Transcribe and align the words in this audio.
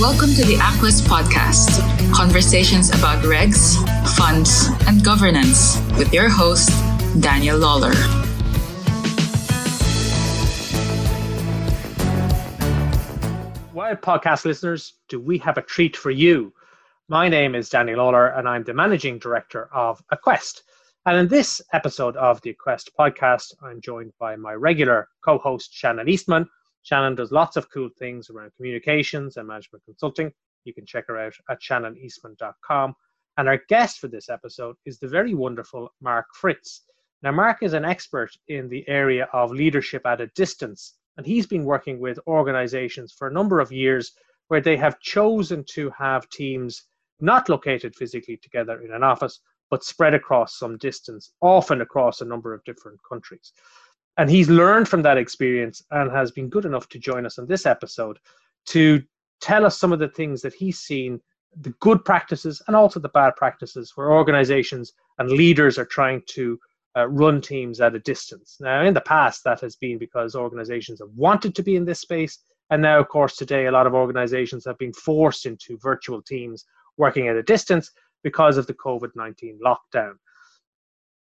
Welcome 0.00 0.30
to 0.30 0.46
the 0.46 0.54
Aquest 0.54 1.02
Podcast 1.02 2.14
conversations 2.14 2.88
about 2.88 3.22
regs, 3.22 3.76
funds, 4.16 4.70
and 4.86 5.04
governance 5.04 5.78
with 5.98 6.10
your 6.10 6.30
host, 6.30 6.70
Daniel 7.20 7.58
Lawler. 7.58 7.92
Well, 13.74 13.94
podcast 13.96 14.46
listeners, 14.46 14.94
do 15.10 15.20
we 15.20 15.36
have 15.36 15.58
a 15.58 15.62
treat 15.62 15.94
for 15.94 16.10
you? 16.10 16.54
My 17.08 17.28
name 17.28 17.54
is 17.54 17.68
Daniel 17.68 17.98
Lawler, 17.98 18.28
and 18.28 18.48
I'm 18.48 18.64
the 18.64 18.72
managing 18.72 19.18
director 19.18 19.68
of 19.70 20.02
Aquest. 20.14 20.62
And 21.04 21.18
in 21.18 21.28
this 21.28 21.60
episode 21.74 22.16
of 22.16 22.40
the 22.40 22.54
Aquest 22.54 22.88
podcast, 22.98 23.52
I'm 23.62 23.82
joined 23.82 24.14
by 24.18 24.34
my 24.36 24.54
regular 24.54 25.10
co 25.22 25.36
host, 25.36 25.74
Shannon 25.74 26.08
Eastman. 26.08 26.48
Shannon 26.82 27.14
does 27.14 27.32
lots 27.32 27.56
of 27.56 27.70
cool 27.70 27.90
things 27.98 28.30
around 28.30 28.52
communications 28.56 29.36
and 29.36 29.46
management 29.46 29.84
consulting. 29.84 30.32
You 30.64 30.74
can 30.74 30.86
check 30.86 31.06
her 31.08 31.18
out 31.18 31.34
at 31.48 31.60
shannoneastman.com. 31.60 32.94
And 33.36 33.48
our 33.48 33.60
guest 33.68 33.98
for 33.98 34.08
this 34.08 34.28
episode 34.28 34.76
is 34.84 34.98
the 34.98 35.08
very 35.08 35.34
wonderful 35.34 35.92
Mark 36.00 36.26
Fritz. 36.34 36.82
Now, 37.22 37.32
Mark 37.32 37.62
is 37.62 37.74
an 37.74 37.84
expert 37.84 38.30
in 38.48 38.68
the 38.68 38.86
area 38.88 39.28
of 39.32 39.52
leadership 39.52 40.06
at 40.06 40.20
a 40.20 40.26
distance, 40.28 40.94
and 41.16 41.26
he's 41.26 41.46
been 41.46 41.64
working 41.64 42.00
with 42.00 42.18
organizations 42.26 43.12
for 43.12 43.28
a 43.28 43.32
number 43.32 43.60
of 43.60 43.70
years 43.70 44.12
where 44.48 44.60
they 44.60 44.76
have 44.76 45.00
chosen 45.00 45.64
to 45.64 45.90
have 45.90 46.28
teams 46.30 46.84
not 47.20 47.48
located 47.48 47.94
physically 47.94 48.38
together 48.38 48.80
in 48.82 48.92
an 48.92 49.02
office, 49.02 49.40
but 49.70 49.84
spread 49.84 50.14
across 50.14 50.58
some 50.58 50.78
distance, 50.78 51.32
often 51.40 51.82
across 51.82 52.20
a 52.20 52.24
number 52.24 52.52
of 52.52 52.64
different 52.64 52.98
countries. 53.08 53.52
And 54.20 54.28
he's 54.28 54.50
learned 54.50 54.86
from 54.86 55.00
that 55.00 55.16
experience 55.16 55.82
and 55.92 56.10
has 56.10 56.30
been 56.30 56.50
good 56.50 56.66
enough 56.66 56.90
to 56.90 56.98
join 56.98 57.24
us 57.24 57.38
on 57.38 57.46
this 57.46 57.64
episode 57.64 58.18
to 58.66 59.02
tell 59.40 59.64
us 59.64 59.78
some 59.78 59.94
of 59.94 59.98
the 59.98 60.10
things 60.10 60.42
that 60.42 60.52
he's 60.52 60.78
seen 60.78 61.22
the 61.62 61.72
good 61.80 62.04
practices 62.04 62.60
and 62.66 62.76
also 62.76 63.00
the 63.00 63.08
bad 63.08 63.34
practices 63.36 63.92
where 63.94 64.12
organizations 64.12 64.92
and 65.18 65.30
leaders 65.30 65.78
are 65.78 65.86
trying 65.86 66.20
to 66.26 66.60
uh, 66.98 67.08
run 67.08 67.40
teams 67.40 67.80
at 67.80 67.94
a 67.94 67.98
distance. 68.00 68.58
Now, 68.60 68.84
in 68.84 68.92
the 68.92 69.00
past, 69.00 69.42
that 69.44 69.62
has 69.62 69.74
been 69.76 69.96
because 69.96 70.34
organizations 70.34 71.00
have 71.00 71.08
wanted 71.16 71.54
to 71.54 71.62
be 71.62 71.76
in 71.76 71.86
this 71.86 72.02
space. 72.02 72.40
And 72.68 72.82
now, 72.82 73.00
of 73.00 73.08
course, 73.08 73.36
today, 73.36 73.68
a 73.68 73.72
lot 73.72 73.86
of 73.86 73.94
organizations 73.94 74.66
have 74.66 74.76
been 74.76 74.92
forced 74.92 75.46
into 75.46 75.78
virtual 75.78 76.20
teams 76.20 76.66
working 76.98 77.28
at 77.28 77.36
a 77.36 77.42
distance 77.42 77.90
because 78.22 78.58
of 78.58 78.66
the 78.66 78.74
COVID 78.74 79.12
19 79.16 79.58
lockdown. 79.64 80.16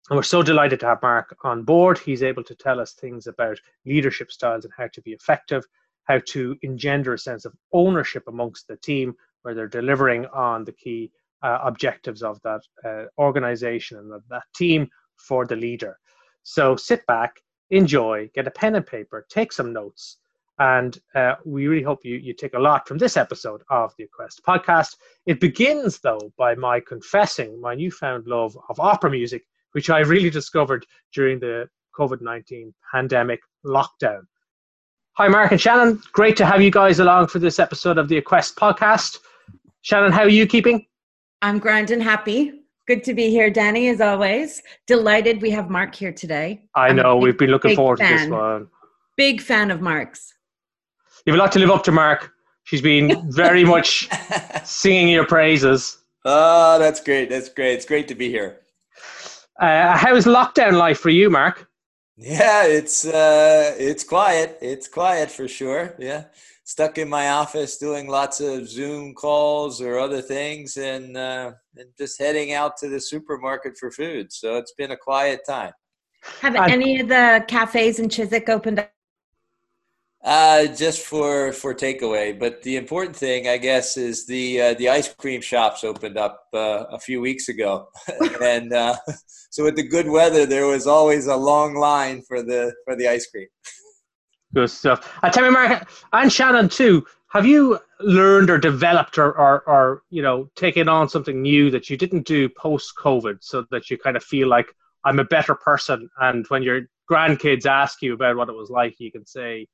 And 0.08 0.16
we're 0.16 0.22
so 0.22 0.42
delighted 0.42 0.80
to 0.80 0.86
have 0.86 1.02
Mark 1.02 1.36
on 1.42 1.64
board. 1.64 1.98
He's 1.98 2.22
able 2.22 2.44
to 2.44 2.54
tell 2.54 2.78
us 2.78 2.92
things 2.92 3.26
about 3.26 3.58
leadership 3.84 4.30
styles 4.30 4.64
and 4.64 4.72
how 4.76 4.88
to 4.92 5.02
be 5.02 5.12
effective, 5.12 5.64
how 6.04 6.20
to 6.28 6.56
engender 6.62 7.14
a 7.14 7.18
sense 7.18 7.44
of 7.44 7.54
ownership 7.72 8.22
amongst 8.28 8.68
the 8.68 8.76
team 8.76 9.14
where 9.42 9.54
they're 9.54 9.66
delivering 9.66 10.26
on 10.26 10.64
the 10.64 10.72
key 10.72 11.10
uh, 11.42 11.58
objectives 11.64 12.22
of 12.22 12.40
that 12.42 12.60
uh, 12.84 13.04
organization 13.18 13.98
and 13.98 14.22
that 14.30 14.44
team 14.54 14.88
for 15.16 15.44
the 15.44 15.56
leader. 15.56 15.98
So 16.44 16.76
sit 16.76 17.04
back, 17.06 17.40
enjoy, 17.70 18.30
get 18.32 18.46
a 18.46 18.50
pen 18.52 18.76
and 18.76 18.86
paper, 18.86 19.26
take 19.28 19.52
some 19.52 19.72
notes, 19.72 20.18
and 20.58 20.98
uh, 21.14 21.34
we 21.44 21.66
really 21.66 21.82
hope 21.82 22.04
you, 22.04 22.16
you 22.16 22.32
take 22.32 22.54
a 22.54 22.58
lot 22.58 22.88
from 22.88 22.98
this 22.98 23.16
episode 23.16 23.62
of 23.70 23.92
the 23.98 24.04
Aquest 24.04 24.40
podcast. 24.46 24.96
It 25.26 25.40
begins, 25.40 25.98
though, 25.98 26.32
by 26.38 26.54
my 26.54 26.80
confessing 26.80 27.60
my 27.60 27.74
newfound 27.74 28.26
love 28.26 28.56
of 28.68 28.80
opera 28.80 29.10
music, 29.10 29.44
which 29.76 29.90
I 29.90 29.98
really 29.98 30.30
discovered 30.30 30.86
during 31.12 31.38
the 31.38 31.68
COVID 31.98 32.22
19 32.22 32.72
pandemic 32.90 33.40
lockdown. 33.62 34.22
Hi, 35.18 35.28
Mark 35.28 35.52
and 35.52 35.60
Shannon. 35.60 36.00
Great 36.12 36.34
to 36.38 36.46
have 36.46 36.62
you 36.62 36.70
guys 36.70 36.98
along 36.98 37.26
for 37.26 37.40
this 37.40 37.58
episode 37.58 37.98
of 37.98 38.08
the 38.08 38.18
Aquest 38.18 38.54
podcast. 38.54 39.18
Shannon, 39.82 40.12
how 40.12 40.22
are 40.22 40.30
you 40.30 40.46
keeping? 40.46 40.86
I'm 41.42 41.58
grand 41.58 41.90
and 41.90 42.02
happy. 42.02 42.62
Good 42.86 43.04
to 43.04 43.12
be 43.12 43.28
here, 43.28 43.50
Danny, 43.50 43.88
as 43.88 44.00
always. 44.00 44.62
Delighted 44.86 45.42
we 45.42 45.50
have 45.50 45.68
Mark 45.68 45.94
here 45.94 46.12
today. 46.12 46.62
I 46.74 46.94
know, 46.94 47.16
big, 47.16 47.24
we've 47.24 47.38
been 47.38 47.50
looking 47.50 47.76
forward 47.76 47.98
fan. 47.98 48.12
to 48.12 48.18
this 48.18 48.30
one. 48.30 48.68
Big 49.18 49.42
fan 49.42 49.70
of 49.70 49.82
Mark's. 49.82 50.32
You 51.26 51.34
have 51.34 51.38
a 51.38 51.42
lot 51.42 51.52
to 51.52 51.58
live 51.58 51.70
up 51.70 51.84
to, 51.84 51.92
Mark. 51.92 52.32
She's 52.64 52.80
been 52.80 53.30
very 53.30 53.64
much 53.74 54.08
singing 54.64 55.08
your 55.08 55.26
praises. 55.26 55.98
Oh, 56.24 56.78
that's 56.78 57.02
great. 57.02 57.28
That's 57.28 57.50
great. 57.50 57.74
It's 57.74 57.84
great 57.84 58.08
to 58.08 58.14
be 58.14 58.30
here. 58.30 58.60
Uh, 59.60 59.96
how 59.96 60.14
is 60.14 60.26
lockdown 60.26 60.72
life 60.72 60.98
for 60.98 61.10
you, 61.10 61.30
Mark? 61.30 61.68
Yeah, 62.16 62.64
it's 62.66 63.06
uh, 63.06 63.74
it's 63.78 64.04
quiet. 64.04 64.58
It's 64.62 64.88
quiet 64.88 65.30
for 65.30 65.48
sure. 65.48 65.94
Yeah, 65.98 66.24
stuck 66.64 66.98
in 66.98 67.08
my 67.08 67.30
office 67.30 67.76
doing 67.76 68.08
lots 68.08 68.40
of 68.40 68.68
Zoom 68.68 69.14
calls 69.14 69.82
or 69.82 69.98
other 69.98 70.22
things, 70.22 70.76
and 70.78 71.16
uh, 71.16 71.52
and 71.76 71.88
just 71.98 72.18
heading 72.18 72.52
out 72.52 72.76
to 72.78 72.88
the 72.88 73.00
supermarket 73.00 73.76
for 73.78 73.90
food. 73.90 74.32
So 74.32 74.56
it's 74.56 74.72
been 74.72 74.92
a 74.92 74.96
quiet 74.96 75.40
time. 75.46 75.72
Have 76.40 76.56
any 76.56 77.00
of 77.00 77.08
the 77.08 77.44
cafes 77.46 77.98
in 77.98 78.08
Chiswick 78.08 78.48
opened 78.48 78.80
up? 78.80 78.95
Uh, 80.24 80.66
just 80.66 81.06
for 81.06 81.52
for 81.52 81.72
takeaway. 81.72 82.36
But 82.36 82.62
the 82.62 82.76
important 82.76 83.14
thing, 83.14 83.46
I 83.46 83.58
guess, 83.58 83.96
is 83.96 84.26
the 84.26 84.60
uh, 84.60 84.74
the 84.74 84.88
ice 84.88 85.12
cream 85.14 85.40
shops 85.40 85.84
opened 85.84 86.18
up 86.18 86.46
uh, 86.52 86.84
a 86.90 86.98
few 86.98 87.20
weeks 87.20 87.48
ago, 87.48 87.88
and 88.42 88.72
uh, 88.72 88.96
so 89.50 89.62
with 89.62 89.76
the 89.76 89.86
good 89.86 90.08
weather, 90.08 90.44
there 90.44 90.66
was 90.66 90.86
always 90.86 91.26
a 91.26 91.36
long 91.36 91.74
line 91.74 92.22
for 92.26 92.42
the 92.42 92.74
for 92.84 92.96
the 92.96 93.06
ice 93.06 93.30
cream. 93.30 93.46
Good 94.54 94.70
stuff. 94.70 95.12
Uh, 95.22 95.30
tell 95.30 95.44
me, 95.44 95.50
Mark 95.50 95.88
and 96.12 96.32
Shannon 96.32 96.68
too. 96.68 97.06
Have 97.28 97.44
you 97.44 97.78
learned 98.00 98.50
or 98.50 98.58
developed 98.58 99.18
or, 99.18 99.32
or, 99.38 99.62
or 99.68 100.02
you 100.10 100.22
know 100.22 100.48
taken 100.56 100.88
on 100.88 101.08
something 101.08 101.40
new 101.42 101.70
that 101.70 101.90
you 101.90 101.96
didn't 101.96 102.26
do 102.26 102.48
post 102.48 102.94
COVID, 102.98 103.38
so 103.42 103.64
that 103.70 103.90
you 103.90 103.98
kind 103.98 104.16
of 104.16 104.24
feel 104.24 104.48
like 104.48 104.74
I'm 105.04 105.18
a 105.18 105.24
better 105.24 105.54
person, 105.54 106.08
and 106.20 106.46
when 106.48 106.62
your 106.62 106.88
grandkids 107.08 107.66
ask 107.66 108.02
you 108.02 108.14
about 108.14 108.36
what 108.36 108.48
it 108.48 108.56
was 108.56 108.70
like, 108.70 108.96
you 108.98 109.12
can 109.12 109.24
say 109.24 109.68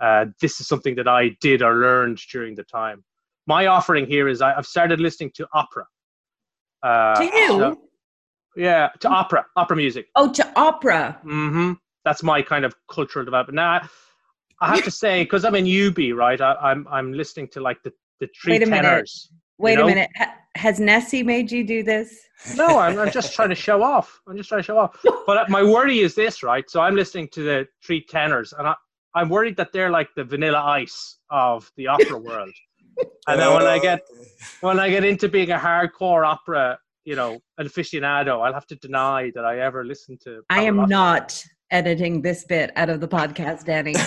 uh, 0.00 0.26
this 0.40 0.60
is 0.60 0.68
something 0.68 0.94
that 0.96 1.08
I 1.08 1.36
did 1.40 1.62
or 1.62 1.76
learned 1.76 2.20
during 2.30 2.54
the 2.54 2.64
time. 2.64 3.04
My 3.46 3.66
offering 3.66 4.06
here 4.06 4.28
is 4.28 4.42
I, 4.42 4.54
have 4.54 4.66
started 4.66 5.00
listening 5.00 5.32
to 5.36 5.46
opera. 5.52 5.86
Uh, 6.82 7.14
to 7.16 7.24
you? 7.24 7.48
So, 7.48 7.80
yeah, 8.56 8.90
to 9.00 9.08
opera, 9.08 9.46
opera 9.56 9.76
music. 9.76 10.06
Oh, 10.16 10.32
to 10.32 10.52
opera. 10.56 11.18
Mm-hmm. 11.24 11.72
That's 12.04 12.22
my 12.22 12.42
kind 12.42 12.64
of 12.64 12.74
cultural 12.90 13.24
development. 13.24 13.56
Now, 13.56 13.88
I 14.60 14.74
have 14.74 14.84
to 14.84 14.90
say, 14.90 15.22
because 15.22 15.44
I'm 15.44 15.54
in 15.54 15.66
UB, 15.66 16.16
right? 16.16 16.40
I, 16.40 16.52
am 16.52 16.58
I'm, 16.62 16.88
I'm 16.88 17.12
listening 17.12 17.48
to 17.48 17.60
like 17.60 17.82
the 17.82 17.92
the 18.20 18.28
three 18.40 18.54
Wait 18.54 18.62
a 18.62 18.66
tenors. 18.66 19.30
Minute. 19.30 19.42
Wait 19.58 19.70
you 19.72 19.76
know? 19.78 19.84
a 19.84 19.86
minute. 19.86 20.10
Has 20.56 20.80
Nessie 20.80 21.22
made 21.22 21.52
you 21.52 21.64
do 21.64 21.82
this? 21.82 22.20
No, 22.56 22.78
I'm, 22.78 22.98
I'm 22.98 23.10
just 23.10 23.34
trying 23.34 23.50
to 23.50 23.54
show 23.68 23.82
off. 23.82 24.20
I'm 24.28 24.36
just 24.36 24.48
trying 24.48 24.60
to 24.60 24.64
show 24.64 24.78
off. 24.78 24.98
But 25.26 25.48
my 25.48 25.62
worry 25.62 26.00
is 26.00 26.14
this, 26.14 26.42
right? 26.42 26.68
So 26.68 26.80
I'm 26.80 26.96
listening 26.96 27.28
to 27.32 27.42
the 27.42 27.68
three 27.84 28.04
tenors, 28.04 28.52
and 28.58 28.66
I, 28.66 28.74
I'm 29.18 29.28
worried 29.28 29.56
that 29.56 29.72
they're 29.72 29.90
like 29.90 30.14
the 30.14 30.22
vanilla 30.22 30.62
ice 30.62 31.18
of 31.28 31.70
the 31.76 31.88
opera 31.88 32.18
world. 32.28 32.54
and 33.26 33.40
then 33.40 33.52
when 33.52 33.66
I 33.66 33.78
get 33.80 34.00
when 34.60 34.78
I 34.78 34.88
get 34.90 35.04
into 35.04 35.28
being 35.28 35.50
a 35.50 35.58
hardcore 35.58 36.24
opera, 36.24 36.78
you 37.04 37.16
know, 37.16 37.40
an 37.58 37.66
aficionado, 37.66 38.40
I'll 38.44 38.54
have 38.54 38.66
to 38.68 38.76
deny 38.76 39.32
that 39.34 39.44
I 39.44 39.58
ever 39.58 39.84
listened 39.84 40.20
to. 40.22 40.42
I 40.50 40.62
am 40.62 40.88
not 40.88 41.44
editing 41.72 42.22
this 42.22 42.44
bit 42.44 42.70
out 42.76 42.90
of 42.90 43.00
the 43.00 43.08
podcast, 43.08 43.64
Danny. 43.64 43.92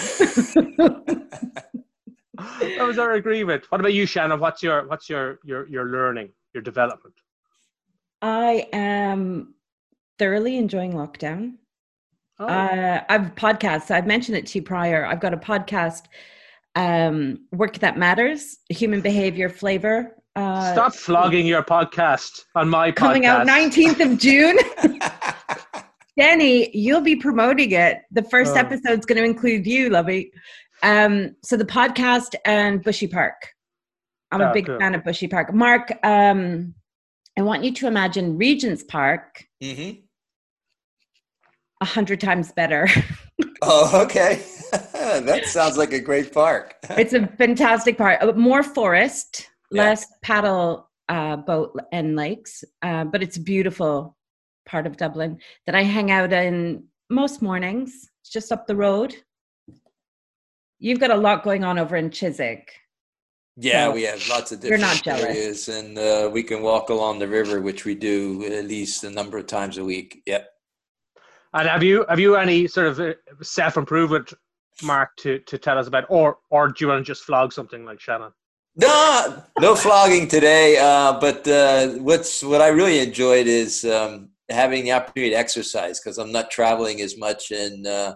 that 2.38 2.86
was 2.88 2.98
our 2.98 3.14
agreement. 3.14 3.66
What 3.70 3.82
about 3.82 3.94
you, 3.94 4.06
Shannon? 4.06 4.40
What's 4.40 4.64
your 4.64 4.88
what's 4.88 5.10
your 5.10 5.40
your 5.44 5.68
your 5.68 5.86
learning, 5.88 6.30
your 6.54 6.64
development? 6.64 7.16
I 8.22 8.68
am 8.72 9.56
thoroughly 10.18 10.58
enjoying 10.58 10.94
lockdown. 10.94 11.56
Oh. 12.42 12.48
Uh, 12.48 13.04
I've 13.08 13.36
podcasts. 13.36 13.92
I've 13.92 14.08
mentioned 14.08 14.36
it 14.36 14.48
to 14.48 14.60
you 14.60 14.64
prior. 14.64 15.06
I've 15.06 15.20
got 15.20 15.32
a 15.32 15.38
podcast, 15.38 16.06
um, 16.76 17.46
Work 17.52 17.78
That 17.80 18.00
Matters, 18.00 18.58
Human 18.70 19.00
Behavior 19.00 19.48
Flavor. 19.48 20.16
Uh, 20.36 20.72
Stop 20.72 20.96
flogging 20.96 21.46
your 21.46 21.62
podcast 21.62 22.46
on 22.56 22.68
my 22.68 22.92
coming 22.92 23.24
podcast. 23.24 23.48
out 23.48 23.48
19th 23.48 24.12
of 24.12 24.18
June. 24.18 24.58
Danny, 26.18 26.76
you'll 26.76 27.02
be 27.02 27.16
promoting 27.16 27.74
it. 27.74 28.00
The 28.10 28.24
first 28.24 28.56
oh. 28.56 28.60
episode's 28.60 29.06
going 29.06 29.22
to 29.22 29.24
include 29.24 29.68
you, 29.68 29.92
Lovey. 29.92 30.32
Um, 30.82 31.36
so 31.44 31.58
the 31.58 31.66
podcast 31.66 32.34
and 32.44 32.82
Bushy 32.82 33.08
Park. 33.08 33.54
I'm 34.32 34.42
oh, 34.42 34.50
a 34.50 34.54
big 34.54 34.66
cool. 34.66 34.80
fan 34.80 34.96
of 34.96 35.04
Bushy 35.04 35.28
Park. 35.28 35.54
Mark, 35.54 35.92
um, 36.04 36.74
I 37.38 37.44
want 37.44 37.64
you 37.64 37.72
to 37.74 37.88
imagine 37.88 38.36
Regent's 38.40 38.84
Park. 38.84 39.46
Mm-hmm 39.62 40.00
a 41.82 41.86
hundred 41.86 42.22
times 42.22 42.52
better. 42.52 42.88
oh, 43.62 44.02
okay. 44.04 44.42
that 44.72 45.46
sounds 45.46 45.78
like 45.78 45.92
a 45.92 46.00
great 46.00 46.32
park. 46.32 46.76
it's 46.92 47.14
a 47.14 47.28
fantastic 47.28 47.98
park. 47.98 48.20
Uh, 48.22 48.32
more 48.34 48.64
forest, 48.64 49.50
yeah. 49.72 49.84
less 49.84 50.06
paddle 50.22 50.90
uh, 51.10 51.36
boat 51.36 51.78
and 51.92 52.16
lakes, 52.16 52.64
uh, 52.84 53.04
but 53.04 53.22
it's 53.22 53.38
a 53.38 53.42
beautiful 53.42 54.16
part 54.66 54.88
of 54.88 54.96
Dublin 54.96 55.40
that 55.66 55.76
I 55.76 55.84
hang 55.84 56.12
out 56.12 56.32
in 56.32 56.86
most 57.10 57.42
mornings. 57.42 58.10
It's 58.22 58.30
just 58.30 58.52
up 58.52 58.68
the 58.68 58.76
road. 58.76 59.16
You've 60.80 61.00
got 61.00 61.12
a 61.12 61.16
lot 61.16 61.44
going 61.44 61.64
on 61.64 61.78
over 61.78 61.96
in 61.96 62.12
Chiswick. 62.12 62.72
Yeah, 63.58 63.92
we 63.92 64.04
have 64.04 64.28
lots 64.30 64.52
of 64.52 64.62
different 64.62 64.82
You're 64.82 64.90
not 64.90 65.04
jealous. 65.04 65.24
areas, 65.24 65.68
and 65.68 65.98
uh, 65.98 66.30
we 66.32 66.42
can 66.42 66.62
walk 66.62 66.90
along 66.90 67.20
the 67.20 67.28
river, 67.28 67.60
which 67.60 67.86
we 67.86 67.96
do 67.96 68.46
at 68.46 68.66
least 68.66 69.04
a 69.04 69.10
number 69.10 69.38
of 69.38 69.48
times 69.48 69.78
a 69.78 69.84
week. 69.84 70.24
Yep. 70.26 70.48
And 71.54 71.68
have 71.68 71.84
you 71.84 72.06
have 72.08 72.20
you 72.20 72.36
any 72.36 72.68
sort 72.68 72.88
of 72.88 73.00
uh, 73.00 73.14
self 73.42 73.78
improvement, 73.78 74.34
Mark, 74.84 75.10
to 75.18 75.40
to 75.40 75.58
tell 75.58 75.78
us 75.78 75.88
about, 75.88 76.06
or 76.10 76.38
or 76.50 76.70
do 76.70 76.76
you 76.80 76.88
want 76.88 77.06
to 77.06 77.10
just 77.10 77.24
flog 77.24 77.52
something 77.52 77.86
like 77.86 78.00
Shannon? 78.00 78.32
No, 78.76 79.44
no 79.60 79.76
flogging 79.76 80.28
today. 80.30 80.78
Uh, 80.78 81.20
but 81.20 81.46
uh, 81.48 81.90
what's 82.00 82.42
what 82.42 82.62
I 82.62 82.70
really 82.70 83.00
enjoyed 83.00 83.48
is 83.48 83.84
um, 83.84 84.30
having 84.50 84.86
the 84.86 84.94
opportunity 84.94 85.32
to 85.32 85.38
exercise 85.38 86.00
because 86.00 86.18
I'm 86.18 86.32
not 86.32 86.52
traveling 86.52 87.02
as 87.02 87.18
much 87.18 87.52
and 87.52 87.86
uh, 87.86 88.16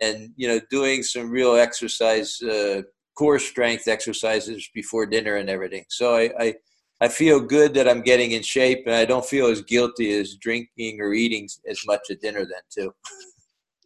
and 0.00 0.30
you 0.36 0.46
know 0.46 0.60
doing 0.70 1.02
some 1.02 1.30
real 1.30 1.56
exercise, 1.56 2.40
uh, 2.42 2.82
core 3.16 3.40
strength 3.40 3.88
exercises 3.88 4.70
before 4.72 5.04
dinner 5.06 5.36
and 5.36 5.50
everything. 5.50 5.84
So 5.88 6.14
I, 6.14 6.30
I 6.38 6.54
I 7.00 7.08
feel 7.08 7.40
good 7.40 7.74
that 7.74 7.88
I'm 7.88 8.02
getting 8.02 8.32
in 8.32 8.42
shape, 8.42 8.84
and 8.86 8.94
I 8.94 9.04
don't 9.04 9.24
feel 9.24 9.46
as 9.46 9.62
guilty 9.62 10.12
as 10.18 10.34
drinking 10.34 11.00
or 11.00 11.12
eating 11.12 11.48
as 11.68 11.80
much 11.86 12.10
at 12.10 12.20
dinner 12.20 12.40
then 12.40 12.62
too. 12.70 12.92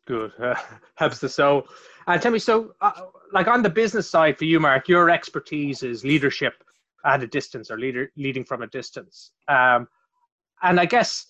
Good, 0.07 0.33
uh, 0.41 0.55
helps 0.95 1.19
the 1.19 1.29
soul. 1.29 1.69
And 2.07 2.21
tell 2.21 2.33
me, 2.33 2.39
so 2.39 2.75
uh, 2.81 2.93
like 3.33 3.49
on 3.49 3.63
the 3.63 3.71
business 3.71 4.09
side 4.09 4.39
for 4.39 4.45
you, 4.45 4.59
Mark, 4.59 4.89
your 4.89 5.11
expertise 5.11 5.83
is 5.83 6.05
leadership 6.05 6.65
at 7.05 7.23
a 7.23 7.27
distance 7.27 7.71
or 7.71 7.79
leader 7.79 8.11
leading 8.17 8.45
from 8.45 8.63
a 8.63 8.67
distance. 8.69 9.33
Um, 9.49 9.89
and 10.63 10.81
I 10.81 10.87
guess, 10.87 11.27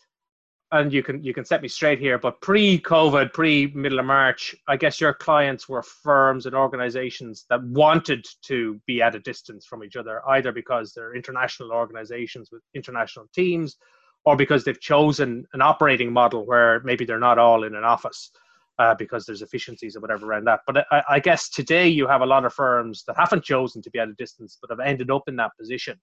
and 0.72 0.90
you 0.92 1.02
can 1.02 1.22
you 1.22 1.34
can 1.34 1.44
set 1.44 1.62
me 1.62 1.68
straight 1.68 1.98
here, 1.98 2.18
but 2.18 2.40
pre-COVID, 2.40 3.32
pre-middle 3.34 3.98
of 3.98 4.06
March, 4.06 4.54
I 4.66 4.76
guess 4.76 5.00
your 5.00 5.12
clients 5.12 5.68
were 5.68 5.82
firms 5.82 6.46
and 6.46 6.54
organizations 6.54 7.44
that 7.50 7.62
wanted 7.62 8.26
to 8.46 8.80
be 8.86 9.02
at 9.02 9.14
a 9.14 9.20
distance 9.20 9.66
from 9.66 9.84
each 9.84 9.96
other, 9.96 10.22
either 10.30 10.50
because 10.50 10.92
they're 10.92 11.14
international 11.14 11.72
organizations 11.72 12.48
with 12.50 12.62
international 12.74 13.26
teams, 13.34 13.76
or 14.24 14.34
because 14.34 14.64
they've 14.64 14.80
chosen 14.80 15.44
an 15.52 15.60
operating 15.60 16.10
model 16.10 16.46
where 16.46 16.80
maybe 16.80 17.04
they're 17.04 17.18
not 17.18 17.38
all 17.38 17.64
in 17.64 17.74
an 17.74 17.84
office 17.84 18.30
uh, 18.78 18.94
because 18.94 19.26
there's 19.26 19.42
efficiencies 19.42 19.94
or 19.94 20.00
whatever 20.00 20.26
around 20.26 20.46
that. 20.46 20.60
But 20.66 20.86
I, 20.90 21.02
I, 21.10 21.20
guess 21.20 21.50
today 21.50 21.86
you 21.88 22.06
have 22.06 22.22
a 22.22 22.26
lot 22.26 22.46
of 22.46 22.54
firms 22.54 23.04
that 23.06 23.16
haven't 23.18 23.44
chosen 23.44 23.82
to 23.82 23.90
be 23.90 23.98
at 23.98 24.08
a 24.08 24.14
distance, 24.14 24.56
but 24.60 24.70
have 24.70 24.80
ended 24.80 25.10
up 25.10 25.24
in 25.26 25.36
that 25.36 25.52
position. 25.58 26.00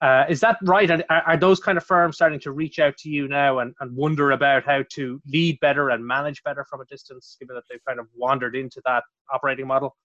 Uh, 0.00 0.24
is 0.28 0.40
that 0.40 0.56
right? 0.62 0.90
Are, 0.90 1.04
are, 1.10 1.36
those 1.36 1.58
kind 1.58 1.76
of 1.76 1.84
firms 1.84 2.14
starting 2.16 2.38
to 2.40 2.52
reach 2.52 2.78
out 2.78 2.96
to 2.98 3.08
you 3.08 3.26
now 3.26 3.58
and, 3.58 3.74
and 3.80 3.94
wonder 3.96 4.30
about 4.30 4.64
how 4.64 4.84
to 4.90 5.20
lead 5.26 5.58
better 5.60 5.90
and 5.90 6.06
manage 6.06 6.42
better 6.44 6.64
from 6.64 6.80
a 6.80 6.84
distance, 6.84 7.36
given 7.40 7.56
that 7.56 7.64
they've 7.68 7.84
kind 7.84 7.98
of 7.98 8.06
wandered 8.14 8.54
into 8.54 8.80
that 8.84 9.02
operating 9.32 9.66
model? 9.66 9.96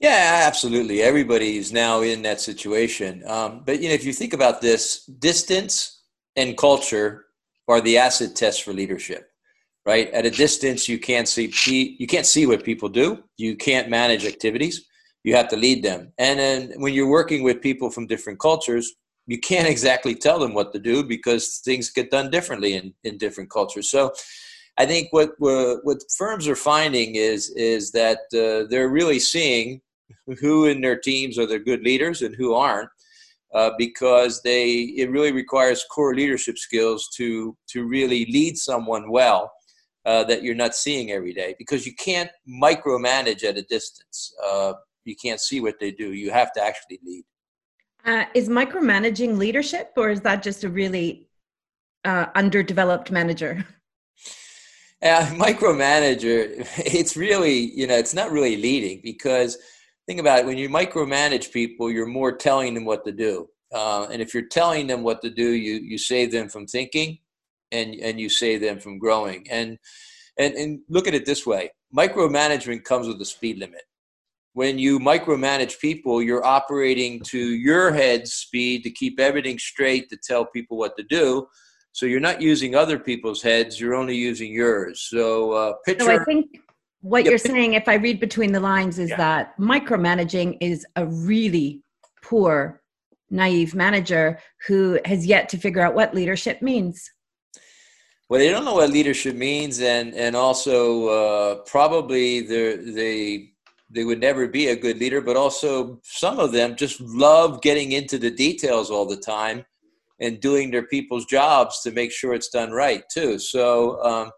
Yeah, 0.00 0.44
absolutely. 0.46 1.02
Everybody 1.02 1.58
is 1.58 1.72
now 1.72 2.00
in 2.00 2.22
that 2.22 2.40
situation. 2.40 3.22
Um, 3.26 3.62
but 3.66 3.82
you 3.82 3.88
know, 3.88 3.94
if 3.94 4.04
you 4.04 4.14
think 4.14 4.32
about 4.32 4.62
this, 4.62 5.04
distance 5.04 6.04
and 6.36 6.56
culture 6.56 7.26
are 7.66 7.82
the 7.82 7.98
acid 7.98 8.34
test 8.34 8.62
for 8.62 8.72
leadership 8.72 9.28
right? 9.88 10.10
At 10.10 10.26
a 10.26 10.30
distance, 10.30 10.86
you 10.86 10.98
can't 10.98 11.26
see 11.26 11.50
you 11.98 12.06
can't 12.06 12.26
see 12.26 12.44
what 12.44 12.62
people 12.62 12.90
do. 12.90 13.24
You 13.38 13.56
can't 13.56 13.88
manage 13.88 14.26
activities. 14.26 14.86
You 15.24 15.34
have 15.34 15.48
to 15.48 15.56
lead 15.56 15.82
them. 15.82 16.12
And 16.18 16.38
then 16.38 16.72
when 16.76 16.92
you're 16.92 17.08
working 17.08 17.42
with 17.42 17.62
people 17.62 17.90
from 17.90 18.06
different 18.06 18.38
cultures, 18.38 18.94
you 19.28 19.38
can't 19.38 19.68
exactly 19.68 20.14
tell 20.14 20.38
them 20.38 20.54
what 20.54 20.72
to 20.72 20.78
do 20.78 21.04
because 21.04 21.58
things 21.58 21.90
get 21.90 22.10
done 22.10 22.30
differently 22.30 22.74
in, 22.74 22.94
in 23.04 23.18
different 23.18 23.50
cultures. 23.50 23.88
So 23.88 24.12
I 24.78 24.86
think 24.86 25.08
what 25.10 25.32
what 25.38 25.98
firms 26.16 26.48
are 26.48 26.56
finding 26.56 27.16
is 27.16 27.50
is 27.50 27.92
that 27.92 28.20
uh, 28.32 28.66
they're 28.70 28.88
really 28.88 29.20
seeing 29.20 29.80
who 30.40 30.64
in 30.64 30.80
their 30.80 30.98
teams 30.98 31.38
are 31.38 31.46
the 31.46 31.58
good 31.58 31.82
leaders 31.82 32.22
and 32.22 32.34
who 32.34 32.54
aren't. 32.54 32.90
Uh, 33.54 33.70
because 33.78 34.42
they 34.42 34.66
it 35.00 35.10
really 35.10 35.32
requires 35.32 35.82
core 35.90 36.14
leadership 36.14 36.58
skills 36.58 37.08
to 37.16 37.56
to 37.66 37.86
really 37.86 38.26
lead 38.26 38.58
someone 38.58 39.10
well 39.10 39.50
uh, 40.04 40.22
that 40.22 40.42
you're 40.42 40.54
not 40.54 40.74
seeing 40.74 41.12
every 41.12 41.32
day 41.32 41.54
because 41.58 41.86
you 41.86 41.94
can't 41.94 42.30
micromanage 42.46 43.44
at 43.44 43.56
a 43.56 43.62
distance. 43.62 44.34
Uh, 44.46 44.74
you 45.04 45.16
can't 45.16 45.40
see 45.40 45.60
what 45.60 45.80
they 45.80 45.90
do. 45.90 46.12
You 46.12 46.30
have 46.30 46.52
to 46.52 46.62
actually 46.62 47.00
lead. 47.02 47.24
Uh, 48.08 48.24
is 48.34 48.48
micromanaging 48.48 49.36
leadership, 49.36 49.92
or 49.94 50.08
is 50.08 50.22
that 50.22 50.42
just 50.42 50.64
a 50.64 50.68
really 50.70 51.28
uh, 52.04 52.26
underdeveloped 52.34 53.10
manager? 53.10 53.64
Uh, 55.00 55.24
micromanager, 55.26 56.66
it's 56.78 57.16
really, 57.16 57.52
you 57.52 57.86
know, 57.86 57.94
it's 57.94 58.14
not 58.14 58.32
really 58.32 58.56
leading 58.56 59.00
because 59.00 59.56
think 60.08 60.18
about 60.18 60.40
it 60.40 60.46
when 60.46 60.58
you 60.58 60.68
micromanage 60.68 61.52
people, 61.52 61.88
you're 61.88 62.04
more 62.04 62.32
telling 62.32 62.74
them 62.74 62.84
what 62.84 63.04
to 63.04 63.12
do. 63.12 63.48
Uh, 63.72 64.08
and 64.10 64.20
if 64.20 64.34
you're 64.34 64.48
telling 64.48 64.88
them 64.88 65.04
what 65.04 65.22
to 65.22 65.30
do, 65.30 65.52
you, 65.52 65.74
you 65.74 65.98
save 65.98 66.32
them 66.32 66.48
from 66.48 66.66
thinking 66.66 67.16
and 67.70 67.94
and 67.94 68.18
you 68.18 68.28
save 68.28 68.60
them 68.60 68.80
from 68.80 68.98
growing. 68.98 69.46
And 69.50 69.78
and 70.36 70.54
and 70.54 70.80
look 70.88 71.06
at 71.06 71.14
it 71.14 71.26
this 71.26 71.46
way: 71.46 71.70
micromanagement 71.96 72.82
comes 72.82 73.06
with 73.06 73.20
a 73.20 73.24
speed 73.24 73.58
limit. 73.58 73.82
When 74.58 74.76
you 74.76 74.98
micromanage 74.98 75.78
people, 75.78 76.20
you're 76.20 76.44
operating 76.44 77.20
to 77.26 77.38
your 77.38 77.92
head 77.92 78.26
speed 78.26 78.82
to 78.82 78.90
keep 78.90 79.20
everything 79.20 79.56
straight 79.56 80.08
to 80.10 80.16
tell 80.16 80.46
people 80.46 80.76
what 80.76 80.96
to 80.96 81.04
do. 81.04 81.46
So 81.92 82.06
you're 82.06 82.18
not 82.18 82.42
using 82.42 82.74
other 82.74 82.98
people's 82.98 83.40
heads; 83.40 83.80
you're 83.80 83.94
only 83.94 84.16
using 84.16 84.52
yours. 84.52 85.06
So 85.08 85.52
uh, 85.52 85.74
picture. 85.86 86.06
So 86.06 86.20
I 86.20 86.24
think 86.24 86.58
what 87.02 87.24
you're 87.24 87.38
saying, 87.38 87.74
if 87.74 87.86
I 87.86 87.94
read 87.94 88.18
between 88.18 88.50
the 88.50 88.58
lines, 88.58 88.98
is 88.98 89.10
yeah. 89.10 89.16
that 89.18 89.56
micromanaging 89.60 90.58
is 90.60 90.84
a 90.96 91.06
really 91.06 91.84
poor, 92.20 92.82
naive 93.30 93.76
manager 93.76 94.40
who 94.66 94.98
has 95.04 95.24
yet 95.24 95.48
to 95.50 95.56
figure 95.56 95.82
out 95.82 95.94
what 95.94 96.16
leadership 96.16 96.62
means 96.62 97.08
well, 98.28 98.40
they 98.40 98.50
don't 98.50 98.66
know 98.66 98.74
what 98.74 98.90
leadership 98.90 99.36
means, 99.36 99.80
and 99.80 100.14
and 100.14 100.36
also 100.36 101.08
uh, 101.08 101.54
probably 101.64 102.42
they 102.42 103.52
they 103.90 104.04
would 104.04 104.20
never 104.20 104.46
be 104.46 104.68
a 104.68 104.76
good 104.76 104.98
leader. 104.98 105.20
But 105.20 105.36
also, 105.36 106.00
some 106.02 106.38
of 106.38 106.52
them 106.52 106.76
just 106.76 107.00
love 107.00 107.62
getting 107.62 107.92
into 107.92 108.18
the 108.18 108.30
details 108.30 108.90
all 108.90 109.06
the 109.06 109.16
time 109.16 109.64
and 110.20 110.40
doing 110.40 110.70
their 110.70 110.86
people's 110.86 111.26
jobs 111.26 111.80
to 111.82 111.92
make 111.92 112.12
sure 112.12 112.34
it's 112.34 112.48
done 112.48 112.72
right 112.72 113.02
too. 113.12 113.38
So. 113.38 114.02
Um, 114.02 114.30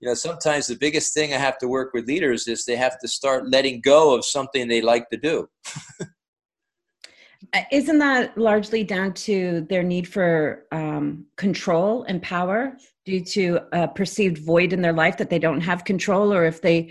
you 0.00 0.06
know, 0.06 0.14
sometimes 0.14 0.68
the 0.68 0.76
biggest 0.76 1.12
thing 1.12 1.34
I 1.34 1.38
have 1.38 1.58
to 1.58 1.66
work 1.66 1.92
with 1.92 2.06
leaders 2.06 2.46
is 2.46 2.64
they 2.64 2.76
have 2.76 3.00
to 3.00 3.08
start 3.08 3.50
letting 3.50 3.80
go 3.80 4.14
of 4.14 4.24
something 4.24 4.68
they 4.68 4.80
like 4.80 5.10
to 5.10 5.16
do. 5.16 5.48
Uh, 7.54 7.60
isn't 7.70 7.98
that 7.98 8.36
largely 8.36 8.82
down 8.82 9.14
to 9.14 9.64
their 9.70 9.82
need 9.82 10.06
for 10.08 10.66
um, 10.72 11.24
control 11.36 12.02
and 12.02 12.20
power 12.20 12.76
due 13.06 13.24
to 13.24 13.60
a 13.72 13.86
perceived 13.86 14.44
void 14.44 14.72
in 14.72 14.82
their 14.82 14.92
life 14.92 15.16
that 15.16 15.30
they 15.30 15.38
don't 15.38 15.60
have 15.60 15.84
control, 15.84 16.32
or 16.32 16.44
if 16.44 16.60
they 16.60 16.90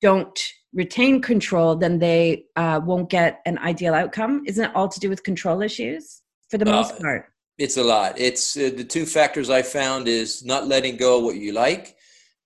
don't 0.00 0.38
retain 0.74 1.20
control, 1.20 1.76
then 1.76 1.98
they 1.98 2.44
uh, 2.56 2.80
won't 2.82 3.10
get 3.10 3.40
an 3.46 3.58
ideal 3.58 3.94
outcome? 3.94 4.42
Isn't 4.46 4.64
it 4.64 4.74
all 4.74 4.88
to 4.88 5.00
do 5.00 5.08
with 5.08 5.22
control 5.22 5.62
issues 5.62 6.22
for 6.50 6.58
the 6.58 6.64
most 6.64 6.94
uh, 6.94 7.00
part? 7.00 7.26
It's 7.58 7.76
a 7.76 7.84
lot. 7.84 8.18
It's 8.18 8.56
uh, 8.56 8.70
the 8.74 8.84
two 8.84 9.06
factors 9.06 9.50
I 9.50 9.62
found 9.62 10.08
is 10.08 10.44
not 10.44 10.66
letting 10.66 10.96
go 10.96 11.18
of 11.18 11.24
what 11.24 11.36
you 11.36 11.52
like, 11.52 11.96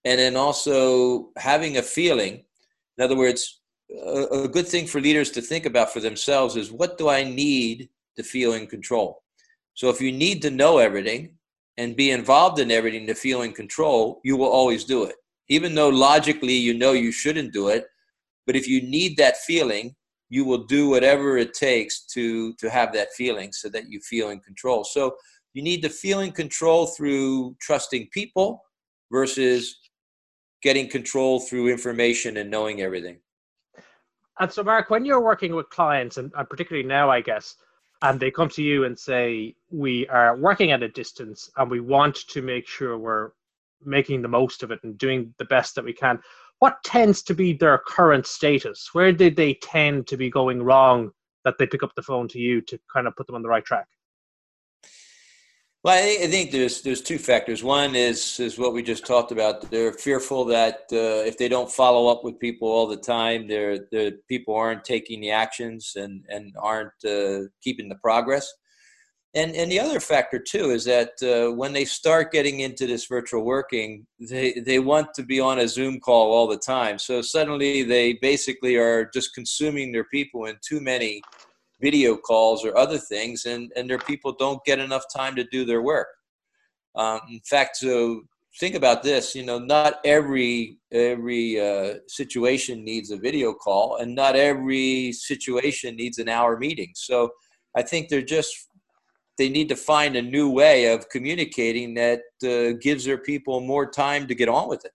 and 0.04 0.18
then 0.18 0.36
also 0.36 1.30
having 1.36 1.76
a 1.76 1.82
feeling. 1.82 2.44
In 2.98 3.04
other 3.04 3.16
words, 3.16 3.60
a, 3.90 4.44
a 4.44 4.48
good 4.48 4.66
thing 4.66 4.86
for 4.86 5.00
leaders 5.00 5.30
to 5.32 5.42
think 5.42 5.66
about 5.66 5.92
for 5.92 6.00
themselves 6.00 6.56
is 6.56 6.72
what 6.72 6.98
do 6.98 7.08
I 7.08 7.22
need 7.22 7.88
to 8.16 8.22
feel 8.22 8.54
in 8.54 8.66
control? 8.66 9.22
So 9.74 9.90
if 9.90 10.00
you 10.00 10.10
need 10.10 10.42
to 10.42 10.50
know 10.50 10.78
everything 10.78 11.34
and 11.76 11.94
be 11.94 12.10
involved 12.10 12.58
in 12.58 12.70
everything 12.70 13.06
to 13.06 13.14
feel 13.14 13.42
in 13.42 13.52
control, 13.52 14.20
you 14.24 14.36
will 14.36 14.48
always 14.48 14.84
do 14.84 15.04
it. 15.04 15.16
Even 15.48 15.74
though 15.74 15.90
logically 15.90 16.54
you 16.54 16.74
know 16.74 16.92
you 16.92 17.12
shouldn't 17.12 17.52
do 17.52 17.68
it, 17.68 17.84
but 18.46 18.56
if 18.56 18.68
you 18.68 18.82
need 18.82 19.16
that 19.16 19.36
feeling, 19.38 19.94
you 20.28 20.44
will 20.44 20.64
do 20.64 20.88
whatever 20.88 21.36
it 21.36 21.54
takes 21.54 22.04
to 22.06 22.52
to 22.54 22.70
have 22.70 22.92
that 22.92 23.12
feeling 23.12 23.52
so 23.52 23.68
that 23.68 23.88
you 23.88 24.00
feel 24.00 24.30
in 24.30 24.40
control. 24.40 24.84
So 24.84 25.16
you 25.54 25.62
need 25.62 25.82
to 25.82 25.88
feel 25.88 26.20
in 26.20 26.32
control 26.32 26.86
through 26.86 27.56
trusting 27.60 28.08
people 28.12 28.62
versus 29.10 29.78
getting 30.62 30.88
control 30.88 31.40
through 31.40 31.68
information 31.68 32.38
and 32.38 32.50
knowing 32.50 32.80
everything. 32.82 33.18
And 34.38 34.52
so, 34.52 34.62
Mark, 34.62 34.90
when 34.90 35.04
you're 35.04 35.22
working 35.22 35.54
with 35.54 35.70
clients, 35.70 36.18
and, 36.18 36.30
and 36.36 36.48
particularly 36.48 36.86
now, 36.86 37.10
I 37.10 37.20
guess, 37.20 37.54
and 38.02 38.20
they 38.20 38.30
come 38.30 38.50
to 38.50 38.62
you 38.62 38.84
and 38.84 38.98
say, 38.98 39.54
We 39.70 40.06
are 40.08 40.36
working 40.36 40.72
at 40.72 40.82
a 40.82 40.88
distance 40.88 41.50
and 41.56 41.70
we 41.70 41.80
want 41.80 42.16
to 42.28 42.42
make 42.42 42.68
sure 42.68 42.98
we're 42.98 43.30
making 43.84 44.22
the 44.22 44.28
most 44.28 44.62
of 44.62 44.70
it 44.70 44.80
and 44.82 44.98
doing 44.98 45.32
the 45.38 45.44
best 45.46 45.74
that 45.74 45.84
we 45.84 45.92
can. 45.92 46.18
What 46.58 46.82
tends 46.84 47.22
to 47.24 47.34
be 47.34 47.52
their 47.52 47.78
current 47.86 48.26
status? 48.26 48.90
Where 48.92 49.12
did 49.12 49.36
they 49.36 49.54
tend 49.54 50.06
to 50.08 50.16
be 50.16 50.30
going 50.30 50.62
wrong 50.62 51.10
that 51.44 51.58
they 51.58 51.66
pick 51.66 51.82
up 51.82 51.94
the 51.94 52.02
phone 52.02 52.28
to 52.28 52.38
you 52.38 52.60
to 52.62 52.78
kind 52.92 53.06
of 53.06 53.14
put 53.16 53.26
them 53.26 53.36
on 53.36 53.42
the 53.42 53.48
right 53.48 53.64
track? 53.64 53.86
Well, 55.86 55.94
I 55.94 56.26
think 56.26 56.50
there's 56.50 56.82
there's 56.82 57.00
two 57.00 57.16
factors. 57.16 57.62
One 57.62 57.94
is 57.94 58.40
is 58.40 58.58
what 58.58 58.72
we 58.72 58.82
just 58.82 59.06
talked 59.06 59.30
about. 59.30 59.70
They're 59.70 59.92
fearful 59.92 60.44
that 60.46 60.80
uh, 60.92 61.22
if 61.24 61.38
they 61.38 61.48
don't 61.48 61.70
follow 61.70 62.08
up 62.08 62.24
with 62.24 62.40
people 62.40 62.66
all 62.66 62.88
the 62.88 62.96
time, 62.96 63.46
their 63.46 63.78
the 63.92 64.18
people 64.28 64.56
aren't 64.56 64.82
taking 64.82 65.20
the 65.20 65.30
actions 65.30 65.92
and 65.94 66.24
and 66.28 66.52
aren't 66.60 67.04
uh, 67.04 67.42
keeping 67.62 67.88
the 67.88 68.00
progress. 68.02 68.52
And 69.36 69.54
and 69.54 69.70
the 69.70 69.78
other 69.78 70.00
factor 70.00 70.38
too 70.38 70.70
is 70.70 70.84
that 70.86 71.12
uh, 71.22 71.54
when 71.54 71.74
they 71.74 71.84
start 71.84 72.32
getting 72.32 72.60
into 72.60 72.86
this 72.86 73.04
virtual 73.04 73.44
working, 73.44 74.06
they 74.18 74.54
they 74.64 74.78
want 74.78 75.12
to 75.14 75.22
be 75.22 75.40
on 75.40 75.58
a 75.58 75.68
Zoom 75.68 76.00
call 76.00 76.32
all 76.32 76.48
the 76.48 76.56
time. 76.56 76.98
So 76.98 77.20
suddenly 77.20 77.82
they 77.82 78.14
basically 78.14 78.76
are 78.76 79.10
just 79.12 79.34
consuming 79.34 79.92
their 79.92 80.04
people 80.04 80.46
in 80.46 80.56
too 80.66 80.80
many 80.80 81.20
video 81.82 82.16
calls 82.16 82.64
or 82.64 82.76
other 82.78 82.96
things, 82.96 83.44
and, 83.44 83.70
and 83.76 83.90
their 83.90 83.98
people 83.98 84.32
don't 84.32 84.64
get 84.64 84.78
enough 84.78 85.04
time 85.14 85.36
to 85.36 85.44
do 85.44 85.66
their 85.66 85.82
work. 85.82 86.08
Um, 86.94 87.20
in 87.30 87.40
fact, 87.40 87.76
so 87.76 88.22
think 88.58 88.74
about 88.74 89.02
this. 89.02 89.34
You 89.34 89.44
know, 89.44 89.58
not 89.58 90.00
every 90.02 90.78
every 90.90 91.60
uh, 91.60 91.96
situation 92.08 92.84
needs 92.84 93.10
a 93.10 93.18
video 93.18 93.52
call, 93.52 93.96
and 93.96 94.14
not 94.14 94.34
every 94.34 95.12
situation 95.12 95.94
needs 95.94 96.16
an 96.16 96.30
hour 96.30 96.56
meeting. 96.58 96.92
So 96.94 97.32
I 97.76 97.82
think 97.82 98.08
they're 98.08 98.22
just 98.22 98.54
they 99.38 99.48
need 99.48 99.68
to 99.68 99.76
find 99.76 100.16
a 100.16 100.22
new 100.22 100.50
way 100.50 100.92
of 100.92 101.08
communicating 101.08 101.94
that 101.94 102.20
uh, 102.44 102.78
gives 102.80 103.04
their 103.04 103.18
people 103.18 103.60
more 103.60 103.90
time 103.90 104.26
to 104.26 104.34
get 104.34 104.48
on 104.48 104.68
with 104.68 104.84
it. 104.84 104.92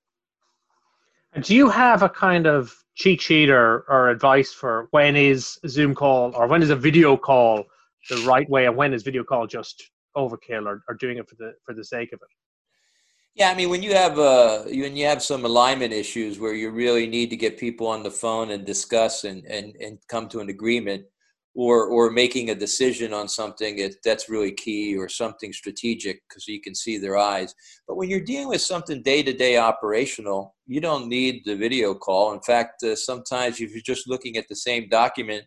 Do 1.44 1.56
you 1.56 1.70
have 1.70 2.04
a 2.04 2.10
kind 2.10 2.46
of 2.46 2.76
cheat 2.96 3.22
sheet 3.22 3.50
or, 3.50 3.86
or 3.88 4.10
advice 4.10 4.52
for 4.52 4.88
when 4.92 5.16
is 5.16 5.58
a 5.64 5.70
Zoom 5.70 5.96
call 5.96 6.36
or 6.36 6.48
when 6.48 6.62
is 6.62 6.70
a 6.70 6.76
video 6.76 7.16
call 7.16 7.66
the 8.10 8.18
right 8.28 8.50
way 8.50 8.66
and 8.66 8.76
when 8.76 8.94
is 8.94 9.04
video 9.04 9.24
call 9.24 9.48
just 9.48 9.82
overkill 10.18 10.66
or, 10.66 10.84
or 10.90 10.96
doing 10.96 11.18
it 11.18 11.30
for 11.30 11.36
the 11.36 11.54
for 11.64 11.74
the 11.74 11.86
sake 11.86 12.12
of 12.12 12.20
it? 12.22 12.28
Yeah, 13.34 13.50
I 13.50 13.56
mean, 13.56 13.70
when 13.70 13.82
you 13.82 13.94
have 13.94 14.20
uh, 14.20 14.64
when 14.64 14.98
you 14.98 15.06
have 15.06 15.24
some 15.24 15.46
alignment 15.46 15.94
issues 15.94 16.38
where 16.38 16.54
you 16.54 16.70
really 16.70 17.08
need 17.08 17.30
to 17.30 17.38
get 17.38 17.58
people 17.58 17.88
on 17.88 18.04
the 18.04 18.12
phone 18.12 18.52
and 18.52 18.66
discuss 18.66 19.24
and 19.24 19.46
and, 19.46 19.76
and 19.78 20.00
come 20.10 20.28
to 20.30 20.42
an 20.42 20.50
agreement, 20.50 21.06
or 21.54 21.88
or 21.88 22.10
making 22.10 22.50
a 22.50 22.56
decision 22.56 23.14
on 23.14 23.28
something 23.28 23.80
it, 23.80 23.96
that's 24.04 24.30
really 24.30 24.52
key 24.52 24.96
or 24.96 25.10
something 25.10 25.52
strategic 25.52 26.22
because 26.28 26.48
you 26.48 26.62
can 26.62 26.74
see 26.74 26.98
their 26.98 27.18
eyes. 27.18 27.54
But 27.88 27.98
when 27.98 28.10
you're 28.10 28.22
dealing 28.22 28.50
with 28.50 28.62
something 28.62 29.02
day-to-day 29.04 29.58
operational 29.58 30.56
you 30.66 30.80
don't 30.80 31.08
need 31.08 31.42
the 31.46 31.56
video 31.56 31.94
call. 31.94 32.34
In 32.34 32.42
fact 32.42 32.84
uh, 32.84 32.96
sometimes 32.96 33.60
if 33.60 33.72
you're 33.72 33.82
just 33.82 34.08
looking 34.08 34.38
at 34.38 34.48
the 34.48 34.56
same 34.56 34.88
document 34.90 35.44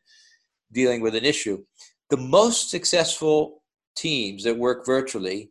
dealing 0.72 1.00
with 1.00 1.14
an 1.14 1.24
issue. 1.24 1.64
The 2.10 2.16
most 2.18 2.70
successful 2.70 3.62
teams 3.96 4.44
that 4.44 4.58
work 4.58 4.84
virtually 4.84 5.50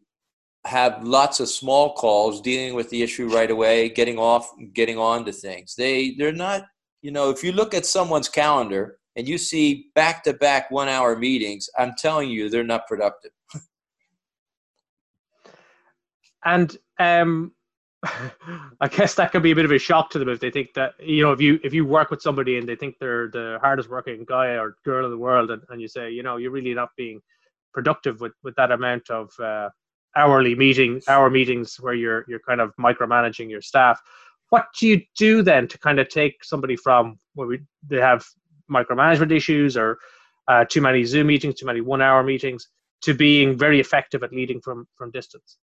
have 0.66 1.04
lots 1.04 1.40
of 1.40 1.50
small 1.50 1.94
calls 1.94 2.42
dealing 2.42 2.74
with 2.74 2.90
the 2.90 3.02
issue 3.02 3.28
right 3.28 3.52
away 3.52 3.90
getting 3.90 4.18
off 4.18 4.50
getting 4.74 4.98
on 4.98 5.26
to 5.26 5.32
things. 5.32 5.76
They 5.76 6.16
they're 6.18 6.32
not 6.32 6.66
you 7.02 7.12
know 7.12 7.32
if 7.32 7.44
you 7.44 7.52
look 7.52 7.74
at 7.74 7.86
someone's 7.86 8.30
calendar 8.30 9.00
and 9.16 9.28
you 9.28 9.38
see 9.38 9.88
back 9.96 10.24
to 10.24 10.34
back 10.34 10.72
one 10.72 10.90
hour 10.90 11.16
meetings, 11.16 11.70
I'm 11.78 11.94
telling 11.98 12.30
you, 12.30 12.50
they're 12.50 12.64
not 12.64 12.88
productive. 12.88 13.32
and 16.46 16.76
um, 17.00 17.52
I 18.82 18.88
guess 18.90 19.16
that 19.16 19.32
could 19.32 19.44
be 19.44 19.52
a 19.52 19.56
bit 19.56 19.66
of 19.66 19.72
a 19.72 19.80
shock 19.80 20.10
to 20.12 20.20
them 20.20 20.30
if 20.30 20.40
they 20.40 20.52
think 20.52 20.74
that 20.74 20.94
you 21.00 21.24
know 21.24 21.32
if 21.32 21.40
you 21.40 21.60
if 21.64 21.74
you 21.74 21.86
work 21.86 22.12
with 22.12 22.22
somebody 22.22 22.58
and 22.58 22.68
they 22.68 22.76
think 22.76 22.96
they're 23.00 23.30
the 23.30 23.60
hardest 23.62 23.90
working 23.90 24.26
guy 24.28 24.48
or 24.58 24.76
girl 24.84 25.06
in 25.06 25.12
the 25.12 25.18
world, 25.18 25.52
and, 25.52 25.62
and 25.70 25.82
you 25.82 25.88
say 25.88 26.12
you 26.12 26.24
know 26.24 26.38
you're 26.38 26.52
really 26.52 26.74
not 26.74 26.90
being 26.98 27.22
productive 27.74 28.20
with 28.20 28.34
with 28.44 28.56
that 28.56 28.72
amount 28.72 29.10
of 29.10 29.32
uh, 29.40 29.70
hourly 30.16 30.56
meeting 30.56 31.02
hour 31.08 31.30
meetings 31.30 31.78
where 31.80 31.94
you're 31.94 32.26
you're 32.28 32.40
kind 32.40 32.62
of 32.62 32.74
micromanaging 32.78 33.50
your 33.50 33.62
staff. 33.62 34.02
What 34.50 34.68
do 34.78 34.88
you 34.88 35.02
do 35.18 35.42
then 35.42 35.68
to 35.70 35.80
kind 35.80 36.00
of 36.00 36.10
take 36.10 36.44
somebody 36.44 36.76
from 36.76 37.18
where 37.36 37.48
we 37.48 37.60
they 37.88 38.02
have 38.02 38.26
micromanagement 38.74 39.32
issues 39.32 39.78
or 39.78 40.00
uh, 40.48 40.66
too 40.66 40.82
many 40.82 41.04
Zoom 41.04 41.28
meetings, 41.28 41.56
too 41.56 41.66
many 41.66 41.82
one-hour 41.82 42.24
meetings, 42.24 42.68
to 43.02 43.14
being 43.14 43.58
very 43.58 43.80
effective 43.80 44.24
at 44.24 44.34
leading 44.34 44.60
from 44.62 44.88
from 44.96 45.12
distance. 45.12 45.58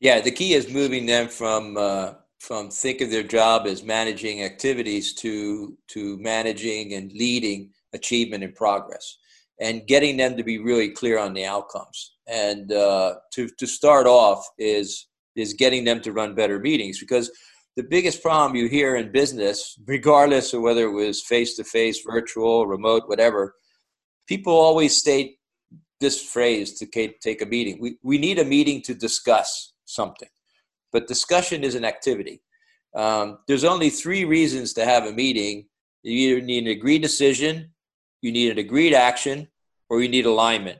Yeah, 0.00 0.20
the 0.20 0.30
key 0.30 0.54
is 0.54 0.72
moving 0.72 1.06
them 1.06 1.28
from 1.28 1.76
uh, 1.76 2.14
from 2.38 2.70
think 2.70 3.00
of 3.00 3.10
their 3.10 3.22
job 3.22 3.66
as 3.66 3.82
managing 3.82 4.42
activities 4.42 5.14
to 5.14 5.76
to 5.88 6.18
managing 6.18 6.94
and 6.94 7.12
leading 7.12 7.70
achievement 7.92 8.44
and 8.44 8.54
progress, 8.54 9.16
and 9.60 9.86
getting 9.86 10.16
them 10.16 10.36
to 10.36 10.44
be 10.44 10.58
really 10.58 10.90
clear 10.90 11.18
on 11.18 11.34
the 11.34 11.44
outcomes. 11.44 12.16
And 12.26 12.72
uh, 12.72 13.16
to 13.34 13.48
to 13.58 13.66
start 13.66 14.06
off 14.06 14.46
is 14.58 15.06
is 15.34 15.54
getting 15.54 15.84
them 15.84 16.00
to 16.00 16.12
run 16.12 16.34
better 16.34 16.58
meetings 16.58 16.98
because 16.98 17.30
the 17.76 17.82
biggest 17.82 18.22
problem 18.22 18.56
you 18.56 18.68
hear 18.68 18.96
in 18.96 19.12
business, 19.12 19.78
regardless 19.86 20.54
of 20.54 20.62
whether 20.62 20.86
it 20.86 20.92
was 20.92 21.22
face 21.22 21.56
to 21.56 21.64
face, 21.64 22.00
virtual, 22.06 22.66
remote, 22.66 23.02
whatever, 23.06 23.54
people 24.26 24.54
always 24.54 24.96
state 24.96 25.38
this 26.00 26.22
phrase 26.22 26.78
to 26.78 26.86
take 27.22 27.42
a 27.42 27.46
meeting. 27.46 27.78
We, 27.80 27.98
we 28.02 28.18
need 28.18 28.38
a 28.38 28.44
meeting 28.44 28.82
to 28.82 28.94
discuss 28.94 29.74
something, 29.84 30.28
but 30.92 31.06
discussion 31.06 31.64
is 31.64 31.74
an 31.74 31.84
activity. 31.84 32.42
Um, 32.94 33.38
there's 33.46 33.64
only 33.64 33.90
three 33.90 34.24
reasons 34.24 34.72
to 34.74 34.84
have 34.84 35.04
a 35.04 35.12
meeting 35.12 35.66
you 36.02 36.12
either 36.12 36.40
need 36.40 36.64
an 36.64 36.70
agreed 36.70 37.02
decision, 37.02 37.72
you 38.22 38.30
need 38.30 38.52
an 38.52 38.58
agreed 38.58 38.94
action, 38.94 39.48
or 39.88 40.00
you 40.00 40.08
need 40.08 40.24
alignment, 40.24 40.78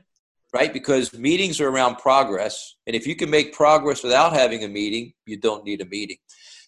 right? 0.53 0.71
Because 0.71 1.13
meetings 1.13 1.59
are 1.59 1.67
around 1.67 1.97
progress. 1.97 2.75
And 2.87 2.95
if 2.95 3.05
you 3.05 3.15
can 3.15 3.29
make 3.29 3.53
progress 3.53 4.03
without 4.03 4.31
having 4.31 4.63
a 4.63 4.69
meeting, 4.69 5.13
you 5.25 5.37
don't 5.37 5.65
need 5.65 5.81
a 5.81 5.85
meeting. 5.85 6.17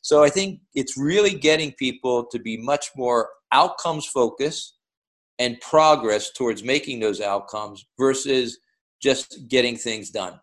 So 0.01 0.23
I 0.23 0.29
think 0.29 0.61
it's 0.73 0.97
really 0.97 1.33
getting 1.33 1.73
people 1.73 2.25
to 2.31 2.39
be 2.39 2.57
much 2.57 2.87
more 2.95 3.29
outcomes 3.51 4.05
focused 4.05 4.77
and 5.39 5.59
progress 5.61 6.31
towards 6.31 6.63
making 6.63 6.99
those 6.99 7.21
outcomes 7.21 7.85
versus 7.97 8.59
just 9.01 9.47
getting 9.47 9.77
things 9.77 10.09
done. 10.09 10.39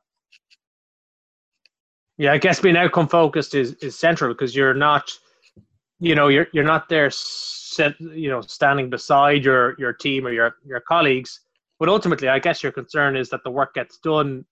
Yeah, 2.18 2.32
I 2.32 2.38
guess 2.38 2.60
being 2.60 2.76
outcome 2.76 3.08
focused 3.08 3.54
is, 3.54 3.74
is 3.74 3.98
central 3.98 4.32
because 4.32 4.56
you're 4.56 4.72
not, 4.72 5.10
you 6.00 6.14
know, 6.14 6.28
you're 6.28 6.46
you're 6.52 6.64
not 6.64 6.88
there, 6.88 7.10
set, 7.10 8.00
you 8.00 8.30
know, 8.30 8.40
standing 8.40 8.88
beside 8.88 9.44
your 9.44 9.74
your 9.78 9.92
team 9.92 10.26
or 10.26 10.32
your 10.32 10.56
your 10.64 10.80
colleagues. 10.80 11.40
But 11.78 11.90
ultimately, 11.90 12.28
I 12.28 12.38
guess 12.38 12.62
your 12.62 12.72
concern 12.72 13.16
is 13.16 13.28
that 13.28 13.44
the 13.44 13.50
work 13.50 13.74
gets 13.74 13.98
done 13.98 14.46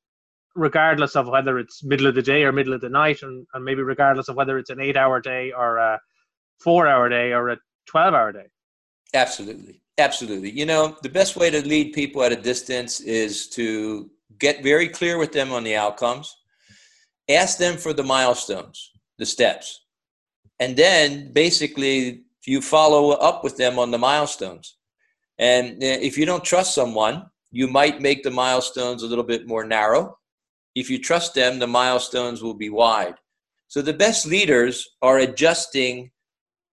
regardless 0.54 1.16
of 1.16 1.28
whether 1.28 1.58
it's 1.58 1.82
middle 1.82 2.06
of 2.06 2.14
the 2.14 2.22
day 2.22 2.44
or 2.44 2.52
middle 2.52 2.74
of 2.74 2.80
the 2.80 2.88
night, 2.88 3.22
and, 3.22 3.46
and 3.54 3.64
maybe 3.64 3.82
regardless 3.82 4.28
of 4.28 4.36
whether 4.36 4.58
it's 4.58 4.70
an 4.70 4.80
eight 4.80 4.96
hour 4.96 5.20
day 5.20 5.52
or 5.52 5.78
a 5.78 6.00
four 6.60 6.86
hour 6.86 7.08
day 7.08 7.32
or 7.32 7.50
a 7.50 7.58
12 7.86 8.14
hour 8.14 8.32
day. 8.32 8.46
Absolutely. 9.12 9.80
Absolutely. 9.98 10.50
You 10.50 10.66
know, 10.66 10.96
the 11.02 11.08
best 11.08 11.36
way 11.36 11.50
to 11.50 11.66
lead 11.66 11.92
people 11.92 12.22
at 12.24 12.32
a 12.32 12.36
distance 12.36 13.00
is 13.00 13.48
to 13.50 14.10
get 14.38 14.62
very 14.62 14.88
clear 14.88 15.18
with 15.18 15.32
them 15.32 15.52
on 15.52 15.62
the 15.62 15.76
outcomes, 15.76 16.34
ask 17.28 17.58
them 17.58 17.76
for 17.76 17.92
the 17.92 18.02
milestones, 18.02 18.90
the 19.18 19.26
steps, 19.26 19.82
and 20.58 20.76
then 20.76 21.32
basically 21.32 22.24
you 22.44 22.60
follow 22.60 23.10
up 23.10 23.44
with 23.44 23.56
them 23.56 23.78
on 23.78 23.90
the 23.90 23.98
milestones. 23.98 24.76
And 25.38 25.82
uh, 25.82 25.86
if 25.86 26.18
you 26.18 26.26
don't 26.26 26.44
trust 26.44 26.74
someone, 26.74 27.26
you 27.50 27.68
might 27.68 28.00
make 28.00 28.24
the 28.24 28.30
milestones 28.30 29.02
a 29.02 29.06
little 29.06 29.24
bit 29.24 29.46
more 29.46 29.64
narrow 29.64 30.18
if 30.74 30.90
you 30.90 30.98
trust 30.98 31.34
them, 31.34 31.58
the 31.58 31.66
milestones 31.66 32.42
will 32.42 32.54
be 32.54 32.70
wide. 32.70 33.14
So 33.68 33.82
the 33.82 33.92
best 33.92 34.26
leaders 34.26 34.88
are 35.02 35.18
adjusting 35.18 36.10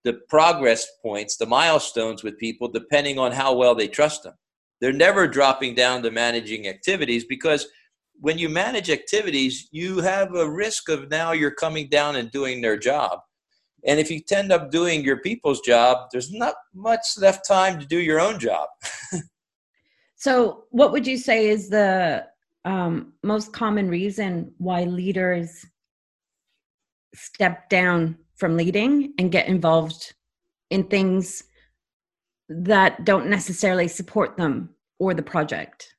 the 0.04 0.14
progress 0.30 0.88
points, 1.02 1.38
the 1.38 1.46
milestones 1.46 2.24
with 2.24 2.38
people, 2.38 2.68
depending 2.68 3.20
on 3.20 3.32
how 3.32 3.56
well 3.56 3.76
they 3.76 3.88
trust 3.88 4.24
them. 4.24 4.34
They're 4.80 4.92
never 4.92 5.28
dropping 5.28 5.76
down 5.76 6.02
to 6.04 6.12
managing 6.12 6.68
activities 6.68 7.26
because 7.26 7.68
when 8.20 8.38
you 8.38 8.50
manage 8.50 8.90
activities, 8.90 9.68
you 9.72 10.00
have 10.00 10.36
a 10.36 10.50
risk 10.50 10.90
of 10.90 11.10
now 11.10 11.32
you're 11.32 11.52
coming 11.52 11.88
down 11.90 12.16
and 12.16 12.32
doing 12.32 12.62
their 12.62 12.78
job. 12.78 13.20
And 13.86 14.00
if 14.00 14.12
you 14.12 14.22
end 14.32 14.52
up 14.52 14.70
doing 14.70 15.04
your 15.04 15.18
people's 15.18 15.62
job, 15.62 16.10
there's 16.12 16.32
not 16.32 16.54
much 16.74 17.02
left 17.18 17.48
time 17.48 17.80
to 17.80 17.86
do 17.86 18.00
your 18.00 18.20
own 18.20 18.40
job. 18.40 18.68
so, 20.16 20.66
what 20.70 20.92
would 20.92 21.08
you 21.08 21.18
say 21.18 21.48
is 21.50 21.70
the 21.70 22.28
um, 22.66 23.14
most 23.24 23.54
common 23.54 23.90
reason 23.90 24.54
why 24.58 24.84
leaders 24.84 25.66
step 27.14 27.70
down 27.70 28.18
from 28.36 28.58
leading 28.58 29.14
and 29.18 29.32
get 29.32 29.48
involved 29.48 30.14
in 30.70 30.84
things 30.86 31.44
that 32.50 33.06
don't 33.06 33.28
necessarily 33.28 33.88
support 33.88 34.38
them 34.38 34.70
or 35.00 35.14
the 35.14 35.24
project. 35.24 35.96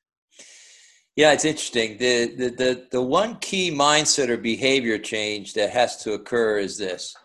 Yeah 1.15 1.31
it's 1.31 1.45
interesting. 1.45 1.97
The, 1.97 2.35
the 2.35 2.49
the 2.49 2.87
the 2.91 3.01
one 3.01 3.37
key 3.39 3.71
mindset 3.71 4.29
or 4.29 4.37
behavior 4.37 4.97
change 4.97 5.53
that 5.53 5.69
has 5.69 5.97
to 6.03 6.13
occur 6.13 6.57
is 6.57 6.77
this. 6.77 7.15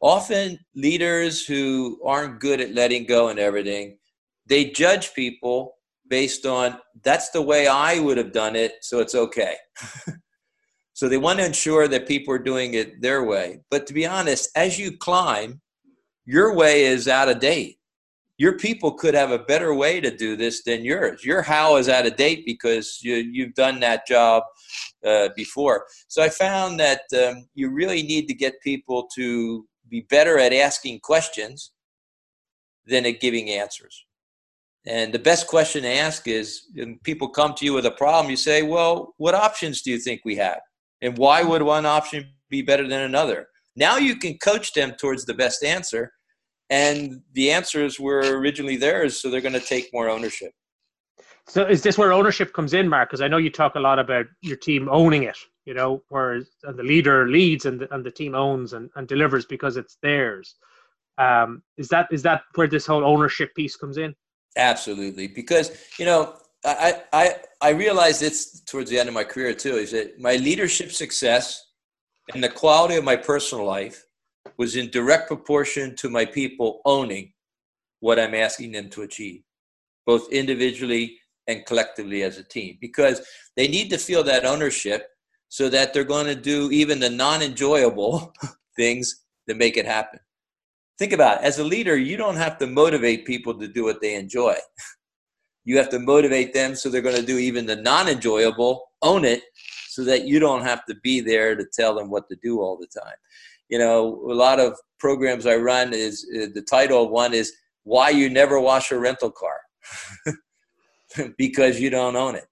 Often 0.00 0.58
leaders 0.74 1.44
who 1.44 2.00
aren't 2.04 2.40
good 2.40 2.60
at 2.60 2.74
letting 2.74 3.06
go 3.06 3.28
and 3.28 3.38
everything 3.38 3.98
they 4.46 4.66
judge 4.66 5.14
people 5.14 5.74
based 6.12 6.44
on 6.44 6.78
that's 7.02 7.30
the 7.30 7.40
way 7.40 7.66
I 7.66 7.98
would 7.98 8.18
have 8.18 8.32
done 8.32 8.54
it, 8.54 8.72
so 8.82 9.00
it's 9.00 9.14
okay. 9.14 9.56
So 10.94 11.08
they 11.08 11.16
want 11.16 11.38
to 11.38 11.46
ensure 11.46 11.88
that 11.88 12.06
people 12.06 12.34
are 12.34 12.38
doing 12.38 12.74
it 12.74 13.00
their 13.00 13.24
way. 13.24 13.60
But 13.70 13.86
to 13.86 13.94
be 13.94 14.06
honest, 14.06 14.50
as 14.54 14.78
you 14.78 14.94
climb, 14.96 15.62
your 16.26 16.54
way 16.54 16.84
is 16.84 17.08
out 17.08 17.30
of 17.30 17.40
date. 17.40 17.78
Your 18.36 18.58
people 18.58 18.92
could 18.92 19.14
have 19.14 19.30
a 19.30 19.38
better 19.38 19.74
way 19.74 20.02
to 20.02 20.14
do 20.14 20.36
this 20.36 20.62
than 20.62 20.84
yours. 20.84 21.24
Your 21.24 21.40
how 21.40 21.76
is 21.76 21.88
out 21.88 22.06
of 22.06 22.16
date 22.16 22.44
because 22.44 22.98
you, 23.02 23.14
you've 23.14 23.54
done 23.54 23.80
that 23.80 24.06
job 24.06 24.42
uh, 25.04 25.30
before. 25.34 25.86
So 26.08 26.22
I 26.22 26.28
found 26.28 26.78
that 26.78 27.02
um, 27.16 27.48
you 27.54 27.70
really 27.70 28.02
need 28.02 28.28
to 28.28 28.34
get 28.34 28.60
people 28.60 29.08
to 29.16 29.66
be 29.88 30.02
better 30.02 30.38
at 30.38 30.52
asking 30.52 31.00
questions 31.00 31.72
than 32.86 33.06
at 33.06 33.20
giving 33.20 33.48
answers. 33.48 34.04
And 34.86 35.12
the 35.12 35.18
best 35.18 35.46
question 35.46 35.82
to 35.82 35.88
ask 35.88 36.26
is 36.26 36.62
when 36.74 36.98
people 37.04 37.28
come 37.28 37.54
to 37.54 37.64
you 37.64 37.72
with 37.72 37.86
a 37.86 37.92
problem, 37.92 38.30
you 38.30 38.36
say, 38.36 38.62
Well, 38.62 39.14
what 39.18 39.34
options 39.34 39.82
do 39.82 39.90
you 39.90 39.98
think 39.98 40.22
we 40.24 40.36
have? 40.36 40.60
And 41.00 41.16
why 41.16 41.42
would 41.42 41.62
one 41.62 41.86
option 41.86 42.28
be 42.50 42.62
better 42.62 42.86
than 42.86 43.02
another? 43.02 43.48
Now 43.76 43.96
you 43.96 44.16
can 44.16 44.38
coach 44.38 44.72
them 44.72 44.94
towards 44.98 45.24
the 45.24 45.34
best 45.34 45.64
answer. 45.64 46.12
And 46.70 47.20
the 47.34 47.50
answers 47.50 48.00
were 48.00 48.20
originally 48.38 48.76
theirs, 48.76 49.20
so 49.20 49.28
they're 49.28 49.40
going 49.40 49.52
to 49.52 49.60
take 49.60 49.90
more 49.92 50.08
ownership. 50.08 50.52
So 51.46 51.66
is 51.66 51.82
this 51.82 51.98
where 51.98 52.12
ownership 52.12 52.52
comes 52.52 52.72
in, 52.72 52.88
Mark? 52.88 53.10
Because 53.10 53.20
I 53.20 53.28
know 53.28 53.36
you 53.36 53.50
talk 53.50 53.74
a 53.74 53.80
lot 53.80 53.98
about 53.98 54.26
your 54.40 54.56
team 54.56 54.88
owning 54.90 55.24
it, 55.24 55.36
you 55.66 55.74
know, 55.74 56.02
where 56.08 56.40
the 56.62 56.82
leader 56.82 57.28
leads 57.28 57.66
and 57.66 57.80
the, 57.80 57.94
and 57.94 58.04
the 58.04 58.10
team 58.10 58.34
owns 58.34 58.72
and, 58.72 58.88
and 58.96 59.06
delivers 59.06 59.44
because 59.44 59.76
it's 59.76 59.98
theirs. 60.02 60.54
Um, 61.18 61.62
is 61.76 61.88
that 61.88 62.08
is 62.10 62.22
that 62.22 62.42
where 62.54 62.68
this 62.68 62.86
whole 62.86 63.04
ownership 63.04 63.54
piece 63.54 63.76
comes 63.76 63.98
in? 63.98 64.14
Absolutely, 64.56 65.28
because 65.28 65.72
you 65.98 66.04
know 66.04 66.34
I 66.64 67.02
I 67.12 67.36
I 67.60 67.70
realized 67.70 68.22
it's 68.22 68.60
towards 68.60 68.90
the 68.90 68.98
end 68.98 69.08
of 69.08 69.14
my 69.14 69.24
career 69.24 69.54
too. 69.54 69.76
Is 69.76 69.92
that 69.92 70.20
my 70.20 70.36
leadership 70.36 70.92
success 70.92 71.64
and 72.34 72.42
the 72.42 72.48
quality 72.48 72.96
of 72.96 73.04
my 73.04 73.16
personal 73.16 73.64
life 73.64 74.04
was 74.58 74.76
in 74.76 74.90
direct 74.90 75.28
proportion 75.28 75.96
to 75.96 76.10
my 76.10 76.24
people 76.24 76.80
owning 76.84 77.32
what 78.00 78.18
I'm 78.18 78.34
asking 78.34 78.72
them 78.72 78.90
to 78.90 79.02
achieve, 79.02 79.42
both 80.06 80.30
individually 80.32 81.18
and 81.46 81.64
collectively 81.66 82.22
as 82.22 82.38
a 82.38 82.44
team, 82.44 82.78
because 82.80 83.22
they 83.56 83.68
need 83.68 83.90
to 83.90 83.98
feel 83.98 84.22
that 84.24 84.44
ownership 84.44 85.08
so 85.48 85.68
that 85.68 85.92
they're 85.92 86.04
going 86.04 86.26
to 86.26 86.34
do 86.34 86.70
even 86.70 86.98
the 86.98 87.10
non-enjoyable 87.10 88.32
things 88.76 89.24
that 89.46 89.56
make 89.56 89.76
it 89.76 89.86
happen 89.86 90.20
think 91.02 91.12
about 91.12 91.38
it. 91.38 91.44
as 91.44 91.58
a 91.58 91.64
leader 91.64 91.96
you 91.96 92.16
don't 92.16 92.36
have 92.36 92.58
to 92.58 92.66
motivate 92.68 93.26
people 93.26 93.52
to 93.58 93.66
do 93.66 93.82
what 93.82 94.00
they 94.00 94.14
enjoy. 94.14 94.54
You 95.64 95.76
have 95.78 95.88
to 95.90 95.98
motivate 95.98 96.54
them 96.54 96.76
so 96.76 96.88
they're 96.88 97.08
going 97.08 97.22
to 97.24 97.32
do 97.34 97.38
even 97.38 97.66
the 97.66 97.74
non-enjoyable 97.74 98.84
own 99.02 99.24
it 99.24 99.42
so 99.88 100.04
that 100.04 100.26
you 100.26 100.38
don't 100.38 100.62
have 100.62 100.84
to 100.86 100.94
be 101.02 101.20
there 101.20 101.56
to 101.56 101.64
tell 101.78 101.94
them 101.96 102.08
what 102.08 102.28
to 102.28 102.36
do 102.40 102.60
all 102.60 102.76
the 102.76 102.86
time. 103.00 103.18
You 103.68 103.78
know 103.78 103.96
a 104.30 104.36
lot 104.46 104.60
of 104.60 104.78
programs 105.00 105.44
i 105.46 105.56
run 105.56 105.92
is 105.92 106.14
uh, 106.36 106.46
the 106.54 106.62
title 106.76 107.02
of 107.04 107.10
one 107.10 107.34
is 107.34 107.52
why 107.82 108.10
you 108.10 108.30
never 108.30 108.60
wash 108.60 108.92
a 108.92 108.98
rental 108.98 109.32
car. 109.42 109.58
Because 111.36 111.78
you 111.78 111.90
don't 111.90 112.16
own 112.16 112.36
it. 112.36 112.46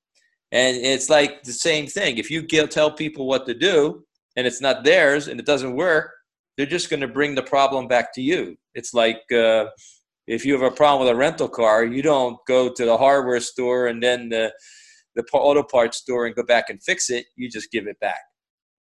And 0.52 0.76
it's 0.76 1.08
like 1.08 1.44
the 1.44 1.52
same 1.68 1.86
thing. 1.86 2.18
If 2.18 2.30
you 2.30 2.42
tell 2.78 2.90
people 2.90 3.26
what 3.26 3.46
to 3.46 3.54
do 3.54 4.04
and 4.36 4.46
it's 4.46 4.60
not 4.60 4.84
theirs 4.84 5.28
and 5.28 5.40
it 5.40 5.46
doesn't 5.46 5.76
work 5.76 6.10
they're 6.60 6.68
just 6.68 6.90
going 6.90 7.00
to 7.00 7.08
bring 7.08 7.34
the 7.34 7.42
problem 7.42 7.88
back 7.88 8.12
to 8.12 8.20
you. 8.20 8.54
It's 8.74 8.92
like 8.92 9.22
uh, 9.32 9.64
if 10.26 10.44
you 10.44 10.52
have 10.52 10.70
a 10.70 10.70
problem 10.70 11.06
with 11.06 11.16
a 11.16 11.16
rental 11.16 11.48
car, 11.48 11.86
you 11.86 12.02
don't 12.02 12.36
go 12.46 12.70
to 12.70 12.84
the 12.84 12.98
hardware 12.98 13.40
store 13.40 13.86
and 13.86 14.02
then 14.02 14.28
the, 14.28 14.52
the 15.14 15.24
auto 15.32 15.62
parts 15.62 15.96
store 15.96 16.26
and 16.26 16.36
go 16.36 16.42
back 16.42 16.68
and 16.68 16.82
fix 16.82 17.08
it. 17.08 17.24
You 17.34 17.48
just 17.48 17.72
give 17.72 17.86
it 17.86 17.98
back. 17.98 18.20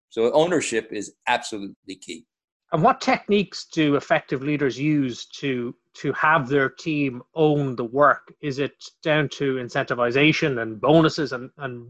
So 0.08 0.32
ownership 0.32 0.88
is 0.94 1.15
absolutely 1.27 1.98
key. 1.98 2.25
And 2.72 2.82
what 2.82 3.01
techniques 3.01 3.67
do 3.74 3.96
effective 3.96 4.41
leaders 4.41 4.79
use 4.79 5.25
to 5.39 5.75
to 5.96 6.13
have 6.13 6.48
their 6.48 6.70
team 6.70 7.24
own 7.36 7.75
the 7.75 7.84
work? 7.84 8.34
Is 8.41 8.60
it 8.60 8.72
down 9.03 9.27
to 9.34 9.55
incentivization 9.55 10.61
and 10.61 10.79
bonuses 10.79 11.33
and, 11.33 11.50
and 11.57 11.90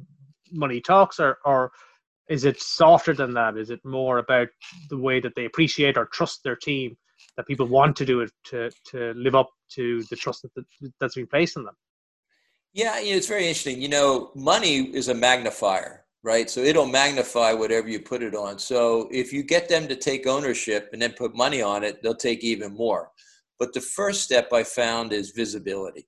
money 0.52 0.82
talks, 0.82 1.20
or, 1.20 1.38
or 1.46 1.72
is 2.30 2.46
it 2.46 2.62
softer 2.62 3.14
than 3.14 3.34
that? 3.34 3.58
Is 3.58 3.70
it 3.70 3.84
more 3.84 4.18
about 4.18 4.48
the 4.90 4.98
way 4.98 5.20
that 5.20 5.34
they 5.36 5.46
appreciate 5.46 5.98
or 5.98 6.06
trust 6.06 6.42
their 6.44 6.56
team 6.56 6.98
that 7.38 7.48
people 7.48 7.68
want 7.68 7.96
to 7.98 8.06
do 8.06 8.22
it 8.22 8.32
to 8.46 8.72
to 8.92 9.14
live 9.16 9.36
up 9.36 9.50
to 9.72 10.04
the 10.10 10.16
trust 10.16 10.44
that 10.44 10.66
that's 11.00 11.16
been 11.16 11.28
placed 11.28 11.58
in 11.58 11.64
them? 11.64 11.76
Yeah, 12.74 13.00
it's 13.00 13.28
very 13.28 13.48
interesting. 13.48 13.82
You 13.82 13.90
know, 13.90 14.32
money 14.36 14.94
is 14.94 15.08
a 15.08 15.14
magnifier, 15.14 16.06
right? 16.24 16.50
So 16.50 16.60
it'll 16.60 16.88
magnify 16.88 17.54
whatever 17.54 17.88
you 17.88 18.02
put 18.02 18.22
it 18.22 18.36
on. 18.36 18.60
So 18.60 19.08
if 19.12 19.32
you 19.32 19.44
get 19.44 19.70
them 19.70 19.88
to 19.88 19.96
take 19.96 20.28
ownership 20.28 20.90
and 20.92 21.02
then 21.02 21.14
put 21.14 21.36
money 21.36 21.62
on 21.62 21.84
it, 21.84 22.02
they'll 22.02 22.16
take 22.16 22.44
even 22.44 22.74
more. 22.74 23.12
But 23.60 23.74
the 23.74 23.82
first 23.82 24.24
step 24.24 24.52
I 24.52 24.64
found 24.64 25.14
is 25.14 25.32
visibility. 25.32 26.08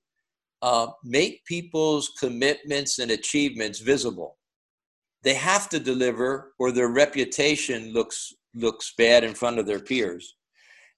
Uh, 0.60 0.88
make 1.04 1.44
people's 1.46 2.12
commitments 2.20 2.98
and 2.98 3.12
achievements 3.12 3.78
visible 3.78 4.37
they 5.22 5.34
have 5.34 5.68
to 5.70 5.80
deliver 5.80 6.52
or 6.58 6.70
their 6.72 6.88
reputation 6.88 7.92
looks 7.92 8.32
looks 8.54 8.94
bad 8.96 9.24
in 9.24 9.34
front 9.34 9.58
of 9.58 9.66
their 9.66 9.80
peers. 9.80 10.36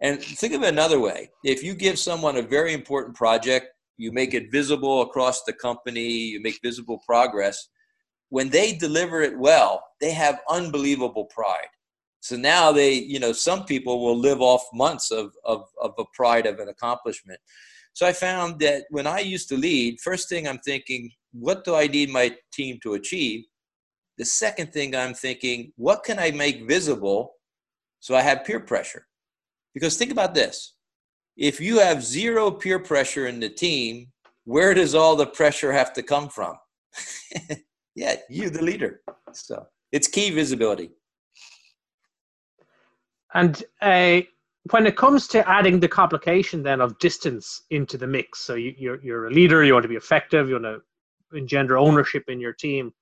And 0.01 0.23
think 0.23 0.55
of 0.55 0.63
it 0.63 0.69
another 0.69 0.99
way. 0.99 1.31
If 1.45 1.63
you 1.63 1.75
give 1.75 1.99
someone 1.99 2.37
a 2.37 2.43
very 2.43 2.73
important 2.73 3.17
project 3.17 3.69
you 3.97 4.13
make 4.13 4.33
it 4.33 4.51
visible 4.51 5.03
across 5.03 5.45
the 5.45 5.53
company 5.53 6.09
you 6.33 6.41
make 6.41 6.59
visible 6.63 7.03
progress 7.05 7.69
when 8.31 8.49
they 8.49 8.73
deliver 8.73 9.21
it 9.21 9.39
well 9.39 9.85
they 10.01 10.13
have 10.13 10.41
unbelievable 10.49 11.27
pride. 11.27 11.69
So 12.21 12.37
now 12.37 12.73
they 12.73 12.95
you 12.95 13.21
know 13.21 13.33
some 13.33 13.65
people 13.65 14.05
will 14.05 14.17
live 14.17 14.41
off 14.41 14.65
months 14.73 15.11
of 15.11 15.33
of, 15.45 15.65
of 15.81 15.93
a 15.99 16.05
pride 16.15 16.47
of 16.47 16.59
an 16.59 16.69
accomplishment. 16.69 17.41
So 17.93 18.07
i 18.07 18.13
found 18.13 18.61
that 18.61 18.85
when 18.91 19.07
i 19.07 19.21
used 19.21 19.49
to 19.49 19.57
lead 19.57 20.01
first 20.01 20.29
thing 20.29 20.47
i'm 20.47 20.59
thinking 20.59 21.11
what 21.33 21.65
do 21.65 21.75
i 21.75 21.87
need 21.87 22.11
my 22.11 22.35
team 22.53 22.79
to 22.83 22.95
achieve 22.95 23.45
the 24.21 24.27
second 24.27 24.71
thing 24.71 24.95
I'm 24.95 25.15
thinking, 25.15 25.73
what 25.77 26.05
can 26.05 26.19
I 26.19 26.31
make 26.31 26.69
visible 26.69 27.37
so 28.01 28.15
I 28.15 28.21
have 28.21 28.45
peer 28.45 28.61
pressure? 28.61 29.07
Because 29.73 29.97
think 29.97 30.13
about 30.13 30.35
this 30.35 30.75
if 31.39 31.59
you 31.59 31.79
have 31.79 32.05
zero 32.05 32.51
peer 32.51 32.79
pressure 32.79 33.27
in 33.29 33.41
the 33.41 33.49
team, 33.49 34.09
where 34.45 34.75
does 34.75 34.95
all 34.95 35.17
the 35.17 35.27
pressure 35.27 35.73
have 35.73 35.95
to 35.95 36.03
come 36.03 36.29
from? 36.29 36.55
yeah, 37.95 38.17
you, 38.29 38.51
the 38.51 38.63
leader. 38.63 39.01
So 39.33 39.67
it's 39.91 40.07
key 40.07 40.29
visibility. 40.29 40.91
And 43.33 43.65
uh, 43.81 44.21
when 44.71 44.87
it 44.87 44.99
comes 44.99 45.29
to 45.29 45.49
adding 45.49 45.81
the 45.81 45.89
complication 45.89 46.63
then 46.63 46.83
of 46.83 46.99
distance 46.99 47.63
into 47.71 47.97
the 47.97 48.07
mix, 48.07 48.41
so 48.41 48.55
you, 48.55 48.75
you're, 48.77 49.01
you're 49.03 49.27
a 49.29 49.31
leader, 49.31 49.65
you 49.65 49.73
want 49.73 49.85
to 49.85 49.89
be 49.89 49.97
effective, 49.97 50.49
you 50.51 50.61
want 50.61 50.67
to 50.67 51.39
engender 51.39 51.79
ownership 51.79 52.25
in 52.29 52.39
your 52.39 52.53
team. 52.53 52.93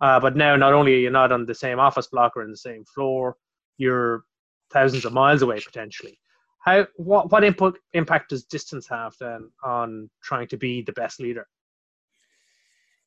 Uh, 0.00 0.20
but 0.20 0.36
now, 0.36 0.54
not 0.56 0.72
only 0.72 0.94
are 0.94 0.98
you 0.98 1.10
not 1.10 1.32
on 1.32 1.46
the 1.46 1.54
same 1.54 1.80
office 1.80 2.06
block 2.06 2.36
or 2.36 2.42
in 2.42 2.50
the 2.50 2.56
same 2.56 2.84
floor, 2.84 3.36
you're 3.78 4.24
thousands 4.72 5.04
of 5.04 5.12
miles 5.12 5.42
away 5.42 5.60
potentially. 5.64 6.18
How 6.60 6.86
what 6.96 7.30
what 7.30 7.44
input 7.44 7.78
impact 7.92 8.30
does 8.30 8.44
distance 8.44 8.86
have 8.88 9.14
then 9.20 9.50
on 9.64 10.10
trying 10.22 10.48
to 10.48 10.56
be 10.56 10.82
the 10.82 10.92
best 10.92 11.20
leader? 11.20 11.46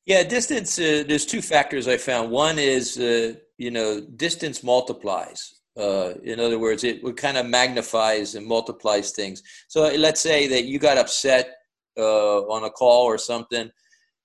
Yeah, 0.04 0.24
distance. 0.24 0.78
Uh, 0.78 1.04
there's 1.06 1.26
two 1.26 1.42
factors 1.42 1.86
I 1.86 1.96
found. 1.96 2.30
One 2.30 2.58
is 2.58 2.98
uh, 2.98 3.34
you 3.58 3.70
know 3.70 4.00
distance 4.00 4.62
multiplies. 4.62 5.54
Uh, 5.78 6.14
in 6.24 6.38
other 6.40 6.58
words, 6.58 6.84
it 6.84 7.02
would 7.02 7.16
kind 7.16 7.36
of 7.38 7.46
magnifies 7.46 8.34
and 8.34 8.46
multiplies 8.46 9.12
things. 9.12 9.42
So 9.68 9.90
let's 9.96 10.20
say 10.20 10.46
that 10.48 10.64
you 10.64 10.78
got 10.78 10.98
upset 10.98 11.56
uh, 11.96 12.40
on 12.46 12.64
a 12.64 12.70
call 12.70 13.04
or 13.04 13.16
something, 13.16 13.70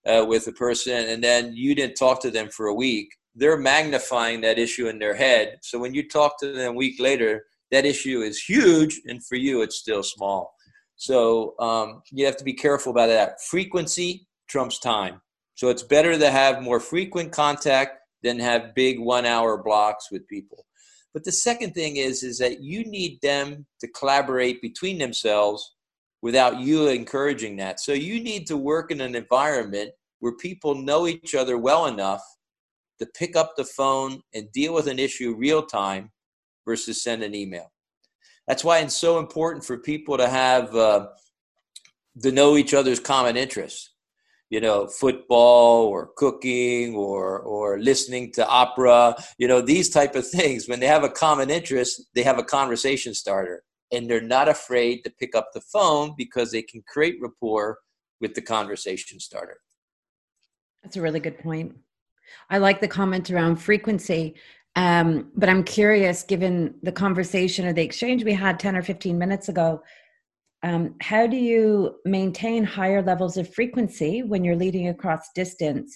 uh, 0.07 0.25
with 0.25 0.47
a 0.47 0.51
person 0.51 1.09
and 1.09 1.23
then 1.23 1.53
you 1.55 1.75
didn't 1.75 1.95
talk 1.95 2.21
to 2.21 2.31
them 2.31 2.49
for 2.49 2.67
a 2.67 2.73
week, 2.73 3.09
they're 3.35 3.57
magnifying 3.57 4.41
that 4.41 4.57
issue 4.57 4.87
in 4.87 4.97
their 4.99 5.13
head. 5.13 5.59
So 5.61 5.77
when 5.77 5.93
you 5.93 6.07
talk 6.07 6.39
to 6.39 6.51
them 6.51 6.73
a 6.73 6.75
week 6.75 6.99
later, 6.99 7.43
that 7.71 7.85
issue 7.85 8.21
is 8.21 8.39
huge, 8.39 9.01
and 9.05 9.23
for 9.25 9.35
you, 9.35 9.61
it's 9.61 9.77
still 9.77 10.01
small. 10.01 10.53
So 10.95 11.53
um, 11.59 12.01
you 12.11 12.25
have 12.25 12.37
to 12.37 12.43
be 12.43 12.53
careful 12.53 12.91
about 12.91 13.07
that. 13.07 13.41
Frequency 13.41 14.27
trumps 14.47 14.79
time. 14.79 15.21
So 15.55 15.69
it's 15.69 15.83
better 15.83 16.17
to 16.17 16.31
have 16.31 16.63
more 16.63 16.79
frequent 16.79 17.31
contact 17.31 17.99
than 18.23 18.39
have 18.39 18.73
big 18.73 18.99
one 18.99 19.25
hour 19.25 19.61
blocks 19.61 20.11
with 20.11 20.27
people. 20.27 20.65
But 21.13 21.23
the 21.23 21.31
second 21.31 21.73
thing 21.73 21.97
is, 21.97 22.23
is 22.23 22.37
that 22.39 22.61
you 22.61 22.83
need 22.85 23.19
them 23.21 23.65
to 23.81 23.87
collaborate 23.89 24.61
between 24.61 24.97
themselves 24.97 25.75
without 26.21 26.59
you 26.59 26.87
encouraging 26.87 27.57
that. 27.57 27.79
So 27.79 27.93
you 27.93 28.21
need 28.21 28.47
to 28.47 28.57
work 28.57 28.91
in 28.91 29.01
an 29.01 29.15
environment 29.15 29.91
where 30.19 30.35
people 30.35 30.75
know 30.75 31.07
each 31.07 31.35
other 31.35 31.57
well 31.57 31.85
enough 31.85 32.23
to 32.99 33.05
pick 33.17 33.35
up 33.35 33.53
the 33.55 33.65
phone 33.65 34.21
and 34.33 34.51
deal 34.51 34.73
with 34.73 34.87
an 34.87 34.99
issue 34.99 35.35
real 35.35 35.63
time 35.63 36.11
versus 36.65 37.03
send 37.03 37.23
an 37.23 37.35
email. 37.35 37.71
That's 38.47 38.63
why 38.63 38.79
it's 38.79 38.97
so 38.97 39.19
important 39.19 39.65
for 39.65 39.77
people 39.77 40.17
to 40.17 40.27
have 40.27 40.75
uh, 40.75 41.07
to 42.23 42.31
know 42.31 42.57
each 42.57 42.73
other's 42.73 42.99
common 42.99 43.37
interests. 43.37 43.93
you 44.49 44.61
know 44.61 44.87
football 44.87 45.85
or 45.87 46.09
cooking 46.15 46.95
or 46.95 47.39
or 47.39 47.79
listening 47.79 48.31
to 48.31 48.47
opera 48.47 49.15
you 49.37 49.47
know 49.47 49.61
these 49.61 49.89
type 49.89 50.15
of 50.15 50.27
things 50.27 50.67
when 50.67 50.79
they 50.79 50.87
have 50.87 51.03
a 51.03 51.09
common 51.09 51.49
interest 51.49 51.91
they 52.15 52.23
have 52.23 52.39
a 52.39 52.43
conversation 52.43 53.13
starter 53.13 53.63
and 53.91 54.09
they're 54.09 54.21
not 54.21 54.49
afraid 54.49 55.03
to 55.03 55.09
pick 55.09 55.35
up 55.35 55.49
the 55.53 55.61
phone 55.61 56.13
because 56.17 56.51
they 56.51 56.61
can 56.61 56.83
create 56.87 57.15
rapport 57.21 57.79
with 58.19 58.33
the 58.33 58.41
conversation 58.41 59.19
starter 59.19 59.59
that's 60.83 60.97
a 60.97 61.01
really 61.01 61.19
good 61.19 61.37
point 61.39 61.75
i 62.49 62.57
like 62.57 62.81
the 62.81 62.87
comment 62.87 63.29
around 63.31 63.55
frequency 63.57 64.35
um, 64.75 65.31
but 65.35 65.49
i'm 65.49 65.63
curious 65.63 66.23
given 66.23 66.75
the 66.83 66.91
conversation 66.91 67.65
or 67.65 67.73
the 67.73 67.83
exchange 67.83 68.23
we 68.23 68.33
had 68.33 68.59
10 68.59 68.75
or 68.75 68.81
15 68.81 69.17
minutes 69.17 69.49
ago 69.49 69.81
um, 70.63 70.95
how 71.01 71.27
do 71.27 71.37
you 71.37 71.95
maintain 72.05 72.63
higher 72.63 73.01
levels 73.01 73.37
of 73.37 73.53
frequency 73.53 74.23
when 74.23 74.43
you're 74.43 74.55
leading 74.55 74.87
across 74.87 75.29
distance? 75.35 75.95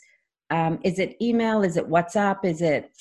Um, 0.50 0.80
is 0.84 1.00
it 1.00 1.16
email? 1.22 1.64
Is 1.64 1.78
it 1.78 1.90
WhatsApp? 1.90 2.46
Is 2.46 2.62
it 2.62 2.92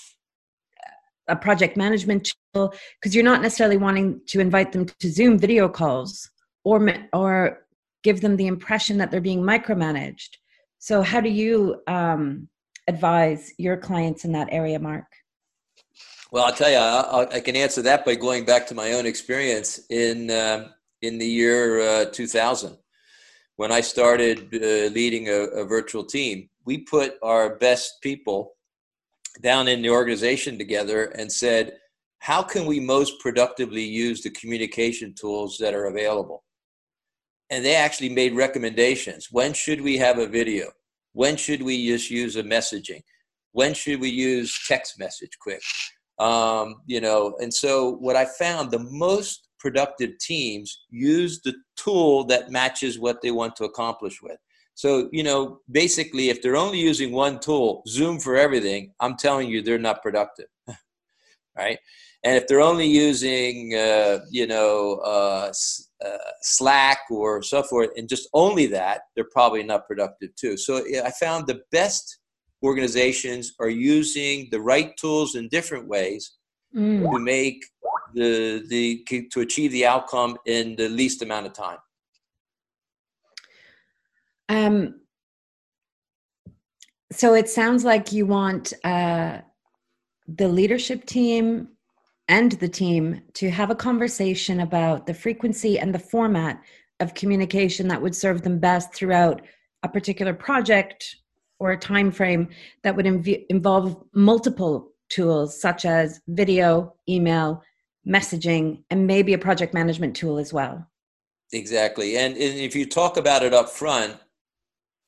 a 1.31 1.37
project 1.37 1.77
management 1.77 2.31
tool? 2.55 2.75
Because 3.01 3.15
you're 3.15 3.25
not 3.25 3.43
necessarily 3.43 3.77
wanting 3.77 4.21
to 4.29 4.41
invite 4.41 4.73
them 4.73 4.87
to 4.87 5.11
Zoom 5.11 5.39
video 5.39 5.69
calls 5.69 6.31
or 6.65 6.95
or 7.13 7.67
give 8.03 8.21
them 8.21 8.37
the 8.37 8.47
impression 8.47 8.99
that 8.99 9.11
they're 9.11 9.21
being 9.21 9.43
micromanaged. 9.43 10.31
So, 10.79 11.03
how 11.03 11.21
do 11.21 11.29
you 11.29 11.83
um, 11.87 12.49
advise 12.87 13.53
your 13.59 13.77
clients 13.77 14.25
in 14.25 14.33
that 14.33 14.49
area, 14.51 14.79
Mark? 14.79 15.05
Well, 16.33 16.45
I'll 16.45 16.55
tell 16.55 16.71
you, 16.71 16.77
I, 16.77 17.37
I, 17.37 17.41
can 17.41 17.57
answer 17.57 17.83
that 17.83 18.05
by 18.05 18.15
going 18.15 18.45
back 18.45 18.67
to 18.69 18.75
my 18.75 18.93
own 18.93 19.05
experience 19.05 19.81
in 19.91 20.31
um, 20.31 20.73
in 21.03 21.19
the 21.19 21.27
year 21.27 21.81
uh, 21.81 22.05
2000 22.07 22.77
when 23.57 23.73
I 23.73 23.81
started 23.81 24.49
uh, 24.55 24.93
leading 24.95 25.29
a, 25.29 25.41
a, 25.61 25.65
virtual 25.65 26.05
team. 26.05 26.49
We 26.65 26.79
put 26.79 27.15
our 27.23 27.57
best 27.57 28.01
people 28.01 28.55
down 29.41 29.69
in 29.69 29.83
the 29.83 29.91
organization 29.91 30.59
together 30.59 31.07
and 31.17 31.31
said, 31.31 31.79
how 32.19 32.43
can 32.43 32.67
we 32.67 32.79
most 32.81 33.19
productively 33.21 33.83
use 33.83 34.23
the 34.23 34.31
communication 34.31 35.15
tools 35.15 35.57
that 35.59 35.75
are 35.75 35.87
available? 35.87 36.45
And 37.49 37.65
they 37.65 37.75
actually 37.75 38.11
made 38.11 38.35
recommendations. 38.35 39.29
When 39.31 39.53
should 39.53 39.81
we 39.81 39.97
have 39.99 40.19
a 40.19 40.27
video? 40.27 40.71
When 41.13 41.37
should 41.37 41.63
we 41.63 41.89
just 41.89 42.11
use 42.11 42.37
a 42.37 42.43
messaging? 42.43 43.03
When 43.53 43.75
should 43.75 44.01
we 44.01 44.11
use 44.11 44.57
text 44.69 44.99
message 44.99 45.33
quick? 45.41 45.63
Um, 46.19 46.83
you 46.87 47.01
know, 47.01 47.35
and 47.41 47.53
so 47.53 47.93
what 47.93 48.15
I 48.15 48.27
found 48.27 48.71
the 48.71 48.87
most 48.91 49.49
productive 49.59 50.19
teams 50.19 50.85
use 50.91 51.41
the 51.41 51.55
tool 51.77 52.25
that 52.25 52.51
matches 52.51 52.99
what 52.99 53.23
they 53.23 53.31
want 53.31 53.57
to 53.57 53.65
accomplish 53.65 54.21
with. 54.23 54.39
So, 54.81 55.11
you 55.13 55.23
know, 55.23 55.61
basically, 55.71 56.31
if 56.31 56.41
they're 56.41 56.57
only 56.57 56.79
using 56.81 57.13
one 57.13 57.39
tool, 57.39 57.83
Zoom 57.87 58.19
for 58.19 58.35
everything, 58.35 58.95
I'm 58.99 59.15
telling 59.15 59.51
you, 59.51 59.61
they're 59.61 59.79
not 59.79 60.01
productive. 60.01 60.47
right? 61.55 61.79
And 62.25 62.39
if 62.39 62.47
they're 62.47 62.63
only 62.63 62.87
using, 62.87 63.75
uh, 63.75 64.21
you 64.31 64.47
know, 64.47 64.95
uh, 65.05 65.53
uh, 66.03 66.31
Slack 66.41 67.01
or 67.11 67.43
so 67.43 67.63
forth, 67.63 67.91
and 67.99 68.09
just 68.09 68.31
only 68.33 68.65
that, 68.69 69.03
they're 69.15 69.29
probably 69.31 69.63
not 69.63 69.87
productive 69.87 70.35
too. 70.35 70.57
So 70.57 70.83
I 71.05 71.11
found 71.11 71.47
the 71.47 71.61
best 71.71 72.19
organizations 72.63 73.53
are 73.61 73.69
using 73.69 74.49
the 74.51 74.63
right 74.63 74.97
tools 74.97 75.35
in 75.35 75.51
different 75.51 75.89
ways 75.89 76.39
mm. 76.75 77.03
to 77.03 77.19
make 77.19 77.63
the 78.15 78.65
the 78.71 79.05
to 79.31 79.41
achieve 79.43 79.73
the 79.73 79.85
outcome 79.85 80.39
in 80.47 80.75
the 80.77 80.89
least 80.89 81.21
amount 81.21 81.47
of 81.47 81.53
time 81.53 81.79
um 84.51 84.95
so 87.11 87.35
it 87.35 87.49
sounds 87.49 87.85
like 87.85 88.13
you 88.13 88.27
want 88.27 88.75
uh 88.85 89.39
the 90.29 90.49
leadership 90.49 91.07
team 91.07 91.69
and 92.29 92.53
the 92.53 92.69
team 92.69 93.23
to 93.35 93.51
have 93.51 93.71
a 93.71 93.75
conversation 93.75 94.61
about 94.61 95.07
the 95.07 95.15
frequency 95.15 95.79
and 95.79 95.95
the 95.95 95.99
format 95.99 96.61
of 97.01 97.15
communication 97.15 97.89
that 97.89 98.01
would 98.01 98.15
serve 98.15 98.43
them 98.43 98.59
best 98.59 98.95
throughout 98.95 99.43
a 99.83 99.89
particular 99.89 100.35
project 100.35 101.17
or 101.59 101.73
a 101.73 101.79
time 101.79 102.13
frame 102.13 102.49
that 102.83 102.95
would 102.95 103.07
inv- 103.07 103.45
involve 103.49 104.01
multiple 104.15 104.93
tools 105.09 105.61
such 105.61 105.85
as 105.85 106.21
video, 106.29 106.95
email, 107.09 107.63
messaging, 108.07 108.83
and 108.91 109.07
maybe 109.07 109.33
a 109.33 109.39
project 109.39 109.75
management 109.75 110.15
tool 110.15 110.39
as 110.39 110.53
well. 110.53 110.87
Exactly. 111.53 112.17
And, 112.17 112.35
and 112.35 112.59
if 112.59 112.77
you 112.77 112.87
talk 112.87 113.17
about 113.17 113.43
it 113.43 113.53
up 113.53 113.69
front 113.69 114.17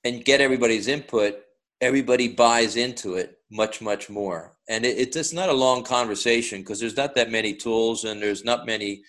and 0.04 0.24
get 0.24 0.40
everybody's 0.40 0.88
input, 0.88 1.36
everybody 1.80 2.28
buys 2.28 2.76
into 2.76 3.14
it 3.14 3.38
much, 3.50 3.80
much 3.80 4.08
more. 4.10 4.56
And 4.68 4.84
it, 4.84 4.98
it's 4.98 5.16
just 5.16 5.34
not 5.34 5.48
a 5.48 5.54
long 5.54 5.84
conversation 5.84 6.60
because 6.60 6.80
there's 6.80 6.96
not 6.96 7.14
that 7.14 7.30
many 7.30 7.54
tools 7.54 8.04
and 8.04 8.20
there's 8.20 8.44
not 8.44 8.66
many 8.66 9.02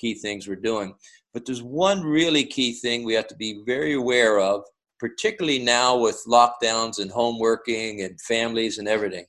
key 0.00 0.14
things 0.14 0.46
we're 0.46 0.56
doing. 0.56 0.94
But 1.32 1.46
there's 1.46 1.62
one 1.62 2.02
really 2.02 2.44
key 2.44 2.74
thing 2.74 3.04
we 3.04 3.14
have 3.14 3.26
to 3.28 3.36
be 3.36 3.62
very 3.66 3.94
aware 3.94 4.38
of, 4.38 4.62
particularly 5.00 5.58
now 5.58 5.96
with 5.96 6.22
lockdowns 6.28 6.98
and 6.98 7.10
home 7.10 7.38
working 7.38 8.02
and 8.02 8.20
families 8.20 8.78
and 8.78 8.88
everything 8.88 9.26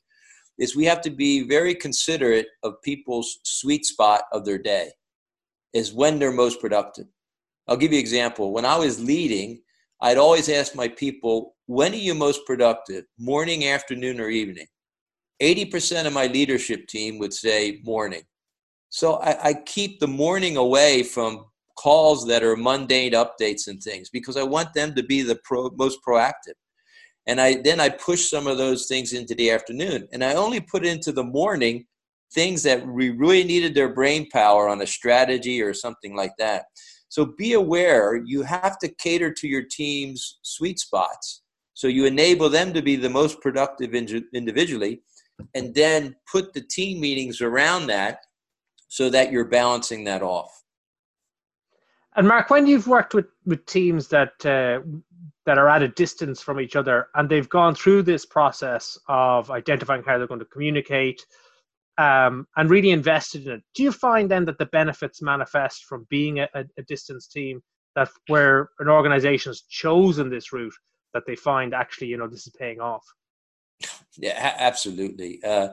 is 0.57 0.75
we 0.75 0.85
have 0.85 1.01
to 1.01 1.09
be 1.09 1.47
very 1.47 1.75
considerate 1.75 2.47
of 2.63 2.81
people's 2.81 3.39
sweet 3.43 3.85
spot 3.85 4.23
of 4.31 4.45
their 4.45 4.57
day 4.57 4.89
is 5.73 5.93
when 5.93 6.17
they're 6.17 6.31
most 6.31 6.61
productive 6.61 7.07
i'll 7.67 7.77
give 7.77 7.91
you 7.91 7.97
an 7.97 8.03
example 8.03 8.53
when 8.53 8.65
i 8.65 8.77
was 8.77 9.03
leading 9.03 9.59
i'd 10.01 10.17
always 10.17 10.49
ask 10.49 10.75
my 10.75 10.87
people 10.87 11.55
when 11.67 11.93
are 11.93 11.95
you 11.95 12.13
most 12.13 12.45
productive 12.45 13.05
morning 13.17 13.65
afternoon 13.65 14.19
or 14.19 14.29
evening? 14.29 14.67
80% 15.41 16.05
of 16.05 16.13
my 16.13 16.27
leadership 16.27 16.87
team 16.87 17.17
would 17.17 17.33
say 17.33 17.81
morning. 17.83 18.21
So 18.89 19.15
I, 19.15 19.49
I 19.49 19.53
keep 19.65 19.99
the 19.99 20.07
morning 20.07 20.57
away 20.57 21.03
from 21.03 21.45
calls 21.77 22.25
that 22.27 22.43
are 22.43 22.55
mundane 22.55 23.11
updates 23.11 23.67
and 23.67 23.83
things 23.83 24.09
because 24.09 24.37
i 24.37 24.43
want 24.43 24.73
them 24.73 24.95
to 24.95 25.03
be 25.03 25.21
the 25.21 25.37
pro, 25.43 25.69
most 25.75 25.99
proactive. 26.07 26.55
And 27.27 27.41
i 27.41 27.61
then 27.63 27.81
i 27.81 27.89
push 27.89 28.29
some 28.29 28.47
of 28.47 28.57
those 28.57 28.85
things 28.87 29.11
into 29.11 29.35
the 29.35 29.51
afternoon. 29.51 30.07
And 30.13 30.23
i 30.23 30.35
only 30.35 30.61
put 30.61 30.85
into 30.85 31.11
the 31.11 31.23
morning 31.23 31.85
things 32.33 32.63
that 32.63 32.85
we 32.87 33.09
really 33.09 33.43
needed 33.43 33.75
their 33.75 33.93
brain 33.93 34.29
power 34.29 34.69
on 34.69 34.81
a 34.81 34.87
strategy 34.87 35.61
or 35.61 35.73
something 35.73 36.15
like 36.15 36.33
that 36.37 36.63
so 37.15 37.25
be 37.25 37.53
aware 37.53 38.17
you 38.17 38.41
have 38.41 38.77
to 38.79 38.89
cater 38.89 39.31
to 39.31 39.47
your 39.47 39.63
team's 39.63 40.39
sweet 40.41 40.79
spots. 40.79 41.43
So 41.73 41.87
you 41.87 42.03
enable 42.03 42.49
them 42.49 42.73
to 42.73 42.81
be 42.81 42.97
the 42.97 43.09
most 43.09 43.39
productive 43.39 43.95
individually 43.95 44.99
and 45.53 45.73
then 45.73 46.17
put 46.29 46.53
the 46.53 46.59
team 46.59 46.99
meetings 46.99 47.39
around 47.39 47.87
that 47.87 48.19
so 48.89 49.09
that 49.11 49.31
you're 49.31 49.47
balancing 49.47 50.03
that 50.03 50.23
off. 50.23 50.61
And 52.17 52.27
mark 52.27 52.49
when 52.49 52.67
you've 52.67 52.87
worked 52.87 53.13
with 53.13 53.27
with 53.45 53.65
teams 53.65 54.09
that 54.09 54.33
uh, 54.45 54.81
that 55.45 55.57
are 55.57 55.69
at 55.69 55.83
a 55.83 55.87
distance 55.87 56.41
from 56.41 56.59
each 56.59 56.75
other 56.75 57.07
and 57.15 57.29
they've 57.29 57.47
gone 57.47 57.75
through 57.75 58.03
this 58.03 58.25
process 58.25 58.97
of 59.07 59.51
identifying 59.51 60.03
how 60.05 60.17
they're 60.17 60.27
going 60.27 60.41
to 60.41 60.53
communicate 60.55 61.25
um, 61.97 62.47
and 62.57 62.69
really 62.69 62.91
invested 62.91 63.47
in 63.47 63.53
it. 63.53 63.63
Do 63.73 63.83
you 63.83 63.91
find 63.91 64.29
then 64.29 64.45
that 64.45 64.57
the 64.57 64.65
benefits 64.67 65.21
manifest 65.21 65.85
from 65.85 66.05
being 66.09 66.39
a, 66.39 66.49
a 66.53 66.83
distance 66.87 67.27
team 67.27 67.61
that 67.95 68.09
where 68.27 68.69
an 68.79 68.89
organization 68.89 69.51
has 69.51 69.61
chosen 69.69 70.29
this 70.29 70.51
route 70.51 70.73
that 71.13 71.23
they 71.25 71.35
find 71.35 71.73
actually 71.73 72.07
you 72.07 72.17
know 72.17 72.27
this 72.27 72.45
is 72.47 72.53
paying 72.59 72.79
off? 72.79 73.05
Yeah 74.17 74.55
absolutely. 74.57 75.41
Uh, 75.43 75.69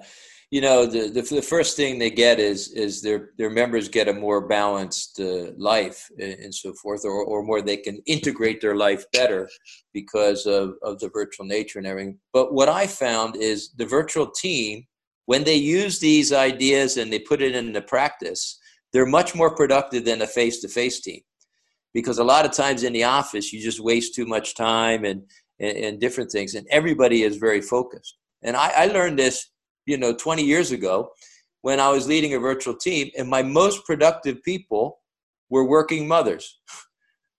you 0.52 0.60
know 0.60 0.84
the, 0.84 1.08
the, 1.08 1.22
the 1.22 1.42
first 1.42 1.76
thing 1.76 1.98
they 1.98 2.10
get 2.10 2.38
is 2.38 2.72
is 2.72 3.00
their 3.00 3.30
their 3.38 3.50
members 3.50 3.88
get 3.88 4.08
a 4.08 4.12
more 4.12 4.46
balanced 4.46 5.18
uh, 5.18 5.50
life 5.56 6.10
and, 6.18 6.54
so 6.54 6.74
forth 6.74 7.04
or, 7.04 7.24
or 7.24 7.42
more 7.42 7.62
they 7.62 7.78
can 7.78 8.00
integrate 8.06 8.60
their 8.60 8.76
life 8.76 9.04
better 9.12 9.48
because 9.94 10.44
of, 10.44 10.74
of 10.82 11.00
the 11.00 11.08
virtual 11.08 11.46
nature 11.46 11.78
and 11.78 11.88
everything. 11.88 12.18
But 12.32 12.52
what 12.52 12.68
i 12.68 12.86
found 12.86 13.36
is 13.36 13.72
the 13.76 13.86
virtual 13.86 14.30
team 14.30 14.86
when 15.26 15.44
they 15.44 15.54
use 15.54 15.98
these 15.98 16.32
ideas 16.32 16.96
and 16.96 17.12
they 17.12 17.18
put 17.18 17.42
it 17.42 17.54
into 17.54 17.80
practice 17.80 18.58
they're 18.92 19.06
much 19.06 19.34
more 19.34 19.54
productive 19.54 20.04
than 20.04 20.22
a 20.22 20.26
face-to-face 20.26 21.00
team 21.00 21.20
because 21.94 22.18
a 22.18 22.24
lot 22.24 22.44
of 22.44 22.52
times 22.52 22.82
in 22.82 22.92
the 22.92 23.04
office 23.04 23.52
you 23.52 23.60
just 23.60 23.80
waste 23.80 24.14
too 24.14 24.26
much 24.26 24.54
time 24.54 25.04
and 25.04 25.22
and, 25.60 25.76
and 25.76 26.00
different 26.00 26.30
things 26.30 26.54
and 26.54 26.66
everybody 26.70 27.22
is 27.22 27.36
very 27.36 27.60
focused 27.60 28.16
and 28.42 28.56
I, 28.56 28.72
I 28.76 28.86
learned 28.86 29.18
this 29.18 29.50
you 29.86 29.96
know 29.96 30.14
20 30.14 30.42
years 30.42 30.72
ago 30.72 31.10
when 31.62 31.78
I 31.78 31.88
was 31.88 32.06
leading 32.06 32.34
a 32.34 32.38
virtual 32.38 32.74
team, 32.76 33.10
and 33.16 33.28
my 33.28 33.42
most 33.42 33.86
productive 33.86 34.42
people 34.42 35.00
were 35.48 35.64
working 35.64 36.06
mothers. 36.06 36.58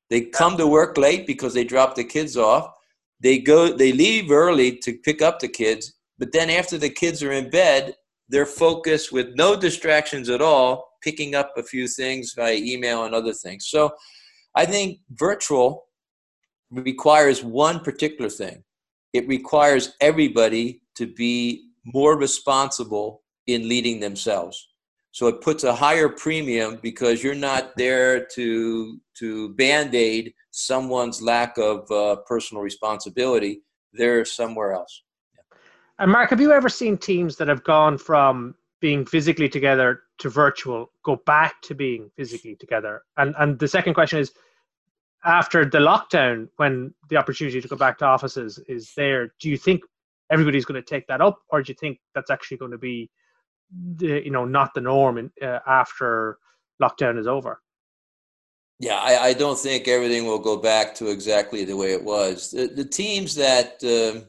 They 0.10 0.22
come 0.22 0.58
to 0.58 0.68
work 0.68 0.96
late 1.00 1.26
because 1.26 1.56
they 1.56 1.64
drop 1.64 1.96
the 1.96 2.04
kids 2.04 2.38
off. 2.38 2.72
They 3.20 3.40
go, 3.40 3.76
they 3.76 3.92
leave 3.92 4.30
early 4.30 4.78
to 4.80 4.94
pick 5.04 5.24
up 5.24 5.40
the 5.40 5.48
kids, 5.48 5.94
but 6.24 6.32
then 6.32 6.50
after 6.50 6.78
the 6.78 6.90
kids 6.90 7.22
are 7.22 7.34
in 7.34 7.50
bed, 7.50 7.98
they're 8.30 8.46
focused 8.46 9.12
with 9.12 9.36
no 9.36 9.58
distractions 9.58 10.30
at 10.30 10.42
all, 10.42 10.94
picking 11.04 11.36
up 11.36 11.52
a 11.58 11.64
few 11.64 11.86
things 11.86 12.32
via 12.34 12.56
email 12.56 13.04
and 13.04 13.14
other 13.14 13.34
things. 13.34 13.68
So 13.68 13.92
I 14.56 14.66
think 14.66 15.00
virtual 15.12 15.84
requires 16.72 17.44
one 17.44 17.82
particular 17.82 18.30
thing. 18.30 18.64
It 19.12 19.28
requires 19.28 19.98
everybody 20.00 20.82
to 20.96 21.08
be 21.08 21.66
more 21.84 22.18
responsible 22.18 23.24
in 23.48 23.68
leading 23.68 24.00
themselves. 24.00 24.70
So 25.12 25.28
it 25.28 25.42
puts 25.42 25.66
a 25.66 25.76
higher 25.76 26.08
premium 26.08 26.80
because 26.82 27.22
you're 27.22 27.36
not 27.36 27.76
there 27.76 28.26
to 28.28 28.98
to 29.20 29.50
band-aid 29.56 30.34
someone's 30.52 31.22
lack 31.22 31.58
of 31.58 31.92
uh, 31.92 32.16
personal 32.26 32.64
responsibility. 32.64 33.62
They're 33.92 34.24
somewhere 34.24 34.72
else 34.72 35.04
and 36.04 36.12
mark 36.12 36.30
have 36.30 36.42
you 36.42 36.52
ever 36.52 36.68
seen 36.68 36.98
teams 36.98 37.38
that 37.38 37.48
have 37.48 37.64
gone 37.64 37.98
from 37.98 38.56
being 38.82 39.06
physically 39.06 39.48
together 39.48 40.02
to 40.18 40.30
virtual 40.30 40.92
go 41.02 41.16
back 41.26 41.62
to 41.62 41.74
being 41.74 42.12
physically 42.18 42.56
together? 42.56 43.04
And 43.16 43.34
and 43.40 43.58
the 43.58 43.70
second 43.70 43.94
question 43.94 44.20
is 44.20 44.34
after 45.24 45.64
the 45.64 45.78
lockdown 45.78 46.50
when 46.58 46.94
the 47.10 47.16
opportunity 47.16 47.62
to 47.62 47.68
go 47.70 47.78
back 47.78 47.98
to 48.00 48.06
offices 48.06 48.60
is 48.68 48.92
there 48.98 49.34
do 49.40 49.50
you 49.50 49.58
think 49.58 49.82
everybody's 50.30 50.66
going 50.66 50.82
to 50.82 50.86
take 50.86 51.08
that 51.08 51.22
up 51.22 51.40
or 51.48 51.64
do 51.64 51.72
you 51.72 51.78
think 51.80 52.00
that's 52.14 52.30
actually 52.30 52.58
going 52.58 52.72
to 52.72 52.78
be 52.78 53.10
the, 53.96 54.22
you 54.26 54.32
know 54.32 54.44
not 54.44 54.74
the 54.74 54.82
norm 54.82 55.18
in, 55.18 55.32
uh, 55.42 55.60
after 55.66 56.38
lockdown 56.82 57.18
is 57.18 57.28
over? 57.28 57.62
Yeah 58.78 59.00
I, 59.00 59.28
I, 59.28 59.34
don't 59.34 59.58
think 59.58 59.88
everything 59.88 60.26
will 60.26 60.40
go 60.52 60.58
back 60.58 60.96
to 60.96 61.08
exactly 61.08 61.64
the 61.64 61.78
way 61.78 61.94
it 61.94 62.04
was. 62.04 62.52
The, 62.52 62.68
the 62.68 62.84
teams 62.84 63.36
that 63.36 63.82
uh, 63.82 64.28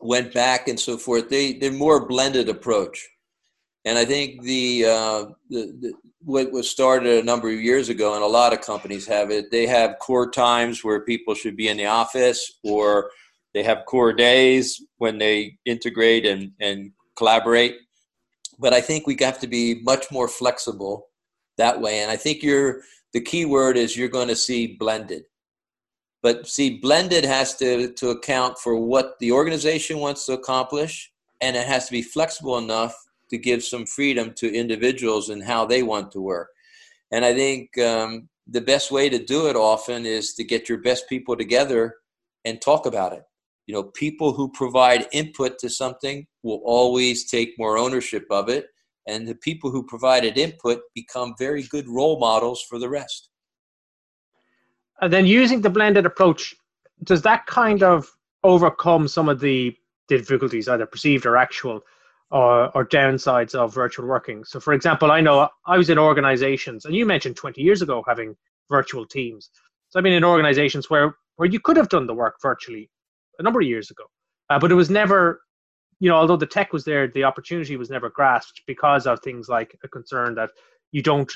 went 0.00 0.32
back 0.34 0.68
and 0.68 0.78
so 0.78 0.96
forth 0.96 1.28
they 1.28 1.54
they're 1.54 1.72
more 1.72 2.06
blended 2.06 2.48
approach 2.48 3.08
and 3.86 3.96
I 3.96 4.04
think 4.04 4.42
the, 4.42 4.84
uh, 4.84 5.24
the, 5.48 5.72
the, 5.80 5.92
what 6.24 6.50
was 6.50 6.68
started 6.68 7.20
a 7.20 7.24
number 7.24 7.48
of 7.48 7.60
years 7.60 7.88
ago, 7.88 8.14
and 8.14 8.24
a 8.24 8.26
lot 8.26 8.52
of 8.52 8.60
companies 8.60 9.06
have 9.06 9.30
it. 9.30 9.52
They 9.52 9.64
have 9.68 10.00
core 10.00 10.28
times 10.28 10.82
where 10.82 11.04
people 11.04 11.36
should 11.36 11.56
be 11.56 11.68
in 11.68 11.76
the 11.76 11.86
office, 11.86 12.58
or 12.64 13.12
they 13.54 13.62
have 13.62 13.86
core 13.86 14.12
days 14.12 14.82
when 14.98 15.18
they 15.18 15.56
integrate 15.66 16.26
and, 16.26 16.50
and 16.60 16.90
collaborate. 17.16 17.76
But 18.58 18.74
I 18.74 18.80
think 18.80 19.06
we 19.06 19.16
have 19.20 19.38
to 19.38 19.46
be 19.46 19.80
much 19.84 20.06
more 20.10 20.26
flexible 20.26 21.06
that 21.56 21.80
way. 21.80 22.00
And 22.00 22.10
I 22.10 22.16
think 22.16 22.42
you're 22.42 22.82
the 23.12 23.20
key 23.20 23.44
word 23.44 23.76
is 23.76 23.96
you're 23.96 24.08
going 24.08 24.28
to 24.28 24.36
see 24.36 24.76
blended. 24.80 25.22
But 26.22 26.48
see, 26.48 26.78
blended 26.78 27.24
has 27.24 27.56
to, 27.56 27.92
to 27.92 28.10
account 28.10 28.58
for 28.58 28.76
what 28.78 29.18
the 29.20 29.32
organization 29.32 29.98
wants 29.98 30.26
to 30.26 30.32
accomplish, 30.32 31.12
and 31.40 31.56
it 31.56 31.66
has 31.66 31.86
to 31.86 31.92
be 31.92 32.02
flexible 32.02 32.58
enough 32.58 32.94
to 33.30 33.38
give 33.38 33.62
some 33.62 33.86
freedom 33.86 34.32
to 34.36 34.52
individuals 34.52 35.28
and 35.28 35.42
how 35.42 35.66
they 35.66 35.82
want 35.82 36.12
to 36.12 36.20
work. 36.20 36.48
And 37.10 37.24
I 37.24 37.34
think 37.34 37.76
um, 37.78 38.28
the 38.46 38.60
best 38.60 38.90
way 38.90 39.08
to 39.08 39.24
do 39.24 39.48
it 39.48 39.56
often 39.56 40.06
is 40.06 40.34
to 40.34 40.44
get 40.44 40.68
your 40.68 40.78
best 40.78 41.08
people 41.08 41.36
together 41.36 41.96
and 42.44 42.60
talk 42.60 42.86
about 42.86 43.12
it. 43.12 43.24
You 43.66 43.74
know, 43.74 43.84
people 43.84 44.32
who 44.32 44.50
provide 44.52 45.08
input 45.12 45.58
to 45.58 45.68
something 45.68 46.26
will 46.42 46.62
always 46.64 47.28
take 47.28 47.58
more 47.58 47.76
ownership 47.76 48.24
of 48.30 48.48
it. 48.48 48.66
And 49.08 49.26
the 49.26 49.34
people 49.34 49.70
who 49.70 49.84
provided 49.84 50.38
input 50.38 50.80
become 50.94 51.34
very 51.38 51.64
good 51.64 51.88
role 51.88 52.18
models 52.18 52.64
for 52.68 52.78
the 52.78 52.88
rest. 52.88 53.28
And 55.00 55.12
then 55.12 55.26
using 55.26 55.60
the 55.60 55.70
blended 55.70 56.06
approach, 56.06 56.54
does 57.04 57.22
that 57.22 57.46
kind 57.46 57.82
of 57.82 58.10
overcome 58.42 59.08
some 59.08 59.28
of 59.28 59.40
the 59.40 59.76
difficulties, 60.08 60.68
either 60.68 60.86
perceived 60.86 61.26
or 61.26 61.36
actual, 61.36 61.82
or, 62.30 62.70
or 62.76 62.86
downsides 62.86 63.54
of 63.54 63.74
virtual 63.74 64.06
working. 64.06 64.44
So, 64.44 64.60
for 64.60 64.72
example, 64.72 65.10
I 65.10 65.20
know 65.20 65.48
I 65.66 65.78
was 65.78 65.90
in 65.90 65.98
organizations, 65.98 66.84
and 66.84 66.94
you 66.94 67.06
mentioned 67.06 67.36
20 67.36 67.60
years 67.62 67.82
ago 67.82 68.04
having 68.06 68.36
virtual 68.68 69.06
teams. 69.06 69.50
So, 69.88 69.98
I've 69.98 70.04
been 70.04 70.12
in 70.12 70.24
organizations 70.24 70.90
where, 70.90 71.16
where 71.36 71.48
you 71.48 71.60
could 71.60 71.76
have 71.76 71.88
done 71.88 72.06
the 72.06 72.14
work 72.14 72.36
virtually 72.42 72.90
a 73.38 73.42
number 73.42 73.60
of 73.60 73.66
years 73.66 73.90
ago, 73.90 74.04
uh, 74.50 74.58
but 74.58 74.72
it 74.72 74.74
was 74.74 74.90
never, 74.90 75.42
you 76.00 76.08
know, 76.08 76.16
although 76.16 76.36
the 76.36 76.46
tech 76.46 76.72
was 76.72 76.84
there, 76.84 77.06
the 77.08 77.24
opportunity 77.24 77.76
was 77.76 77.90
never 77.90 78.10
grasped 78.10 78.62
because 78.66 79.06
of 79.06 79.20
things 79.20 79.48
like 79.48 79.76
a 79.84 79.88
concern 79.88 80.34
that 80.34 80.50
you 80.92 81.02
don't 81.02 81.32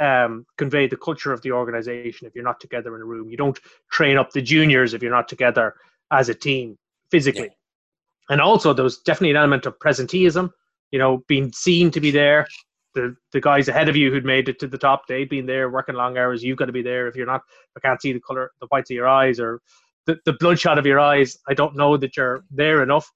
um, 0.00 0.46
convey 0.58 0.86
the 0.86 0.96
culture 0.96 1.32
of 1.32 1.42
the 1.42 1.52
organization 1.52 2.26
if 2.26 2.34
you're 2.34 2.44
not 2.44 2.60
together 2.60 2.94
in 2.96 3.02
a 3.02 3.04
room. 3.04 3.30
You 3.30 3.36
don't 3.36 3.58
train 3.90 4.16
up 4.16 4.32
the 4.32 4.42
juniors 4.42 4.94
if 4.94 5.02
you're 5.02 5.12
not 5.12 5.28
together 5.28 5.74
as 6.10 6.28
a 6.28 6.34
team 6.34 6.76
physically. 7.10 7.42
Yeah. 7.42 8.30
And 8.30 8.40
also 8.40 8.72
there's 8.72 8.98
definitely 8.98 9.30
an 9.30 9.36
element 9.36 9.66
of 9.66 9.78
presenteeism 9.78 10.50
you 10.94 10.98
know 11.00 11.24
being 11.26 11.52
seen 11.52 11.90
to 11.90 12.00
be 12.00 12.12
there. 12.12 12.46
The 12.94 13.16
the 13.32 13.40
guys 13.40 13.66
ahead 13.66 13.88
of 13.88 13.96
you 13.96 14.12
who'd 14.12 14.24
made 14.24 14.48
it 14.48 14.60
to 14.60 14.68
the 14.68 14.78
top 14.78 15.08
they'd 15.08 15.28
been 15.28 15.46
there 15.46 15.68
working 15.68 15.96
long 15.96 16.16
hours. 16.16 16.44
You've 16.44 16.56
got 16.56 16.66
to 16.66 16.72
be 16.72 16.82
there. 16.82 17.08
If 17.08 17.16
you're 17.16 17.26
not 17.26 17.42
i 17.76 17.80
can't 17.80 18.00
see 18.00 18.12
the 18.12 18.20
color 18.20 18.52
the 18.60 18.68
whites 18.70 18.90
of 18.90 18.94
your 18.94 19.08
eyes 19.08 19.40
or 19.40 19.60
the, 20.06 20.16
the 20.24 20.34
bloodshot 20.34 20.78
of 20.78 20.86
your 20.86 21.00
eyes 21.00 21.36
i 21.48 21.54
don't 21.54 21.74
know 21.74 21.96
that 21.96 22.16
you're 22.16 22.44
there 22.50 22.82
enough. 22.82 23.10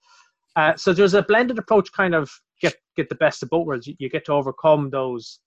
Uh, 0.57 0.75
so 0.77 0.93
there's 0.93 1.15
a 1.15 1.23
blended 1.23 1.59
approach 1.59 1.93
kind 1.93 2.15
of 2.17 2.29
get 2.61 2.75
get 2.97 3.09
the 3.09 3.15
best 3.15 3.45
of 3.45 3.51
both 3.51 3.65
worlds. 3.65 3.87
You, 3.87 3.95
you 4.01 4.11
get 4.11 4.25
to 4.25 4.33
overcome 4.33 4.91
those 4.91 5.39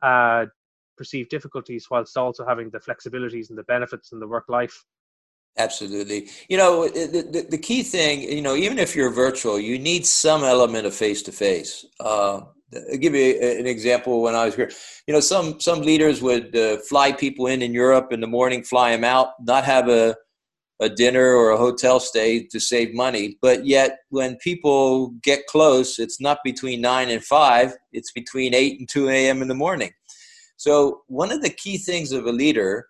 uh, 0.00 0.46
perceived 0.96 1.30
difficulties 1.30 1.88
whilst 1.90 2.16
also 2.16 2.46
having 2.46 2.70
the 2.70 2.78
flexibilities 2.78 3.48
and 3.50 3.58
the 3.58 3.64
benefits 3.64 4.12
and 4.12 4.20
the 4.20 4.28
work 4.28 4.44
life 4.48 4.84
Absolutely. 5.56 6.28
You 6.48 6.56
know, 6.56 6.88
the, 6.88 7.28
the, 7.30 7.46
the, 7.50 7.58
key 7.58 7.84
thing, 7.84 8.22
you 8.22 8.42
know, 8.42 8.56
even 8.56 8.78
if 8.78 8.96
you're 8.96 9.10
virtual, 9.10 9.58
you 9.60 9.78
need 9.78 10.04
some 10.04 10.42
element 10.42 10.84
of 10.84 10.94
face 10.94 11.22
to 11.22 11.32
face. 11.32 11.86
I'll 12.00 12.54
give 12.98 13.14
you 13.14 13.40
an 13.40 13.66
example 13.66 14.20
when 14.20 14.34
I 14.34 14.46
was 14.46 14.56
here. 14.56 14.72
You 15.06 15.14
know, 15.14 15.20
some, 15.20 15.60
some 15.60 15.82
leaders 15.82 16.20
would 16.22 16.56
uh, 16.56 16.78
fly 16.78 17.12
people 17.12 17.46
in 17.46 17.62
in 17.62 17.72
Europe 17.72 18.12
in 18.12 18.20
the 18.20 18.26
morning, 18.26 18.64
fly 18.64 18.90
them 18.90 19.04
out, 19.04 19.28
not 19.40 19.64
have 19.64 19.88
a, 19.88 20.16
a 20.80 20.88
dinner 20.88 21.34
or 21.34 21.50
a 21.50 21.56
hotel 21.56 22.00
stay 22.00 22.46
to 22.46 22.58
save 22.58 22.92
money. 22.92 23.38
But 23.40 23.64
yet, 23.64 23.98
when 24.08 24.36
people 24.38 25.10
get 25.22 25.46
close, 25.46 26.00
it's 26.00 26.20
not 26.20 26.38
between 26.44 26.80
9 26.80 27.10
and 27.10 27.24
5, 27.24 27.76
it's 27.92 28.10
between 28.10 28.54
8 28.54 28.80
and 28.80 28.88
2 28.88 29.08
a.m. 29.08 29.40
in 29.40 29.46
the 29.46 29.54
morning. 29.54 29.92
So, 30.56 31.02
one 31.08 31.32
of 31.32 31.42
the 31.42 31.50
key 31.50 31.78
things 31.78 32.12
of 32.12 32.26
a 32.26 32.32
leader 32.32 32.86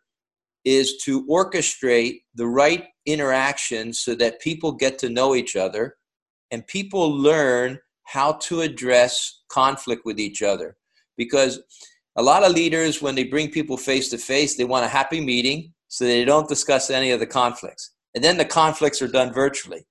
is 0.65 0.97
to 1.05 1.27
orchestrate 1.27 2.23
the 2.35 2.47
right 2.47 2.87
interactions 3.07 4.01
so 4.01 4.15
that 4.15 4.41
people 4.41 4.73
get 4.73 4.99
to 4.99 5.11
know 5.11 5.35
each 5.35 5.57
other 5.57 5.97
and 6.51 6.67
people 6.67 7.11
learn 7.11 7.79
how 8.05 8.33
to 8.33 8.61
address 8.61 9.43
conflict 9.49 10.03
with 10.05 10.19
each 10.19 10.43
other. 10.43 10.77
Because 11.17 11.63
a 12.17 12.23
lot 12.23 12.45
of 12.45 12.53
leaders, 12.53 13.03
when 13.03 13.15
they 13.15 13.25
bring 13.25 13.51
people 13.51 13.77
face 13.77 14.09
to 14.11 14.19
face, 14.19 14.57
they 14.57 14.65
want 14.65 14.85
a 14.85 14.89
happy 14.89 15.21
meeting 15.21 15.73
so 15.89 16.05
they 16.05 16.25
don't 16.25 16.49
discuss 16.49 16.91
any 16.91 17.11
of 17.11 17.21
the 17.21 17.27
conflicts. 17.27 17.91
And 18.15 18.23
then 18.23 18.37
the 18.37 18.45
conflicts 18.45 19.03
are 19.03 19.09
done 19.09 19.33
virtually. 19.33 19.87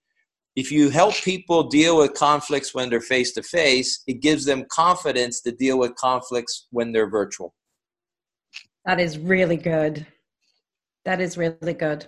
If 0.55 0.71
you 0.71 0.89
help 0.89 1.15
people 1.15 1.63
deal 1.63 1.97
with 1.97 2.13
conflicts 2.13 2.73
when 2.73 2.89
they're 2.89 3.01
face 3.01 3.33
to 3.33 3.43
face, 3.43 4.03
it 4.07 4.21
gives 4.21 4.45
them 4.45 4.65
confidence 4.69 5.41
to 5.41 5.51
deal 5.51 5.79
with 5.79 5.95
conflicts 5.95 6.67
when 6.69 6.91
they're 6.91 7.09
virtual. 7.09 7.53
That 8.85 8.99
is 8.99 9.17
really 9.17 9.57
good. 9.57 10.05
That 11.05 11.21
is 11.21 11.37
really 11.37 11.73
good. 11.73 12.07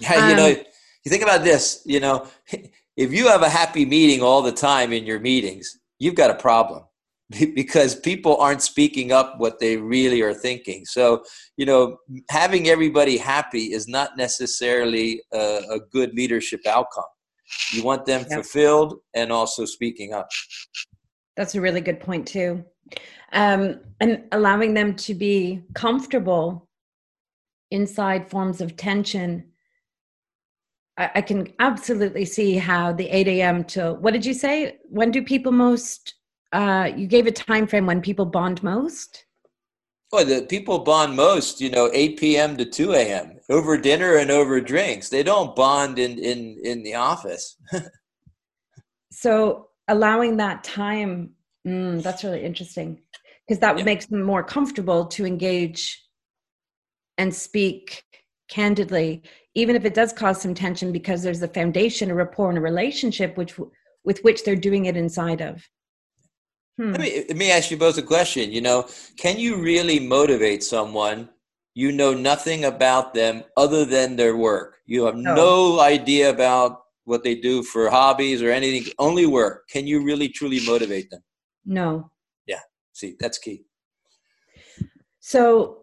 Yeah, 0.00 0.28
you 0.28 0.32
um, 0.32 0.36
know, 0.36 0.46
you 0.48 1.10
think 1.10 1.22
about 1.22 1.44
this, 1.44 1.82
you 1.84 2.00
know, 2.00 2.26
if 2.96 3.12
you 3.12 3.28
have 3.28 3.42
a 3.42 3.48
happy 3.48 3.84
meeting 3.84 4.22
all 4.22 4.42
the 4.42 4.52
time 4.52 4.92
in 4.92 5.04
your 5.04 5.20
meetings, 5.20 5.78
you've 5.98 6.14
got 6.14 6.30
a 6.30 6.34
problem 6.34 6.84
because 7.54 7.94
people 7.94 8.36
aren't 8.36 8.62
speaking 8.62 9.12
up 9.12 9.38
what 9.38 9.58
they 9.58 9.76
really 9.76 10.22
are 10.22 10.34
thinking. 10.34 10.84
So, 10.84 11.22
you 11.56 11.66
know, 11.66 11.98
having 12.30 12.68
everybody 12.68 13.16
happy 13.16 13.72
is 13.72 13.88
not 13.88 14.16
necessarily 14.16 15.22
a, 15.32 15.62
a 15.70 15.80
good 15.92 16.14
leadership 16.14 16.66
outcome. 16.66 17.04
You 17.72 17.82
want 17.82 18.06
them 18.06 18.22
yep. 18.22 18.30
fulfilled 18.30 18.94
and 19.14 19.30
also 19.30 19.64
speaking 19.64 20.12
up. 20.12 20.28
That's 21.36 21.54
a 21.54 21.60
really 21.60 21.80
good 21.80 22.00
point, 22.00 22.26
too. 22.26 22.64
Um, 23.34 23.80
and 24.00 24.24
allowing 24.32 24.74
them 24.74 24.94
to 24.96 25.14
be 25.14 25.62
comfortable 25.74 26.68
inside 27.70 28.30
forms 28.30 28.60
of 28.60 28.76
tension 28.76 29.44
I, 30.96 31.10
I 31.16 31.20
can 31.20 31.52
absolutely 31.58 32.24
see 32.24 32.56
how 32.56 32.92
the 32.92 33.08
8 33.08 33.28
a.m. 33.28 33.64
to 33.64 33.94
what 33.94 34.12
did 34.12 34.24
you 34.24 34.34
say 34.34 34.78
when 34.84 35.10
do 35.10 35.22
people 35.22 35.52
most 35.52 36.14
uh, 36.52 36.90
you 36.96 37.06
gave 37.06 37.26
a 37.26 37.32
time 37.32 37.66
frame 37.66 37.86
when 37.86 38.00
people 38.00 38.26
bond 38.26 38.62
most 38.62 39.24
Boy, 40.10 40.22
the 40.22 40.42
people 40.42 40.78
bond 40.78 41.16
most, 41.16 41.60
you 41.60 41.70
know, 41.70 41.90
8 41.92 42.20
p.m. 42.20 42.56
to 42.58 42.64
2 42.64 42.92
a.m. 42.92 43.40
over 43.50 43.76
dinner 43.76 44.18
and 44.18 44.30
over 44.30 44.60
drinks. 44.60 45.08
They 45.08 45.24
don't 45.24 45.56
bond 45.56 45.98
in 45.98 46.20
in 46.20 46.56
in 46.62 46.84
the 46.84 46.94
office. 46.94 47.56
so 49.10 49.70
allowing 49.88 50.36
that 50.36 50.62
time, 50.62 51.30
mm, 51.66 52.00
that's 52.00 52.22
really 52.22 52.44
interesting 52.44 53.00
because 53.46 53.60
that 53.60 53.78
yeah. 53.78 53.84
makes 53.84 54.06
them 54.06 54.22
more 54.22 54.42
comfortable 54.42 55.06
to 55.06 55.26
engage 55.26 56.02
and 57.18 57.34
speak 57.34 58.02
candidly 58.48 59.22
even 59.56 59.76
if 59.76 59.84
it 59.84 59.94
does 59.94 60.12
cause 60.12 60.40
some 60.40 60.54
tension 60.54 60.92
because 60.92 61.22
there's 61.22 61.42
a 61.42 61.48
foundation 61.48 62.10
a 62.10 62.14
rapport 62.14 62.48
and 62.50 62.58
a 62.58 62.60
relationship 62.60 63.36
which 63.36 63.58
with 64.04 64.18
which 64.22 64.44
they're 64.44 64.56
doing 64.56 64.86
it 64.86 64.96
inside 64.96 65.40
of 65.40 65.66
hmm. 66.78 66.92
let, 66.92 67.00
me, 67.00 67.24
let 67.28 67.36
me 67.36 67.50
ask 67.50 67.70
you 67.70 67.76
both 67.76 67.96
a 67.96 68.02
question 68.02 68.52
you 68.52 68.60
know 68.60 68.86
can 69.16 69.38
you 69.38 69.56
really 69.56 69.98
motivate 69.98 70.62
someone 70.62 71.28
you 71.74 71.90
know 71.90 72.14
nothing 72.14 72.64
about 72.64 73.14
them 73.14 73.42
other 73.56 73.84
than 73.84 74.16
their 74.16 74.36
work. 74.36 74.78
You 74.86 75.04
have 75.06 75.16
no, 75.16 75.34
no 75.34 75.80
idea 75.80 76.30
about 76.30 76.82
what 77.04 77.22
they 77.22 77.34
do 77.34 77.62
for 77.62 77.90
hobbies 77.90 78.42
or 78.42 78.50
anything, 78.50 78.92
only 78.98 79.26
work. 79.26 79.68
Can 79.68 79.86
you 79.86 80.02
really 80.04 80.28
truly 80.28 80.60
motivate 80.64 81.10
them? 81.10 81.20
No. 81.66 82.10
See, 82.94 83.16
that's 83.18 83.38
key. 83.38 83.64
So, 85.18 85.80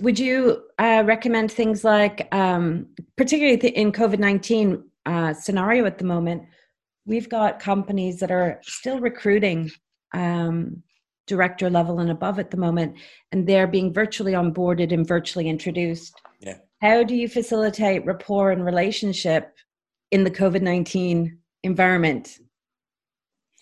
would 0.00 0.18
you 0.18 0.64
uh, 0.78 1.02
recommend 1.06 1.50
things 1.50 1.82
like, 1.82 2.28
um, 2.32 2.86
particularly 3.16 3.56
in 3.68 3.90
COVID 3.90 4.18
19 4.18 4.84
uh, 5.06 5.32
scenario 5.32 5.86
at 5.86 5.96
the 5.96 6.04
moment, 6.04 6.42
we've 7.06 7.28
got 7.28 7.58
companies 7.58 8.20
that 8.20 8.30
are 8.30 8.60
still 8.62 9.00
recruiting 9.00 9.70
um, 10.12 10.82
director 11.26 11.70
level 11.70 12.00
and 12.00 12.10
above 12.10 12.38
at 12.38 12.50
the 12.50 12.58
moment, 12.58 12.96
and 13.32 13.46
they're 13.46 13.66
being 13.66 13.94
virtually 13.94 14.32
onboarded 14.32 14.92
and 14.92 15.08
virtually 15.08 15.48
introduced. 15.48 16.20
Yeah. 16.40 16.58
How 16.82 17.02
do 17.02 17.16
you 17.16 17.28
facilitate 17.28 18.04
rapport 18.04 18.50
and 18.50 18.62
relationship 18.62 19.54
in 20.10 20.24
the 20.24 20.30
COVID 20.30 20.60
19 20.60 21.38
environment 21.62 22.40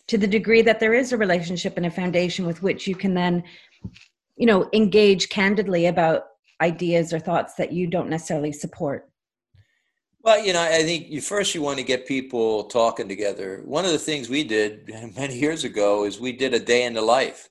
to 0.09 0.19
the 0.19 0.27
degree 0.27 0.63
that 0.63 0.81
there 0.81 0.95
is 0.95 1.13
a 1.13 1.17
relationship 1.17 1.77
and 1.77 1.87
a 1.87 1.91
foundation 1.91 2.47
with 2.47 2.63
which 2.63 2.87
you 2.87 2.95
can 2.95 3.15
then, 3.15 3.45
you 4.37 4.47
know, 4.47 4.69
engage 4.73 5.29
candidly 5.29 5.87
about 5.87 6.25
ideas 6.61 7.13
or 7.13 7.19
thoughts 7.19 7.55
that 7.55 7.73
you 7.73 7.87
don't 7.87 8.09
necessarily 8.09 8.53
support? 8.53 9.09
Well, 10.23 10.45
you 10.45 10.53
know, 10.53 10.63
I 10.63 10.83
think 10.83 11.09
you 11.09 11.21
first 11.21 11.55
you 11.55 11.63
want 11.63 11.79
to 11.79 11.85
get 11.85 12.07
people 12.07 12.65
talking 12.65 13.09
together. 13.09 13.63
One 13.65 13.85
of 13.85 13.93
the 13.93 13.99
things 13.99 14.29
we 14.29 14.45
did 14.45 14.91
many 15.17 15.39
years 15.39 15.65
ago 15.65 16.05
is 16.05 16.19
we 16.19 16.33
did 16.33 16.55
a 16.55 16.59
day 16.59 16.85
in 16.85 16.95
the 16.95 17.03
life. 17.03 17.49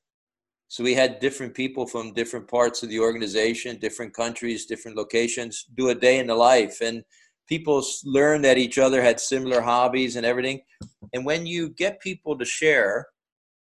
So 0.70 0.84
we 0.84 0.94
had 0.94 1.22
different 1.22 1.54
people 1.54 1.88
from 1.88 2.14
different 2.14 2.48
parts 2.50 2.84
of 2.84 2.90
the 2.90 3.00
organization, 3.00 3.78
different 3.78 4.14
countries, 4.14 4.66
different 4.66 4.98
locations, 4.98 5.64
do 5.76 5.90
a 5.90 5.96
day 5.96 6.20
in 6.20 6.28
the 6.28 6.36
life. 6.36 6.82
And 6.82 7.04
people 7.48 7.84
learned 8.04 8.44
that 8.46 8.58
each 8.58 8.78
other 8.78 9.02
had 9.02 9.20
similar 9.20 9.62
hobbies 9.62 10.16
and 10.16 10.26
everything. 10.26 10.62
And 11.14 11.26
when 11.26 11.46
you 11.46 11.70
get 11.70 12.02
people 12.02 12.38
to 12.38 12.46
share, 12.46 13.08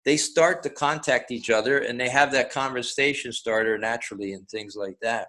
they 0.06 0.17
start 0.17 0.63
to 0.63 0.69
contact 0.69 1.32
each 1.32 1.50
other 1.50 1.80
and 1.80 2.00
they 2.00 2.10
have 2.10 2.32
that 2.32 2.52
conversation 2.52 3.32
starter 3.32 3.78
naturally 3.78 4.34
and 4.34 4.47
things 4.50 4.76
like 4.76 4.97
that. 5.02 5.28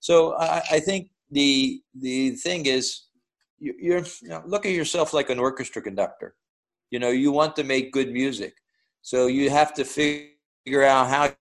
So 0.00 0.36
I, 0.36 0.62
I 0.72 0.80
think 0.80 1.10
the 1.30 1.80
the 1.94 2.30
thing 2.30 2.66
is 2.66 3.02
you're 3.58 4.04
you 4.22 4.28
know, 4.28 4.42
look 4.46 4.66
at 4.66 4.72
yourself 4.72 5.12
like 5.12 5.30
an 5.30 5.38
orchestra 5.38 5.82
conductor. 5.82 6.34
You 6.90 6.98
know, 6.98 7.10
you 7.10 7.30
want 7.30 7.54
to 7.56 7.64
make 7.64 7.92
good 7.92 8.10
music. 8.12 8.54
So 9.02 9.26
you 9.26 9.50
have 9.50 9.72
to 9.74 9.84
figure 9.84 10.82
out 10.82 11.08
how 11.08 11.34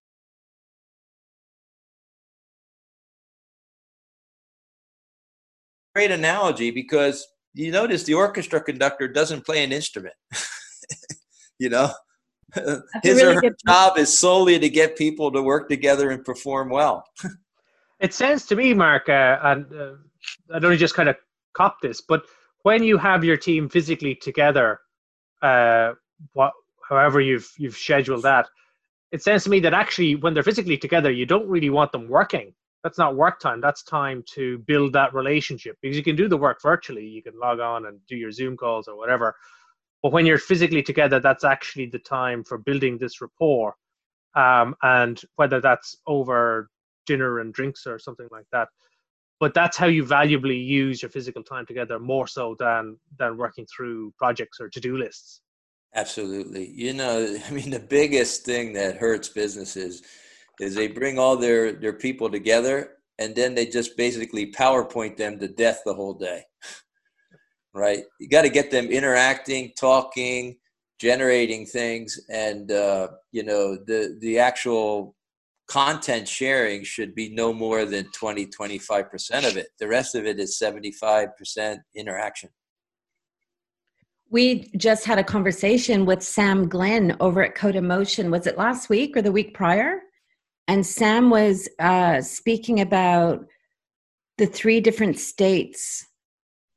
great 5.94 6.12
analogy 6.12 6.72
because 6.72 7.26
you 7.54 7.72
notice 7.72 8.04
the 8.04 8.14
orchestra 8.14 8.62
conductor 8.62 9.08
doesn't 9.08 9.46
play 9.46 9.64
an 9.64 9.72
instrument 9.72 10.16
you 11.60 11.70
know? 11.70 11.92
That's 12.56 12.82
his 13.04 13.22
really 13.22 13.38
or 13.38 13.42
her 13.42 13.56
job 13.68 13.98
is 14.00 14.18
solely 14.18 14.58
to 14.58 14.70
get 14.70 14.98
people 14.98 15.32
to 15.32 15.42
work 15.42 15.70
together 15.70 16.10
and 16.10 16.26
perform 16.26 16.70
well. 16.70 17.06
It 18.00 18.14
sounds 18.14 18.46
to 18.46 18.56
me 18.56 18.74
mark 18.74 19.10
uh, 19.10 19.40
and 19.44 19.66
uh, 19.74 19.96
i 20.54 20.60
don't 20.60 20.78
just 20.78 20.96
kind 20.96 21.10
of 21.10 21.18
cop 21.54 21.82
this 21.82 22.00
but 22.00 22.24
when 22.64 22.82
you 22.82 22.98
have 22.98 23.26
your 23.26 23.36
team 23.36 23.68
physically 23.68 24.16
together 24.16 24.80
uh, 25.42 25.92
what 26.32 26.54
however 26.88 27.20
you've 27.20 27.52
you've 27.58 27.76
scheduled 27.76 28.24
that 28.24 28.48
it 29.12 29.22
sounds 29.22 29.44
to 29.44 29.50
me 29.50 29.60
that 29.60 29.74
actually 29.74 30.16
when 30.16 30.34
they're 30.34 30.44
physically 30.44 30.78
together 30.78 31.12
you 31.12 31.26
don't 31.26 31.50
really 31.50 31.70
want 31.70 31.92
them 31.92 32.08
working 32.08 32.54
that's 32.84 32.98
not 32.98 33.16
work 33.16 33.40
time 33.40 33.62
that's 33.62 33.84
time 33.84 34.24
to 34.26 34.58
build 34.60 34.94
that 34.94 35.14
relationship 35.14 35.78
because 35.82 35.98
you 35.98 36.04
can 36.04 36.16
do 36.16 36.28
the 36.28 36.38
work 36.38 36.62
virtually 36.62 37.06
you 37.06 37.22
can 37.22 37.38
log 37.40 37.60
on 37.60 37.86
and 37.86 38.00
do 38.08 38.16
your 38.16 38.32
zoom 38.32 38.56
calls 38.56 38.88
or 38.88 38.98
whatever 38.98 39.36
but 40.02 40.12
when 40.12 40.26
you're 40.26 40.38
physically 40.38 40.82
together 40.82 41.20
that's 41.20 41.44
actually 41.44 41.86
the 41.86 42.00
time 42.00 42.44
for 42.44 42.58
building 42.58 42.98
this 42.98 43.22
rapport 43.22 43.76
um, 44.36 44.76
and 44.84 45.22
whether 45.36 45.60
that's 45.60 45.96
over 46.08 46.70
dinner 47.06 47.40
and 47.40 47.54
drinks 47.54 47.86
or 47.86 48.00
something 48.00 48.28
like 48.32 48.46
that 48.52 48.68
but 49.40 49.54
that's 49.54 49.78
how 49.78 49.88
you 49.88 50.04
valuably 50.04 50.58
use 50.58 51.02
your 51.02 51.10
physical 51.10 51.44
time 51.44 51.66
together 51.66 52.00
more 52.00 52.28
so 52.28 52.56
than 52.60 52.98
than 53.18 53.38
working 53.38 53.66
through 53.66 54.14
projects 54.18 54.60
or 54.60 54.70
to-do 54.70 54.98
lists 54.98 55.42
Absolutely. 55.96 56.72
You 56.72 56.94
know, 56.94 57.36
I 57.48 57.52
mean, 57.52 57.72
the 57.72 57.80
biggest 57.80 58.46
thing 58.46 58.74
that 58.74 58.98
hurts 58.98 59.30
businesses 59.30 60.04
is 60.60 60.76
they 60.76 60.88
bring 60.88 61.18
all 61.18 61.38
their, 61.38 61.74
their 61.74 61.94
people 61.94 62.30
together 62.30 62.92
and 63.20 63.36
then 63.36 63.54
they 63.54 63.66
just 63.66 63.98
basically 63.98 64.52
PowerPoint 64.52 65.18
them 65.18 65.40
to 65.40 65.48
death 65.48 65.82
the 65.86 65.94
whole 65.94 66.14
day. 66.14 66.44
right? 67.74 68.04
You 68.20 68.30
got 68.30 68.44
to 68.44 68.50
get 68.50 68.72
them 68.72 68.88
interacting, 68.88 69.74
talking, 69.78 70.58
generating 71.00 71.66
things. 71.66 72.20
And, 72.30 72.72
uh, 72.72 73.10
you 73.32 73.44
know, 73.44 73.76
the, 73.76 74.18
the 74.22 74.40
actual 74.40 75.16
content 75.68 76.28
sharing 76.28 76.84
should 76.84 77.14
be 77.14 77.30
no 77.30 77.54
more 77.54 77.86
than 77.86 78.10
20, 78.12 78.48
25% 78.48 79.48
of 79.48 79.56
it. 79.58 79.68
The 79.80 79.88
rest 79.88 80.16
of 80.16 80.26
it 80.26 80.40
is 80.40 80.60
75% 80.60 81.78
interaction. 81.96 82.50
We 84.32 84.72
just 84.78 85.06
had 85.06 85.18
a 85.18 85.24
conversation 85.24 86.06
with 86.06 86.22
Sam 86.22 86.70
Glenn 86.70 87.18
over 87.20 87.44
at 87.44 87.56
Code 87.56 87.82
Motion. 87.82 88.30
Was 88.30 88.46
it 88.46 88.58
last 88.58 88.90
week 88.90 89.18
or 89.18 89.22
the 89.22 89.32
week 89.32 89.54
prior? 89.56 90.02
And 90.70 90.86
Sam 90.86 91.32
was 91.32 91.68
uh, 91.80 92.22
speaking 92.22 92.80
about 92.80 93.44
the 94.38 94.46
three 94.46 94.80
different 94.80 95.18
states 95.18 96.06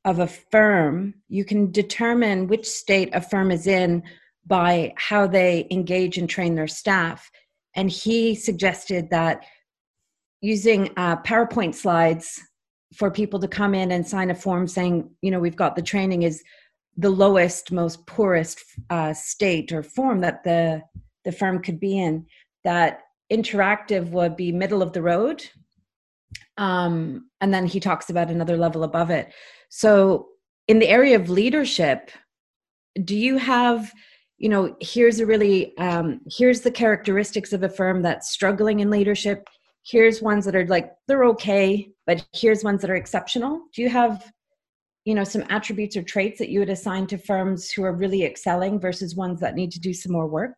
of 0.03 0.17
a 0.17 0.25
firm. 0.25 1.13
You 1.29 1.45
can 1.45 1.71
determine 1.71 2.47
which 2.47 2.67
state 2.67 3.11
a 3.13 3.21
firm 3.21 3.51
is 3.51 3.67
in 3.67 4.01
by 4.47 4.93
how 4.97 5.27
they 5.27 5.67
engage 5.69 6.17
and 6.17 6.27
train 6.27 6.55
their 6.55 6.67
staff. 6.67 7.29
And 7.75 7.87
he 7.87 8.33
suggested 8.33 9.11
that 9.11 9.45
using 10.41 10.89
uh, 10.97 11.17
PowerPoint 11.17 11.75
slides 11.75 12.41
for 12.95 13.11
people 13.11 13.39
to 13.41 13.47
come 13.47 13.75
in 13.75 13.91
and 13.91 14.07
sign 14.07 14.31
a 14.31 14.35
form 14.35 14.67
saying, 14.67 15.07
you 15.21 15.29
know, 15.29 15.39
we've 15.39 15.55
got 15.55 15.75
the 15.75 15.83
training 15.83 16.23
is 16.23 16.43
the 16.97 17.11
lowest, 17.11 17.71
most 17.71 18.07
poorest 18.07 18.59
uh, 18.89 19.13
state 19.13 19.71
or 19.71 19.83
form 19.83 20.21
that 20.21 20.43
the 20.43 20.81
the 21.25 21.31
firm 21.31 21.61
could 21.61 21.79
be 21.79 21.99
in. 21.99 22.25
That 22.63 23.01
interactive 23.33 24.09
would 24.11 24.35
be 24.35 24.51
middle 24.51 24.81
of 24.81 24.93
the 24.93 25.01
road, 25.01 25.43
um, 26.57 27.29
and 27.41 27.53
then 27.53 27.65
he 27.65 27.79
talks 27.79 28.09
about 28.09 28.29
another 28.29 28.57
level 28.57 28.83
above 28.83 29.09
it. 29.09 29.33
So, 29.69 30.27
in 30.67 30.79
the 30.79 30.87
area 30.87 31.15
of 31.15 31.29
leadership, 31.29 32.11
do 33.03 33.15
you 33.15 33.37
have 33.37 33.91
you 34.37 34.49
know 34.49 34.75
here's 34.79 35.19
a 35.19 35.25
really 35.25 35.75
um, 35.77 36.21
here's 36.29 36.61
the 36.61 36.71
characteristics 36.71 37.53
of 37.53 37.63
a 37.63 37.69
firm 37.69 38.01
that's 38.01 38.29
struggling 38.29 38.79
in 38.79 38.89
leadership. 38.89 39.47
Here's 39.85 40.21
ones 40.21 40.45
that 40.45 40.55
are 40.55 40.67
like 40.67 40.91
they're 41.07 41.25
okay 41.25 41.93
but 42.05 42.25
here's 42.33 42.63
ones 42.63 42.81
that 42.81 42.89
are 42.89 42.95
exceptional. 42.95 43.61
Do 43.73 43.81
you 43.81 43.89
have 43.89 44.31
you 45.05 45.15
know 45.15 45.23
some 45.23 45.43
attributes 45.49 45.97
or 45.97 46.03
traits 46.03 46.39
that 46.39 46.49
you 46.49 46.59
would 46.59 46.69
assign 46.69 47.07
to 47.07 47.17
firms 47.17 47.71
who 47.71 47.83
are 47.83 47.93
really 47.93 48.23
excelling 48.23 48.79
versus 48.79 49.15
ones 49.15 49.39
that 49.41 49.55
need 49.55 49.71
to 49.71 49.79
do 49.79 49.93
some 49.93 50.11
more 50.11 50.27
work 50.27 50.55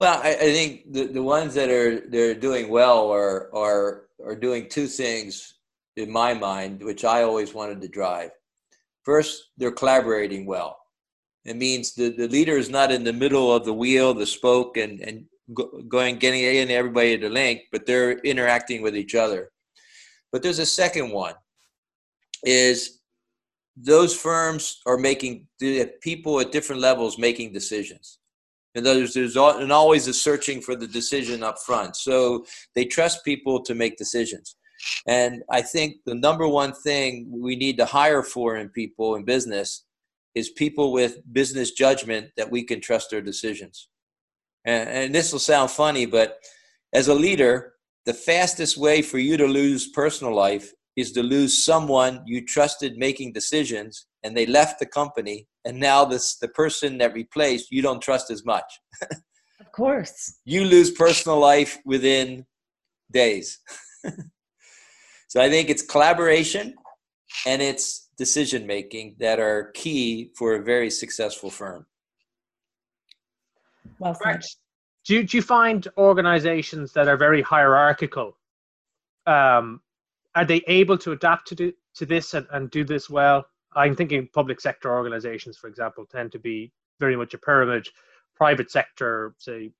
well 0.00 0.20
i, 0.22 0.30
I 0.30 0.52
think 0.52 0.92
the, 0.92 1.06
the 1.06 1.22
ones 1.22 1.54
that 1.54 1.70
are 1.70 2.08
they're 2.08 2.34
doing 2.34 2.68
well 2.68 3.10
are 3.10 3.54
are 3.54 4.06
are 4.24 4.36
doing 4.36 4.68
two 4.68 4.86
things 4.86 5.54
in 5.96 6.10
my 6.10 6.34
mind 6.34 6.82
which 6.82 7.04
i 7.04 7.22
always 7.22 7.54
wanted 7.54 7.80
to 7.80 7.88
drive. 7.88 8.30
First 9.04 9.50
they're 9.56 9.70
collaborating 9.70 10.46
well. 10.46 10.78
It 11.44 11.56
means 11.56 11.94
the, 11.94 12.10
the 12.10 12.26
leader 12.26 12.56
is 12.56 12.68
not 12.68 12.90
in 12.90 13.04
the 13.04 13.12
middle 13.12 13.54
of 13.54 13.64
the 13.64 13.72
wheel 13.72 14.12
the 14.14 14.26
spoke 14.26 14.76
and 14.76 15.00
and 15.00 15.26
going 15.88 16.16
getting 16.16 16.42
in 16.42 16.70
everybody 16.70 17.16
to 17.16 17.28
link 17.28 17.62
but 17.70 17.86
they're 17.86 18.18
interacting 18.18 18.82
with 18.82 18.96
each 18.96 19.14
other. 19.14 19.50
But 20.32 20.42
there's 20.42 20.58
a 20.58 20.66
second 20.66 21.12
one 21.12 21.34
is 22.44 23.00
those 23.76 24.14
firms 24.16 24.80
are 24.86 24.98
making 24.98 25.46
people 26.00 26.40
at 26.40 26.52
different 26.52 26.82
levels 26.82 27.18
making 27.18 27.52
decisions 27.52 28.18
and 28.76 28.84
there's, 28.84 29.14
there's 29.14 29.36
and 29.36 29.72
always 29.72 30.06
a 30.06 30.12
searching 30.12 30.60
for 30.60 30.76
the 30.76 30.86
decision 30.86 31.42
up 31.42 31.58
front. 31.58 31.96
So 31.96 32.44
they 32.74 32.84
trust 32.84 33.24
people 33.24 33.62
to 33.62 33.74
make 33.74 33.96
decisions. 33.96 34.56
And 35.06 35.42
i 35.50 35.62
think 35.62 35.96
the 36.04 36.14
number 36.14 36.46
one 36.46 36.72
thing 36.72 37.26
we 37.30 37.56
need 37.56 37.78
to 37.78 37.86
hire 37.86 38.22
for 38.22 38.56
in 38.56 38.68
people 38.68 39.14
in 39.16 39.24
business 39.24 39.84
is 40.34 40.50
people 40.50 40.92
with 40.92 41.20
business 41.32 41.70
judgment 41.70 42.30
that 42.36 42.50
we 42.50 42.62
can 42.62 42.78
trust 42.78 43.10
their 43.10 43.22
decisions. 43.22 43.88
And, 44.66 44.88
and 44.88 45.14
this 45.14 45.32
will 45.32 45.38
sound 45.38 45.70
funny 45.70 46.04
but 46.04 46.38
as 46.92 47.08
a 47.08 47.14
leader 47.14 47.74
the 48.04 48.14
fastest 48.14 48.76
way 48.76 49.02
for 49.02 49.18
you 49.18 49.36
to 49.38 49.46
lose 49.46 49.88
personal 49.88 50.34
life 50.34 50.72
is 50.94 51.12
to 51.12 51.22
lose 51.22 51.64
someone 51.64 52.22
you 52.26 52.44
trusted 52.44 52.98
making 52.98 53.32
decisions 53.32 54.05
and 54.22 54.36
they 54.36 54.46
left 54.46 54.78
the 54.78 54.86
company 54.86 55.46
and 55.64 55.78
now 55.78 56.04
this 56.04 56.36
the 56.36 56.48
person 56.48 56.98
that 56.98 57.12
replaced 57.14 57.70
you 57.70 57.82
don't 57.82 58.00
trust 58.00 58.30
as 58.30 58.44
much 58.44 58.80
of 59.60 59.72
course 59.72 60.38
you 60.44 60.64
lose 60.64 60.90
personal 60.90 61.38
life 61.38 61.78
within 61.84 62.44
days. 63.10 63.58
so 65.28 65.40
I 65.40 65.48
think 65.48 65.70
it's 65.70 65.82
collaboration 65.82 66.74
and 67.46 67.62
it's 67.62 68.08
decision 68.16 68.66
making 68.66 69.16
that 69.18 69.38
are 69.38 69.70
key 69.74 70.30
for 70.36 70.54
a 70.54 70.62
very 70.62 70.90
successful 70.90 71.50
firm. 71.50 71.86
Well 73.98 74.14
said. 74.14 74.42
Do 75.06 75.14
you, 75.14 75.22
do 75.24 75.36
you 75.36 75.42
find 75.42 75.86
organizations 75.96 76.92
that 76.94 77.06
are 77.06 77.16
very 77.16 77.40
hierarchical, 77.40 78.36
um, 79.26 79.80
are 80.34 80.44
they 80.44 80.62
able 80.66 80.98
to 80.98 81.12
adapt 81.12 81.46
to, 81.48 81.54
do, 81.54 81.72
to 81.94 82.04
this 82.04 82.34
and, 82.34 82.46
and 82.50 82.70
do 82.70 82.82
this 82.84 83.08
well? 83.08 83.46
I'm 83.76 83.94
thinking 83.94 84.28
public 84.32 84.60
sector 84.60 84.90
organizations, 84.92 85.56
for 85.56 85.68
example, 85.68 86.06
tend 86.06 86.32
to 86.32 86.38
be 86.38 86.72
very 86.98 87.14
much 87.14 87.34
a 87.34 87.38
pyramid. 87.38 87.88
Private 88.34 88.70
sector, 88.70 89.34
say, 89.38 89.70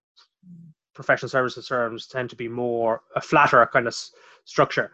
professional 0.94 1.28
services 1.28 1.66
firms 1.66 2.06
tend 2.06 2.30
to 2.30 2.36
be 2.36 2.48
more 2.48 3.00
a 3.16 3.20
flatter 3.20 3.68
kind 3.72 3.86
of 3.86 3.92
s- 3.92 4.12
structure. 4.44 4.92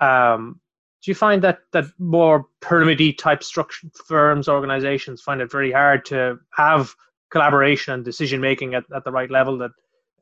Um, 0.00 0.60
do 1.02 1.10
you 1.10 1.14
find 1.14 1.42
that 1.42 1.60
that 1.72 1.86
more 1.98 2.46
pyramidy 2.60 3.12
type 3.12 3.42
structure 3.42 3.88
firms, 4.06 4.48
organizations 4.48 5.22
find 5.22 5.40
it 5.40 5.50
very 5.50 5.70
hard 5.70 6.04
to 6.06 6.38
have 6.52 6.94
collaboration 7.30 7.94
and 7.94 8.04
decision 8.04 8.40
making 8.40 8.74
at, 8.74 8.84
at 8.94 9.04
the 9.04 9.12
right 9.12 9.30
level 9.30 9.58
that 9.58 9.70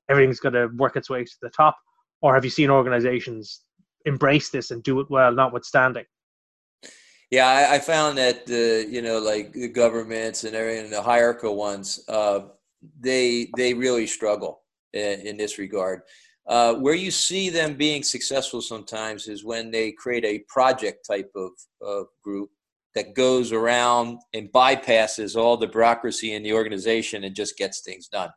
everything's 0.09 0.41
going 0.41 0.53
to 0.55 0.69
work 0.77 0.97
its 0.97 1.09
way 1.09 1.25
to 1.25 1.37
the 1.43 1.51
top? 1.51 1.77
Or 2.21 2.35
have 2.35 2.45
you 2.45 2.51
seen 2.51 2.71
organizations 2.71 3.63
embrace 4.05 4.51
this 4.51 4.71
and 4.71 4.83
do 4.83 5.01
it 5.01 5.11
well, 5.11 5.33
notwithstanding? 5.33 6.05
Yeah, 7.31 7.47
I, 7.47 7.75
I 7.75 7.79
found 7.81 8.19
that 8.19 8.47
the 8.47 8.87
you 8.89 9.03
know 9.03 9.19
like 9.19 9.53
the 9.53 9.69
governments 9.69 10.45
and 10.45 10.55
everything, 10.55 10.91
the 10.91 11.03
hierarchical 11.03 11.57
ones, 11.57 12.05
uh, 12.09 12.41
they 13.01 13.49
they 13.57 13.75
really 13.75 14.07
struggle 14.07 14.63
in, 14.93 15.21
in 15.21 15.37
this 15.37 15.59
regard. 15.59 16.03
Uh, 16.47 16.75
where 16.75 16.95
you 16.95 17.11
see 17.11 17.51
them 17.51 17.75
being 17.75 18.05
successful 18.05 18.61
sometimes 18.63 19.27
is 19.27 19.45
when 19.45 19.73
they 19.73 19.91
create 19.91 20.25
a 20.25 20.45
project 20.49 21.05
type 21.05 21.29
of, 21.35 21.51
of 21.83 22.07
group 22.23 22.51
that 22.95 23.15
goes 23.15 23.51
around 23.51 24.21
and 24.33 24.53
bypasses 24.53 25.35
all 25.37 25.57
the 25.57 25.67
bureaucracy 25.67 26.35
in 26.35 26.45
the 26.45 26.53
organization 26.53 27.25
and 27.25 27.35
just 27.35 27.59
gets 27.59 27.81
things 27.81 28.07
done. 28.07 28.31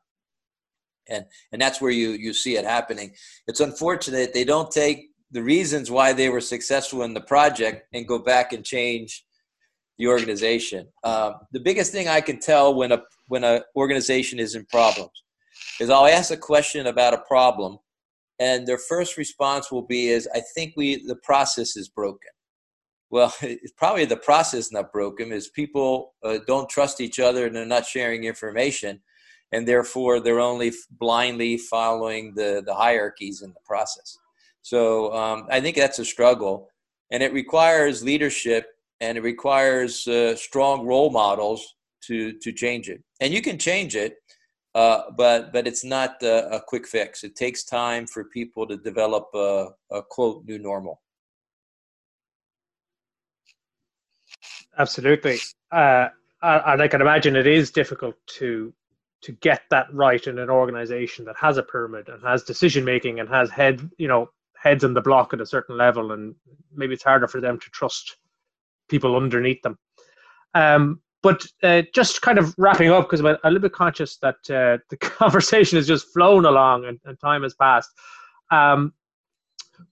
And 1.08 1.26
and 1.52 1.62
that's 1.62 1.80
where 1.82 1.92
you 1.92 2.10
you 2.12 2.34
see 2.34 2.58
it 2.58 2.66
happening. 2.66 3.14
It's 3.48 3.60
unfortunate 3.60 4.34
they 4.34 4.44
don't 4.44 4.72
take 4.72 5.09
the 5.32 5.43
reasons 5.43 5.91
why 5.91 6.13
they 6.13 6.30
were 6.30 6.41
successful 6.41 7.03
in 7.03 7.13
the 7.13 7.21
project 7.21 7.88
and 7.93 8.07
go 8.07 8.19
back 8.19 8.53
and 8.53 8.65
change 8.65 9.23
the 9.97 10.07
organization. 10.07 10.88
Uh, 11.03 11.34
the 11.51 11.59
biggest 11.59 11.91
thing 11.91 12.07
I 12.07 12.21
can 12.21 12.39
tell 12.39 12.73
when 12.73 12.91
a 12.91 13.03
when 13.27 13.43
an 13.43 13.61
organization 13.75 14.39
is 14.39 14.55
in 14.55 14.65
problems 14.65 15.11
is 15.80 15.89
I'll 15.89 16.07
ask 16.07 16.32
a 16.32 16.38
question 16.38 16.88
about 16.88 17.13
a 17.13 17.19
problem, 17.19 17.77
and 18.39 18.65
their 18.65 18.77
first 18.77 19.17
response 19.17 19.71
will 19.71 19.86
be 19.86 20.07
is 20.07 20.27
I 20.34 20.41
think 20.55 20.73
we 20.75 21.05
the 21.05 21.17
process 21.17 21.75
is 21.75 21.89
broken. 21.89 22.32
Well, 23.11 23.34
it's 23.41 23.73
probably 23.73 24.05
the 24.05 24.17
process 24.17 24.71
not 24.71 24.91
broken 24.91 25.32
is 25.32 25.49
people 25.49 26.13
uh, 26.23 26.39
don't 26.47 26.69
trust 26.69 27.01
each 27.01 27.19
other 27.19 27.45
and 27.45 27.55
they're 27.55 27.65
not 27.65 27.86
sharing 27.86 28.23
information, 28.23 29.01
and 29.51 29.67
therefore 29.67 30.21
they're 30.21 30.39
only 30.39 30.71
blindly 30.91 31.57
following 31.57 32.34
the 32.36 32.63
the 32.65 32.73
hierarchies 32.73 33.41
in 33.41 33.49
the 33.49 33.61
process. 33.65 34.17
So 34.70 35.11
um, 35.15 35.47
I 35.49 35.59
think 35.61 35.76
that's 35.76 35.97
a 35.97 36.05
struggle, 36.05 36.70
and 37.09 37.24
it 37.24 37.34
requires 37.34 38.03
leadership 38.03 38.67
and 39.01 39.17
it 39.17 39.22
requires 39.22 40.07
uh, 40.07 40.36
strong 40.36 40.86
role 40.86 41.09
models 41.09 41.76
to 42.03 42.34
to 42.34 42.51
change 42.51 42.88
it. 42.88 43.01
And 43.20 43.34
you 43.34 43.41
can 43.41 43.57
change 43.57 43.95
it, 43.95 44.17
uh, 44.76 45.09
but 45.17 45.51
but 45.53 45.65
it's 45.65 45.84
not 45.84 46.22
a, 46.22 46.57
a, 46.57 46.61
quick 46.61 46.88
fix. 46.88 47.24
It 47.24 47.36
takes 47.36 47.63
time 47.63 48.05
for 48.05 48.26
people 48.26 48.67
to 48.67 48.78
develop 48.78 49.30
a, 49.34 49.70
a 49.89 50.03
quote 50.07 50.45
new 50.45 50.59
normal. 50.59 51.01
Absolutely, 54.78 55.39
uh, 55.72 56.09
and 56.43 56.82
I 56.84 56.88
can 56.88 57.01
imagine 57.01 57.36
it 57.36 57.47
is 57.47 57.72
difficult 57.72 58.17
to 58.38 58.72
to 59.24 59.32
get 59.32 59.63
that 59.72 59.88
right 59.91 60.28
in 60.28 60.38
an 60.38 60.51
organization 60.51 61.26
that 61.26 61.38
has 61.38 61.57
a 61.57 61.63
pyramid 61.63 62.07
and 62.07 62.24
has 62.24 62.43
decision 62.43 62.86
making 62.86 63.20
and 63.20 63.28
has 63.28 63.49
head 63.49 63.89
you 63.97 64.07
know 64.07 64.30
heads 64.62 64.84
in 64.84 64.93
the 64.93 65.01
block 65.01 65.34
at 65.34 65.41
a 65.41 65.45
certain 65.45 65.78
level, 65.78 66.12
and 66.12 66.36
maybe 66.74 66.93
it's 66.93 67.03
harder 67.03 67.28
for 67.28 67.41
them 67.41 67.60
to 67.60 67.70
trust 67.72 68.18
people 68.89 69.16
underneath 69.16 69.62
them. 69.62 69.78
Um, 70.53 71.01
but 71.22 71.45
uh, 71.64 71.84
just 71.93 72.22
kind 72.22 72.38
of 72.38 72.53
wrapping 72.57 72.89
up 72.89 73.05
because 73.05 73.20
I'm 73.20 73.38
a, 73.43 73.49
little 73.49 73.60
bit 73.60 73.74
conscious 73.74 74.18
that 74.18 74.38
uh, 74.49 74.78
the 74.89 74.97
conversation 74.97 75.78
has 75.78 75.88
just 75.88 76.12
flown 76.14 76.45
along 76.45 76.86
and, 76.86 76.99
and 77.05 77.20
time 77.20 77.43
has 77.43 77.55
passed. 77.55 77.89
Um, 78.51 78.93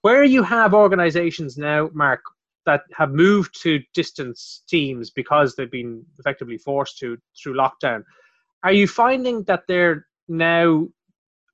where 0.02 0.24
you 0.24 0.44
have 0.44 0.74
organizations 0.74 1.58
now, 1.58 1.90
Mark, 1.94 2.22
that 2.66 2.82
have 2.94 3.12
moved 3.12 3.62
to 3.62 3.82
distance 3.94 4.64
teams 4.68 5.10
because 5.10 5.56
they've 5.56 5.72
been 5.72 6.06
effectively 6.20 6.58
forced 6.58 6.98
to 7.00 7.18
through 7.42 7.54
lockdown, 7.54 8.04
are 8.64 8.74
you 8.74 8.88
finding 8.88 9.44
that 9.44 9.64
they're 9.68 10.06
now 10.28 10.88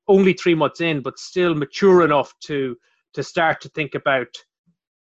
only 0.07 0.33
three 0.33 0.55
months 0.55 0.81
in, 0.81 1.01
but 1.01 1.19
still 1.19 1.53
mature 1.53 2.03
enough 2.03 2.33
to 2.41 2.75
to 3.13 3.23
start 3.23 3.61
to 3.61 3.69
think 3.69 3.95
about 3.95 4.27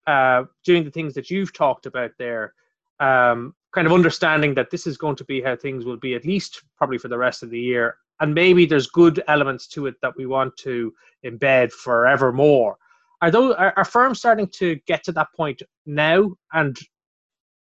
uh, 0.08 0.44
doing 0.66 0.84
the 0.84 0.92
things 0.92 1.14
that 1.14 1.30
you've 1.30 1.54
talked 1.54 1.86
about 1.86 2.12
there, 2.18 2.54
um, 3.00 3.54
kind 3.74 3.88
of 3.88 3.94
understanding 3.94 4.54
that 4.56 4.70
this 4.70 4.86
is 4.86 4.98
going 4.98 5.16
to 5.16 5.26
be 5.26 5.42
how 5.42 5.56
things 5.56 5.86
will 5.86 5.98
be 5.98 6.16
at 6.16 6.26
least 6.26 6.64
probably 6.78 6.98
for 6.98 7.08
the 7.08 7.18
rest 7.18 7.44
of 7.44 7.50
the 7.50 7.60
year, 7.60 7.96
and 8.20 8.34
maybe 8.34 8.66
there's 8.66 8.88
good 8.88 9.24
elements 9.28 9.68
to 9.68 9.88
it 9.88 9.96
that 10.02 10.16
we 10.18 10.26
want 10.26 10.56
to 10.58 10.94
embed 11.26 11.72
forevermore. 11.72 12.78
Are 13.22 13.32
those 13.32 13.56
are, 13.56 13.74
are 13.78 13.86
firms 13.86 14.20
starting 14.20 14.48
to 14.56 14.76
get 14.88 15.04
to 15.06 15.12
that 15.14 15.28
point 15.36 15.62
now 15.86 16.32
and 16.54 16.78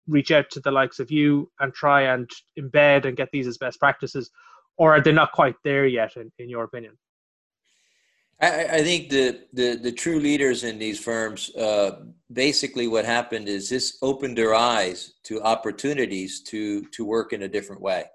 reach 0.07 0.31
out 0.31 0.49
to 0.51 0.59
the 0.59 0.71
likes 0.71 0.99
of 0.99 1.11
you 1.11 1.49
and 1.59 1.73
try 1.73 2.01
and 2.01 2.29
embed 2.59 3.05
and 3.05 3.15
get 3.17 3.29
these 3.31 3.47
as 3.47 3.57
best 3.57 3.79
practices, 3.79 4.31
or 4.77 4.95
are 4.95 5.01
they 5.01 5.11
not 5.11 5.31
quite 5.33 5.55
there 5.63 5.85
yet, 5.85 6.15
in, 6.15 6.31
in 6.39 6.49
your 6.49 6.63
opinion? 6.63 6.97
I, 8.41 8.63
I 8.63 8.83
think 8.83 9.09
the, 9.09 9.41
the, 9.53 9.75
the 9.75 9.91
true 9.91 10.19
leaders 10.19 10.63
in 10.63 10.79
these 10.79 10.99
firms, 10.99 11.55
uh, 11.55 12.01
basically 12.33 12.87
what 12.87 13.05
happened 13.05 13.47
is 13.47 13.69
this 13.69 13.97
opened 14.01 14.37
their 14.37 14.55
eyes 14.55 15.13
to 15.23 15.41
opportunities 15.41 16.41
to, 16.43 16.81
to 16.85 17.05
work 17.05 17.33
in 17.33 17.43
a 17.43 17.47
different 17.47 17.81
way. 17.81 18.05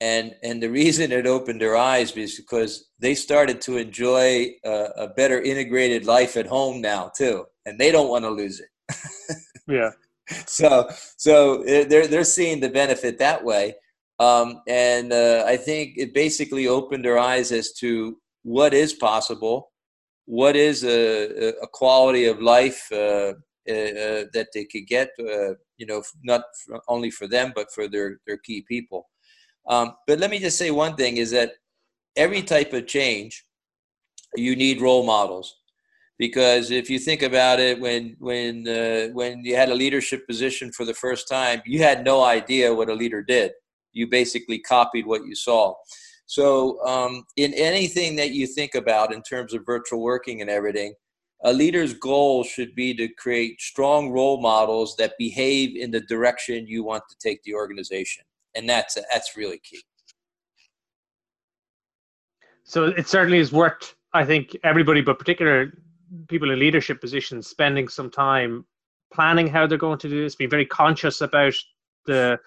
And, 0.00 0.34
and 0.42 0.62
the 0.62 0.70
reason 0.70 1.12
it 1.12 1.26
opened 1.26 1.60
their 1.60 1.76
eyes 1.76 2.16
is 2.16 2.36
because 2.36 2.88
they 2.98 3.14
started 3.14 3.60
to 3.62 3.76
enjoy 3.76 4.54
a, 4.64 4.88
a 4.96 5.08
better 5.08 5.40
integrated 5.42 6.06
life 6.06 6.38
at 6.38 6.46
home 6.46 6.80
now 6.80 7.12
too, 7.14 7.44
and 7.66 7.78
they 7.78 7.92
don't 7.92 8.08
want 8.08 8.24
to 8.24 8.30
lose 8.30 8.60
it. 8.60 8.68
yeah. 9.68 9.90
So 10.46 10.88
so 11.16 11.64
they're 11.64 12.06
they're 12.06 12.24
seeing 12.24 12.60
the 12.60 12.68
benefit 12.68 13.18
that 13.18 13.44
way, 13.44 13.74
um, 14.20 14.62
and 14.68 15.12
uh, 15.12 15.44
I 15.46 15.56
think 15.56 15.94
it 15.96 16.14
basically 16.14 16.68
opened 16.68 17.04
their 17.04 17.18
eyes 17.18 17.50
as 17.50 17.72
to 17.74 18.16
what 18.42 18.74
is 18.74 18.92
possible, 18.92 19.72
what 20.26 20.56
is 20.56 20.84
a, 20.84 21.48
a 21.62 21.66
quality 21.72 22.26
of 22.26 22.40
life 22.40 22.86
uh, 22.92 23.32
uh, 23.68 23.90
uh, 24.04 24.24
that 24.32 24.48
they 24.54 24.64
could 24.64 24.86
get, 24.86 25.10
uh, 25.20 25.54
you 25.76 25.86
know, 25.86 26.02
not 26.22 26.42
only 26.88 27.10
for 27.10 27.26
them, 27.26 27.52
but 27.54 27.70
for 27.74 27.88
their, 27.88 28.18
their 28.26 28.38
key 28.38 28.64
people. 28.66 29.08
Um, 29.68 29.94
but 30.06 30.18
let 30.18 30.30
me 30.30 30.38
just 30.38 30.58
say 30.58 30.70
one 30.70 30.96
thing 30.96 31.18
is 31.18 31.30
that 31.32 31.52
every 32.16 32.42
type 32.42 32.72
of 32.72 32.86
change, 32.86 33.44
you 34.36 34.56
need 34.56 34.80
role 34.80 35.04
models. 35.04 35.56
Because 36.18 36.70
if 36.70 36.90
you 36.90 36.98
think 36.98 37.22
about 37.22 37.60
it, 37.60 37.80
when 37.80 38.14
when 38.18 38.68
uh, 38.68 39.08
when 39.14 39.42
you 39.42 39.56
had 39.56 39.70
a 39.70 39.74
leadership 39.74 40.26
position 40.26 40.70
for 40.70 40.84
the 40.84 40.92
first 40.92 41.28
time, 41.28 41.62
you 41.64 41.82
had 41.82 42.04
no 42.04 42.22
idea 42.22 42.74
what 42.74 42.90
a 42.90 42.94
leader 42.94 43.22
did. 43.22 43.52
You 43.92 44.06
basically 44.06 44.58
copied 44.58 45.06
what 45.06 45.24
you 45.24 45.34
saw. 45.34 45.74
So, 46.30 46.80
um, 46.86 47.24
in 47.34 47.52
anything 47.54 48.14
that 48.14 48.30
you 48.30 48.46
think 48.46 48.76
about 48.76 49.12
in 49.12 49.20
terms 49.20 49.52
of 49.52 49.66
virtual 49.66 50.00
working 50.00 50.40
and 50.40 50.48
everything, 50.48 50.94
a 51.42 51.52
leader's 51.52 51.92
goal 51.92 52.44
should 52.44 52.72
be 52.76 52.94
to 52.94 53.08
create 53.08 53.60
strong 53.60 54.12
role 54.12 54.40
models 54.40 54.94
that 54.98 55.14
behave 55.18 55.74
in 55.74 55.90
the 55.90 56.02
direction 56.02 56.68
you 56.68 56.84
want 56.84 57.02
to 57.10 57.16
take 57.18 57.42
the 57.42 57.54
organization, 57.54 58.22
and 58.54 58.68
that's 58.68 58.96
that's 59.12 59.36
really 59.36 59.58
key. 59.58 59.82
So 62.62 62.84
it 62.84 63.08
certainly 63.08 63.40
is 63.40 63.50
worth, 63.50 63.96
I 64.12 64.24
think, 64.24 64.56
everybody, 64.62 65.00
but 65.00 65.18
particular 65.18 65.72
people 66.28 66.52
in 66.52 66.60
leadership 66.60 67.00
positions, 67.00 67.48
spending 67.48 67.88
some 67.88 68.08
time 68.08 68.64
planning 69.12 69.48
how 69.48 69.66
they're 69.66 69.78
going 69.78 69.98
to 69.98 70.08
do 70.08 70.22
this, 70.22 70.36
being 70.36 70.48
very 70.48 70.66
conscious 70.66 71.22
about 71.22 71.54
the 72.06 72.38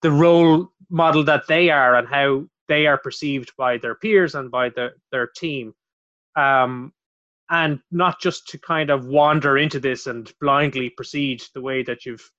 the 0.00 0.10
role 0.10 0.72
model 0.90 1.22
that 1.22 1.46
they 1.46 1.70
are 1.70 1.94
and 1.94 2.08
how 2.08 2.48
they 2.68 2.86
are 2.86 2.98
perceived 2.98 3.52
by 3.56 3.78
their 3.78 3.94
peers 3.94 4.34
and 4.34 4.50
by 4.50 4.68
the, 4.70 4.90
their 5.10 5.28
team. 5.36 5.74
Um, 6.36 6.92
and 7.50 7.80
not 7.90 8.20
just 8.20 8.48
to 8.48 8.58
kind 8.58 8.90
of 8.90 9.06
wander 9.06 9.58
into 9.58 9.78
this 9.78 10.06
and 10.06 10.32
blindly 10.40 10.90
proceed 10.90 11.42
the 11.54 11.60
way 11.60 11.82
that 11.82 12.06
you've 12.06 12.30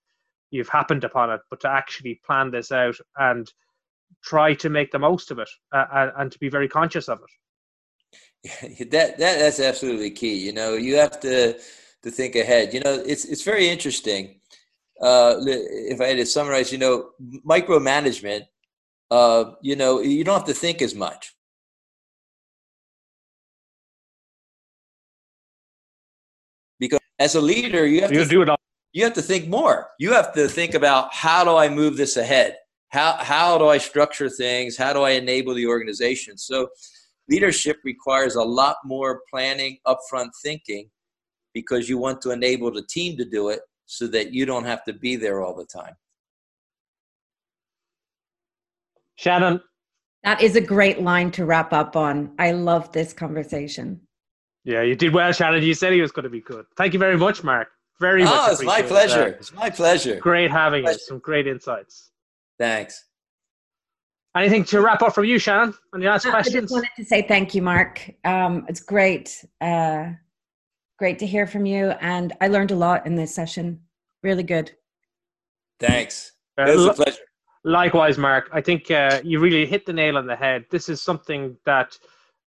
you've 0.49 0.69
happened 0.69 1.03
upon 1.03 1.31
it, 1.31 1.41
but 1.49 1.59
to 1.59 1.69
actually 1.69 2.21
plan 2.23 2.51
this 2.51 2.71
out 2.71 2.95
and 3.17 3.51
try 4.23 4.53
to 4.53 4.69
make 4.69 4.91
the 4.91 4.99
most 4.99 5.31
of 5.31 5.39
it 5.39 5.49
uh, 5.71 6.11
and 6.17 6.31
to 6.31 6.39
be 6.39 6.47
very 6.47 6.67
conscious 6.67 7.09
of 7.09 7.19
it. 7.19 8.89
that 8.91 9.17
that 9.17 9.39
that's 9.39 9.59
absolutely 9.59 10.11
key. 10.11 10.35
You 10.35 10.53
know, 10.53 10.73
you 10.73 10.95
have 10.95 11.19
to 11.21 11.53
to 11.53 12.11
think 12.11 12.35
ahead. 12.35 12.73
You 12.73 12.81
know, 12.81 13.01
it's 13.05 13.25
it's 13.25 13.43
very 13.43 13.67
interesting. 13.67 14.39
Uh, 15.01 15.35
if 15.45 15.99
I 15.99 16.07
had 16.07 16.17
to 16.17 16.25
summarize, 16.25 16.71
you 16.71 16.77
know, 16.77 17.09
micromanagement. 17.45 18.43
Uh, 19.11 19.51
you 19.61 19.75
know, 19.75 20.01
you 20.01 20.23
don't 20.23 20.35
have 20.35 20.47
to 20.47 20.53
think 20.53 20.81
as 20.81 20.95
much. 20.95 21.35
Because 26.79 26.99
as 27.19 27.35
a 27.35 27.41
leader, 27.41 27.85
you 27.85 28.01
have 28.01 28.11
you 28.11 28.23
to 28.23 28.29
do 28.29 28.41
it 28.41 28.49
all. 28.49 28.57
You 28.91 29.03
have 29.03 29.13
to 29.13 29.21
think 29.21 29.47
more. 29.47 29.89
You 29.99 30.13
have 30.13 30.33
to 30.33 30.47
think 30.47 30.73
about 30.73 31.13
how 31.13 31.43
do 31.43 31.55
I 31.55 31.69
move 31.69 31.97
this 31.97 32.17
ahead? 32.17 32.57
How 32.89 33.17
how 33.19 33.57
do 33.57 33.67
I 33.67 33.79
structure 33.79 34.29
things? 34.29 34.77
How 34.77 34.93
do 34.93 35.01
I 35.01 35.11
enable 35.11 35.55
the 35.55 35.65
organization? 35.65 36.37
So 36.37 36.67
leadership 37.29 37.77
requires 37.83 38.35
a 38.35 38.43
lot 38.43 38.77
more 38.85 39.21
planning, 39.31 39.77
upfront 39.87 40.29
thinking, 40.43 40.89
because 41.53 41.89
you 41.89 41.97
want 41.97 42.21
to 42.21 42.31
enable 42.31 42.71
the 42.71 42.83
team 42.83 43.17
to 43.17 43.25
do 43.25 43.49
it 43.49 43.61
so 43.85 44.07
that 44.07 44.33
you 44.33 44.45
don't 44.45 44.65
have 44.65 44.83
to 44.85 44.93
be 44.93 45.15
there 45.15 45.41
all 45.41 45.55
the 45.55 45.65
time. 45.65 45.95
Shannon. 49.15 49.61
That 50.23 50.41
is 50.41 50.55
a 50.55 50.61
great 50.61 51.01
line 51.01 51.31
to 51.31 51.45
wrap 51.45 51.73
up 51.73 51.95
on. 51.95 52.33
I 52.39 52.51
love 52.51 52.91
this 52.91 53.11
conversation. 53.13 54.01
Yeah, 54.63 54.81
you 54.81 54.95
did 54.95 55.13
well, 55.13 55.31
Shannon. 55.31 55.61
You 55.63 55.73
said 55.73 55.91
he 55.91 56.01
was 56.01 56.11
going 56.11 56.23
to 56.23 56.29
be 56.29 56.39
good. 56.39 56.65
Thank 56.77 56.93
you 56.93 56.99
very 56.99 57.17
much, 57.17 57.43
Mark. 57.43 57.67
Very 57.99 58.23
oh, 58.23 58.25
much. 58.25 58.51
it's 58.53 58.63
my 58.63 58.81
pleasure. 58.81 59.31
That. 59.31 59.39
It's 59.39 59.53
my 59.53 59.69
pleasure. 59.69 60.19
Great 60.19 60.51
having 60.51 60.85
you. 60.85 60.93
Some 60.93 61.19
great 61.19 61.47
insights. 61.47 62.11
Thanks. 62.57 63.03
Anything 64.35 64.63
to 64.65 64.81
wrap 64.81 65.01
up 65.03 65.13
from 65.13 65.25
you, 65.25 65.37
Shannon? 65.37 65.73
Any 65.93 66.05
last 66.05 66.25
uh, 66.25 66.31
questions? 66.31 66.55
I 66.55 66.61
just 66.61 66.73
wanted 66.73 66.89
to 66.97 67.05
say 67.05 67.21
thank 67.27 67.53
you, 67.53 67.61
Mark. 67.61 68.09
Um, 68.23 68.65
it's 68.67 68.79
great, 68.79 69.45
uh, 69.61 70.09
great 70.97 71.19
to 71.19 71.27
hear 71.27 71.45
from 71.45 71.65
you, 71.65 71.91
and 72.01 72.33
I 72.41 72.47
learned 72.47 72.71
a 72.71 72.75
lot 72.75 73.05
in 73.05 73.15
this 73.15 73.35
session. 73.35 73.81
Really 74.23 74.43
good. 74.43 74.71
Thanks. 75.79 76.31
Uh, 76.57 76.63
it 76.63 76.75
was 76.75 76.85
a 76.85 76.93
pleasure. 76.93 77.19
Likewise, 77.63 78.17
Mark. 78.17 78.49
I 78.51 78.61
think 78.61 78.91
uh, 78.91 79.21
you 79.23 79.39
really 79.39 79.65
hit 79.65 79.85
the 79.85 79.93
nail 79.93 80.17
on 80.17 80.27
the 80.27 80.35
head. 80.35 80.65
This 80.69 80.89
is 80.89 81.01
something 81.01 81.55
that 81.65 81.97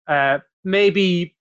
uh, 0.07 0.39
maybe 0.63 1.36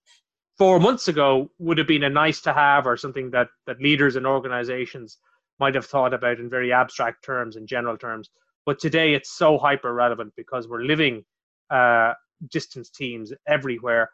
four 0.56 0.78
months 0.78 1.08
ago 1.08 1.50
would 1.58 1.78
have 1.78 1.88
been 1.88 2.04
a 2.04 2.10
nice 2.10 2.40
to 2.42 2.52
have, 2.52 2.86
or 2.86 2.96
something 2.96 3.30
that 3.30 3.48
that 3.66 3.80
leaders 3.80 4.14
and 4.16 4.26
organizations 4.26 5.18
might 5.58 5.74
have 5.74 5.86
thought 5.86 6.14
about 6.14 6.38
in 6.38 6.48
very 6.48 6.72
abstract 6.72 7.24
terms 7.24 7.56
and 7.56 7.66
general 7.66 7.96
terms 7.96 8.30
but 8.66 8.78
today 8.78 9.14
it's 9.14 9.30
so 9.30 9.58
hyper 9.58 9.92
relevant 9.92 10.32
because 10.36 10.68
we're 10.68 10.82
living 10.82 11.24
uh, 11.70 12.12
distance 12.50 12.90
teams 12.90 13.32
everywhere. 13.46 14.10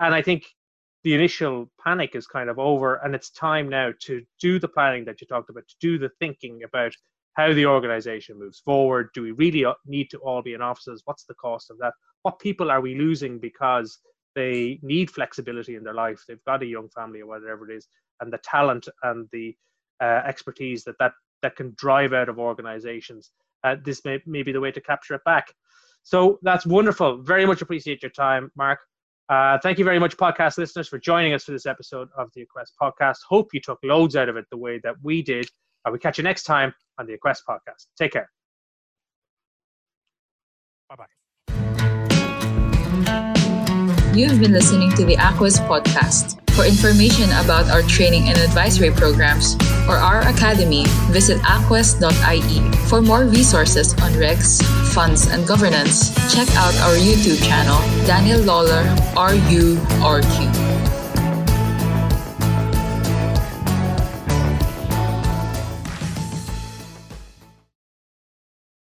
And 0.00 0.14
I 0.14 0.22
think 0.22 0.46
the 1.04 1.14
initial 1.14 1.70
panic 1.82 2.14
is 2.14 2.26
kind 2.26 2.48
of 2.50 2.58
over 2.58 2.96
and 2.96 3.14
it's 3.14 3.30
time 3.30 3.68
now 3.68 3.92
to 4.02 4.22
do 4.40 4.58
the 4.58 4.68
planning 4.68 5.04
that 5.06 5.20
you 5.20 5.26
talked 5.26 5.50
about, 5.50 5.66
to 5.68 5.76
do 5.80 5.98
the 5.98 6.10
thinking 6.18 6.62
about 6.64 6.94
how 7.34 7.52
the 7.52 7.66
organization 7.66 8.38
moves 8.38 8.60
forward. 8.60 9.10
Do 9.14 9.22
we 9.22 9.32
really 9.32 9.64
need 9.86 10.10
to 10.10 10.18
all 10.18 10.42
be 10.42 10.54
in 10.54 10.62
offices? 10.62 11.02
What's 11.04 11.24
the 11.24 11.34
cost 11.34 11.70
of 11.70 11.78
that? 11.78 11.94
What 12.22 12.38
people 12.38 12.70
are 12.70 12.80
we 12.80 12.94
losing 12.94 13.38
because 13.38 13.98
they 14.34 14.78
need 14.82 15.10
flexibility 15.10 15.76
in 15.76 15.84
their 15.84 15.94
life? 15.94 16.22
They've 16.26 16.44
got 16.46 16.62
a 16.62 16.66
young 16.66 16.88
family 16.88 17.20
or 17.20 17.26
whatever 17.26 17.70
it 17.70 17.76
is, 17.76 17.88
and 18.20 18.32
the 18.32 18.38
talent 18.38 18.88
and 19.02 19.28
the 19.32 19.54
uh, 20.00 20.22
expertise 20.26 20.84
that, 20.84 20.96
that 20.98 21.12
that 21.42 21.56
can 21.56 21.74
drive 21.76 22.12
out 22.14 22.28
of 22.30 22.38
organizations 22.38 23.32
uh, 23.64 23.76
this 23.82 24.04
may, 24.04 24.20
may 24.26 24.42
be 24.42 24.52
the 24.52 24.60
way 24.60 24.70
to 24.70 24.80
capture 24.80 25.14
it 25.14 25.24
back. 25.24 25.52
So 26.02 26.38
that's 26.42 26.66
wonderful. 26.66 27.22
Very 27.22 27.46
much 27.46 27.62
appreciate 27.62 28.02
your 28.02 28.10
time, 28.10 28.52
Mark. 28.56 28.78
Uh, 29.30 29.58
thank 29.62 29.78
you 29.78 29.86
very 29.86 29.98
much, 29.98 30.18
podcast 30.18 30.58
listeners, 30.58 30.86
for 30.86 30.98
joining 30.98 31.32
us 31.32 31.44
for 31.44 31.52
this 31.52 31.64
episode 31.64 32.08
of 32.16 32.30
the 32.34 32.42
Aquest 32.42 32.72
podcast. 32.80 33.18
Hope 33.26 33.54
you 33.54 33.60
took 33.60 33.78
loads 33.82 34.14
out 34.14 34.28
of 34.28 34.36
it 34.36 34.44
the 34.50 34.58
way 34.58 34.78
that 34.84 34.96
we 35.02 35.22
did. 35.22 35.48
Uh, 35.86 35.90
we 35.90 35.98
catch 35.98 36.18
you 36.18 36.24
next 36.24 36.42
time 36.42 36.74
on 36.98 37.06
the 37.06 37.14
Aquest 37.14 37.42
podcast. 37.48 37.86
Take 37.98 38.12
care. 38.12 38.30
Bye 40.88 40.96
bye. 40.96 41.06
You 44.14 44.28
have 44.28 44.38
been 44.38 44.52
listening 44.52 44.92
to 44.92 45.04
the 45.04 45.16
Aquest 45.16 45.58
podcast. 45.66 46.38
For 46.54 46.64
information 46.64 47.26
about 47.42 47.68
our 47.68 47.82
training 47.82 48.28
and 48.28 48.38
advisory 48.38 48.92
programs 48.92 49.56
or 49.88 49.96
our 49.96 50.22
academy, 50.28 50.84
visit 51.10 51.42
aquest.ie. 51.42 52.62
For 52.86 53.02
more 53.02 53.24
resources 53.26 53.92
on 53.94 54.12
regs, 54.14 54.62
funds, 54.94 55.26
and 55.26 55.44
governance, 55.48 56.14
check 56.32 56.46
out 56.54 56.74
our 56.86 56.94
YouTube 56.94 57.42
channel, 57.42 57.82
Daniel 58.06 58.40
Lawler, 58.40 58.86
RU, 59.18 59.82
RQ. 59.98 60.63